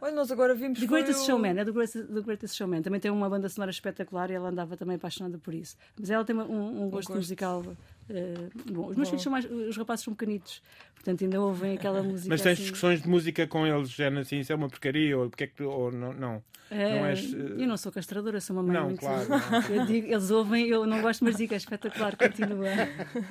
Olha, 0.00 0.14
nós 0.14 0.30
agora 0.30 0.54
vimos. 0.54 0.78
The 0.78 0.86
Greatest 0.86 1.22
o- 1.22 1.26
Showman, 1.26 1.58
é 1.58 1.64
do 1.64 1.72
Greatest, 1.72 2.06
do 2.06 2.22
Greatest 2.22 2.56
Showman. 2.56 2.82
Também 2.82 3.00
tem 3.00 3.10
uma 3.10 3.28
banda 3.28 3.48
sonora 3.48 3.72
espetacular 3.72 4.30
e 4.30 4.34
ela 4.34 4.48
andava 4.50 4.76
também 4.76 4.94
apaixonada 4.94 5.38
por 5.38 5.52
isso. 5.52 5.76
Mas 5.98 6.08
ela 6.08 6.24
tem 6.24 6.34
uma- 6.36 6.44
um, 6.46 6.84
um 6.84 6.88
gosto 6.90 7.08
gosto. 7.08 7.16
musical 7.16 7.64
eh, 8.08 8.34
bom. 8.70 8.88
Os 8.88 8.96
meus 8.96 9.08
filhos 9.08 9.22
são 9.22 9.32
mais. 9.32 9.44
Os 9.50 9.76
rapazes 9.76 10.04
são 10.04 10.14
pequenitos, 10.14 10.62
portanto 10.94 11.22
ainda 11.24 11.40
ouvem 11.40 11.74
aquela 11.74 12.02
música. 12.04 12.28
Mas 12.28 12.40
tens 12.42 12.52
assim. 12.52 12.62
discussões 12.62 13.02
de 13.02 13.08
música 13.08 13.46
com 13.46 13.66
eles, 13.66 13.90
já 13.90 14.08
assim, 14.18 14.40
isso 14.40 14.52
é 14.52 14.56
uma 14.56 14.68
porcaria, 14.68 15.16
ou 15.18 15.28
porque 15.30 15.44
é 15.44 15.46
que 15.46 15.54
tu- 15.54 15.68
ou 15.68 15.90
não, 15.92 16.12
não. 16.12 16.42
Eh, 16.70 16.98
não 16.98 17.06
és, 17.06 17.32
eh, 17.32 17.36
Eu 17.62 17.66
não 17.68 17.76
sou 17.76 17.92
castradora, 17.92 18.40
sou 18.40 18.56
uma 18.56 18.62
mãe 18.62 18.72
Não, 18.76 18.84
muito. 18.86 19.00
claro, 19.00 19.26
não. 19.30 19.76
Eu 19.76 19.86
digo, 19.86 20.06
eles 20.08 20.30
ouvem, 20.30 20.66
eu 20.68 20.84
não 20.86 21.00
gosto, 21.00 21.24
mas 21.24 21.36
digo, 21.36 21.54
é 21.54 21.56
espetacular, 21.56 22.16
continua. 22.16 22.66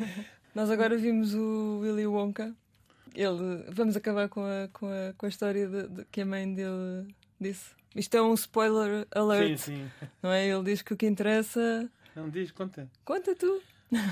Nós 0.55 0.69
agora 0.71 0.95
vimos 0.97 1.33
o 1.33 1.79
Willy 1.81 2.07
Wonka. 2.07 2.53
Ele, 3.13 3.63
vamos 3.69 3.95
acabar 3.95 4.27
com 4.29 4.41
a, 4.41 4.67
com 4.73 4.87
a, 4.87 5.13
com 5.17 5.25
a 5.25 5.29
história 5.29 5.67
de, 5.67 5.87
de- 5.87 6.05
que 6.11 6.21
a 6.21 6.25
mãe 6.25 6.53
dele 6.53 7.07
disse. 7.39 7.71
Isto 7.95 8.15
é 8.17 8.21
um 8.21 8.33
spoiler 8.33 9.07
alert, 9.15 9.57
Sim, 9.57 9.73
sim. 9.99 10.07
não 10.21 10.29
é? 10.31 10.45
Ele 10.47 10.63
diz 10.63 10.81
que 10.81 10.93
o 10.93 10.97
que 10.97 11.05
interessa. 11.05 11.89
Não 12.15 12.29
diz, 12.29 12.51
conta. 12.51 12.89
Conta 13.05 13.33
tu. 13.35 13.61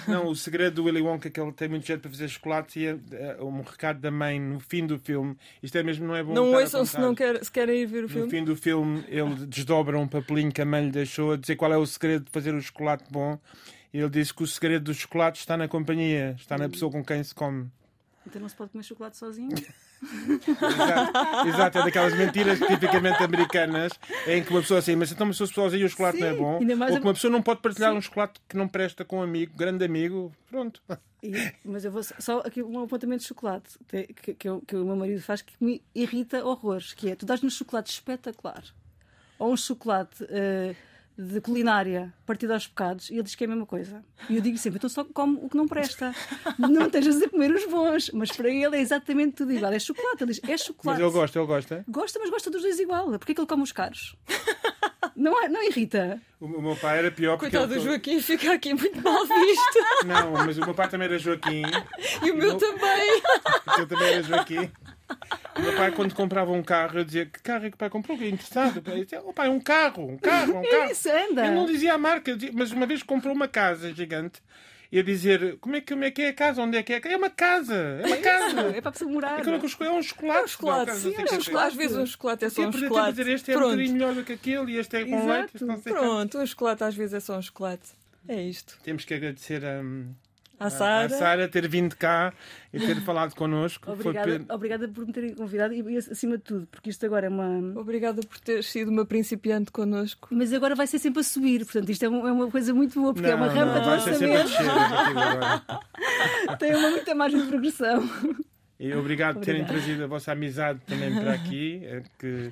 Não, 0.07 0.27
o 0.27 0.35
segredo 0.35 0.75
do 0.75 0.83
Willy 0.85 1.01
Wonka 1.01 1.27
é 1.27 1.31
que 1.31 1.39
ele 1.39 1.51
tem 1.51 1.67
muito 1.67 1.85
jeito 1.85 2.01
para 2.01 2.11
fazer 2.11 2.27
chocolate 2.29 2.79
e 2.79 2.87
é, 2.87 2.97
é 3.39 3.43
um 3.43 3.61
recado 3.61 3.99
da 3.99 4.11
mãe 4.11 4.39
no 4.39 4.59
fim 4.59 4.85
do 4.85 4.99
filme. 4.99 5.35
Isto 5.61 5.77
é 5.77 5.83
mesmo, 5.83 6.05
não 6.07 6.15
é 6.15 6.23
bom. 6.23 6.33
não 6.33 6.53
ouçam 6.53 6.85
se, 6.85 6.99
não 6.99 7.13
quer, 7.15 7.43
se 7.43 7.51
querem 7.51 7.81
ir 7.81 7.85
ver 7.87 7.99
o 7.99 8.01
No 8.03 8.09
filme. 8.09 8.29
fim 8.29 8.43
do 8.43 8.55
filme, 8.55 9.03
ele 9.07 9.45
desdobra 9.47 9.97
um 9.97 10.07
papelinho 10.07 10.51
que 10.51 10.61
a 10.61 10.65
mãe 10.65 10.85
lhe 10.85 10.91
deixou 10.91 11.33
a 11.33 11.37
dizer 11.37 11.55
qual 11.55 11.73
é 11.73 11.77
o 11.77 11.85
segredo 11.85 12.25
de 12.25 12.31
fazer 12.31 12.53
o 12.53 12.61
chocolate 12.61 13.05
bom. 13.11 13.37
E 13.93 13.97
ele 13.99 14.09
disse 14.09 14.33
que 14.33 14.43
o 14.43 14.47
segredo 14.47 14.85
do 14.85 14.93
chocolate 14.93 15.39
está 15.39 15.57
na 15.57 15.67
companhia, 15.67 16.35
está 16.39 16.57
na 16.57 16.69
pessoa 16.69 16.91
com 16.91 17.03
quem 17.03 17.23
se 17.23 17.33
come. 17.35 17.69
Então 18.25 18.41
não 18.41 18.47
se 18.49 18.55
pode 18.55 18.71
comer 18.71 18.83
chocolate 18.83 19.17
sozinho. 19.17 19.55
Exato, 20.03 21.47
exato, 21.47 21.77
é 21.79 21.83
daquelas 21.83 22.13
mentiras 22.17 22.59
tipicamente 22.59 23.23
americanas 23.23 23.91
em 24.27 24.43
que 24.43 24.49
uma 24.51 24.61
pessoa 24.61 24.79
assim, 24.79 24.95
mas 24.95 25.11
então 25.11 25.25
uma 25.25 25.31
pessoa 25.33 25.47
sozinha 25.47 25.85
o 25.85 25.89
chocolate 25.89 26.19
não 26.19 26.27
é 26.27 26.31
Sim, 26.33 26.37
bom. 26.37 26.53
Ou 26.53 26.99
que 26.99 27.07
uma 27.07 27.13
pessoa 27.13 27.31
não 27.31 27.41
pode 27.41 27.61
partilhar 27.61 27.93
um 27.93 28.01
chocolate 28.01 28.39
que 28.47 28.57
não 28.57 28.67
presta 28.67 29.03
com 29.05 29.19
um 29.19 29.21
amigo, 29.21 29.55
grande 29.55 29.83
amigo. 29.85 30.31
Pronto. 30.49 30.81
E- 31.21 31.53
mas 31.63 31.85
eu 31.85 31.91
vou 31.91 32.03
só 32.03 32.39
aqui 32.39 32.61
um 32.61 32.83
apontamento 32.83 33.21
de 33.21 33.27
chocolate 33.27 33.77
que, 34.21 34.33
que, 34.33 34.49
o- 34.49 34.61
que 34.61 34.75
o 34.75 34.83
meu 34.85 34.95
marido 34.95 35.21
faz 35.21 35.41
que 35.41 35.53
me 35.59 35.81
irrita 35.95 36.43
horrores, 36.45 36.93
que 36.93 37.09
é 37.11 37.15
tu 37.15 37.25
dás-me 37.25 37.47
um 37.47 37.51
chocolate 37.51 37.91
espetacular 37.91 38.63
ou 39.39 39.53
um 39.53 39.57
chocolate 39.57 40.25
eh, 40.29 40.75
de 41.17 41.39
culinária 41.41 42.13
partido 42.25 42.53
aos 42.53 42.65
bocados 42.67 43.09
e 43.09 43.13
ele 43.13 43.23
diz 43.23 43.35
que 43.35 43.43
é 43.43 43.47
a 43.47 43.49
mesma 43.49 43.65
coisa. 43.65 44.03
E 44.29 44.35
eu 44.35 44.41
digo 44.41 44.57
sempre, 44.57 44.77
então 44.77 44.89
só 44.89 45.03
como 45.03 45.45
o 45.45 45.49
que 45.49 45.55
não 45.57 45.67
presta. 45.67 46.13
Não 46.57 46.85
estejas 46.87 47.21
a 47.21 47.29
comer 47.29 47.51
os 47.53 47.65
bons. 47.65 48.09
Mas 48.13 48.31
para 48.31 48.49
ele 48.49 48.75
é 48.77 48.81
exatamente 48.81 49.35
tudo 49.35 49.51
igual. 49.53 49.71
É 49.71 49.79
chocolate. 49.79 50.23
Ele 50.23 50.31
diz, 50.33 50.41
é 50.43 50.51
Mas 50.51 50.61
chocolate. 50.61 51.01
ele 51.01 51.11
gosta, 51.11 51.39
ele 51.39 51.47
gosta. 51.47 51.85
Gosta, 51.87 52.19
mas 52.19 52.29
gosta 52.29 52.49
dos 52.49 52.61
dois 52.61 52.79
igual. 52.79 53.05
Porquê 53.11 53.31
é 53.31 53.35
que 53.35 53.41
ele 53.41 53.47
come 53.47 53.63
os 53.63 53.71
caros? 53.71 54.15
Não, 55.15 55.43
é- 55.43 55.47
não 55.47 55.61
irrita? 55.63 56.19
O 56.39 56.45
o 56.45 56.61
meu 56.61 56.75
pai 56.75 56.97
era 56.99 57.11
pior 57.11 57.37
porque. 57.37 57.51
Coitado 57.55 57.67
do 57.73 57.79
ele- 57.79 57.85
Joaquim, 57.85 58.19
fica 58.19 58.53
aqui 58.53 58.73
muito 58.73 59.01
mal 59.01 59.25
visto. 59.25 59.79
Não, 60.05 60.31
mas 60.31 60.57
o 60.57 60.61
meu 60.61 60.73
pai 60.73 60.89
também 60.89 61.07
era 61.07 61.19
Joaquim. 61.19 61.61
e 62.23 62.31
o 62.31 62.35
meu 62.35 62.49
Eu- 62.49 62.57
também. 62.57 63.21
Eu 63.77 63.87
também 63.87 64.07
era 64.13 64.23
Joaquim. 64.23 64.71
O 65.57 65.61
meu 65.61 65.75
pai, 65.75 65.91
quando 65.91 66.15
comprava 66.15 66.51
um 66.51 66.63
carro, 66.63 66.99
eu 66.99 67.03
dizia: 67.05 67.25
Que 67.25 67.39
carro 67.41 67.65
é 67.65 67.69
que 67.69 67.75
o 67.75 67.77
pai 67.77 67.89
comprou? 67.89 68.17
Que 68.17 68.27
interessado. 68.27 68.77
O 68.77 68.81
pai 68.81 69.03
dizia: 69.03 69.21
Oh, 69.23 69.33
pai, 69.33 69.49
um 69.49 69.59
carro, 69.59 70.07
um 70.09 70.17
carro, 70.17 70.57
um 70.59 70.63
carro. 70.63 70.91
Isso, 70.91 71.09
anda. 71.09 71.45
Eu 71.45 71.53
não 71.53 71.65
dizia 71.65 71.93
a 71.93 71.97
marca, 71.97 72.33
dizia- 72.35 72.51
mas 72.53 72.71
uma 72.71 72.85
vez 72.85 73.03
comprou 73.03 73.33
uma 73.35 73.47
casa 73.47 73.93
gigante. 73.93 74.41
E 74.91 74.99
a 74.99 75.03
dizer: 75.03 75.57
Como 75.59 75.75
é 75.75 75.81
que, 75.81 75.93
como 75.93 76.03
é, 76.03 76.11
que 76.11 76.21
é 76.21 76.29
a 76.29 76.33
casa? 76.33 76.61
Onde 76.61 76.77
é 76.77 76.83
que 76.83 76.93
é? 76.93 76.97
a 76.97 77.01
casa? 77.01 77.13
É 77.13 77.17
uma 77.17 77.29
casa, 77.29 77.75
é 77.75 78.05
uma 78.07 78.17
casa. 78.17 78.61
É 78.77 78.81
para 78.81 78.89
a 78.89 78.91
pessoa 78.91 79.11
morar. 79.11 79.37
Aquilo 79.39 79.59
que 79.59 79.65
eu 79.65 79.69
escolhi 79.69 79.89
é 79.89 79.93
um 79.93 80.01
chocolate. 80.03 80.39
É 80.39 80.43
um 80.43 80.47
chocolate, 80.47 80.91
Não, 80.91 80.97
sim, 80.97 81.13
é 81.15 81.19
um 81.19 81.23
é. 81.23 81.27
chocolate. 81.41 81.67
Às 81.67 81.73
vezes 81.75 81.97
um 81.97 82.05
chocolate 82.05 82.45
é 82.45 82.49
só 82.49 82.55
Sim, 82.61 82.67
um 82.67 82.71
ter 82.71 82.77
chocolate. 82.79 83.09
dizer 83.17 83.27
este 83.33 83.51
é 83.51 83.55
um 83.55 83.57
Pronto. 83.59 83.71
bocadinho 83.71 83.93
melhor 83.93 84.13
do 84.15 84.23
que 84.23 84.33
aquele 84.33 84.71
e 84.71 84.77
este 84.77 84.95
é 84.97 85.05
com 85.05 85.15
Exato. 85.15 85.65
leite. 85.65 85.83
Pronto, 85.83 86.37
um 86.39 86.45
chocolate 86.45 86.83
às 86.83 86.95
vezes 86.95 87.13
é 87.15 87.19
só 87.19 87.37
um 87.37 87.41
chocolate. 87.41 87.89
É 88.27 88.41
isto. 88.41 88.77
Temos 88.83 89.03
que 89.05 89.13
agradecer 89.13 89.63
a, 89.65 89.79
A 89.79 89.81
a 90.67 90.69
Sara. 90.69 91.09
Sara 91.09 91.47
ter 91.47 91.67
vindo 91.67 91.95
cá 91.95 92.33
e 92.73 92.79
ter 92.79 92.95
falado 93.01 93.35
connosco. 93.35 93.85
Foi 93.85 93.93
Obrigada, 94.11 94.39
pe- 94.39 94.53
obrigada 94.53 94.87
por 94.87 95.05
me 95.05 95.13
terem 95.13 95.33
convidado 95.35 95.73
e, 95.73 95.97
acima 95.97 96.37
de 96.37 96.43
tudo, 96.43 96.67
porque 96.71 96.89
isto 96.89 97.05
agora 97.05 97.25
é 97.27 97.29
uma. 97.29 97.79
Obrigada 97.79 98.21
por 98.21 98.39
ter 98.39 98.63
sido 98.63 98.89
uma 98.91 99.05
principiante 99.05 99.71
connosco. 99.71 100.27
Mas 100.31 100.51
agora 100.53 100.75
vai 100.75 100.87
ser 100.87 100.99
sempre 100.99 101.21
a 101.21 101.23
subir, 101.23 101.65
portanto, 101.65 101.89
isto 101.89 102.03
é, 102.05 102.09
um- 102.09 102.27
é 102.27 102.31
uma 102.31 102.49
coisa 102.49 102.73
muito 102.73 102.99
boa, 102.99 103.13
porque 103.13 103.29
é 103.29 103.35
uma 103.35 103.47
Não, 103.47 103.53
rampa 103.53 103.73
não, 103.75 103.81
de 103.81 103.89
vai 103.89 103.99
ser 103.99 104.13
sempre 104.15 104.35
a 104.35 104.43
lançamento, 104.43 105.71
a 106.49 106.57
tem 106.57 106.75
uma 106.75 106.89
muita 106.91 107.15
margem 107.15 107.41
de 107.41 107.47
progressão. 107.47 108.09
E 108.79 108.93
obrigado 108.93 109.35
por 109.35 109.45
terem 109.45 109.63
trazido 109.65 110.03
a 110.03 110.07
vossa 110.07 110.31
amizade 110.31 110.79
também 110.85 111.13
para 111.15 111.33
aqui, 111.33 111.81
é 111.85 112.03
que 112.19 112.51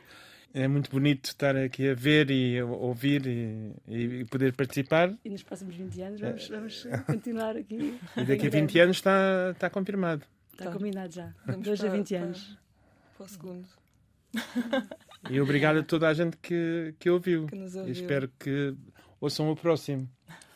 é 0.54 0.68
muito 0.68 0.90
bonito 0.92 1.26
estar 1.26 1.56
aqui 1.56 1.90
a 1.90 1.94
ver 1.94 2.30
e 2.32 2.60
a 2.60 2.66
ouvir 2.66 3.26
e, 3.26 3.72
e 3.88 4.26
poder 4.26 4.54
participar. 4.54 5.14
E 5.24 5.30
nos 5.30 5.44
próximos 5.44 5.76
20 5.76 6.02
anos 6.02 6.22
vamos, 6.22 6.48
vamos 6.50 6.88
continuar 7.06 7.56
aqui. 7.58 7.98
E 8.18 8.24
daqui 8.26 8.48
a 8.48 8.50
20 8.50 8.80
anos 8.80 8.98
está, 8.98 9.52
está 9.52 9.70
confirmado. 9.70 10.24
Está 10.52 10.66
Tá. 10.66 10.72
combinado 10.72 11.12
já. 11.14 11.34
Vamos 11.46 11.64
2 11.66 11.80
a 11.80 11.84
para- 11.88 11.98
20 11.98 12.10
para- 12.14 12.24
anos. 12.24 12.58
Para 13.18 13.26
o 13.26 13.30
segundo. 13.30 13.68
E 15.30 15.40
obrigado 15.42 15.80
a 15.80 15.84
toda 15.84 16.08
a 16.08 16.14
gente 16.14 16.38
que, 16.38 16.94
que 17.00 17.10
ouviu. 17.10 17.48
Que 17.48 17.56
nos 17.56 17.74
E 17.76 17.80
ouviu. 17.80 17.94
espero 17.94 18.30
que 18.40 18.74
ouçam 19.20 19.50
o 19.52 19.56
próximo. 19.56 20.08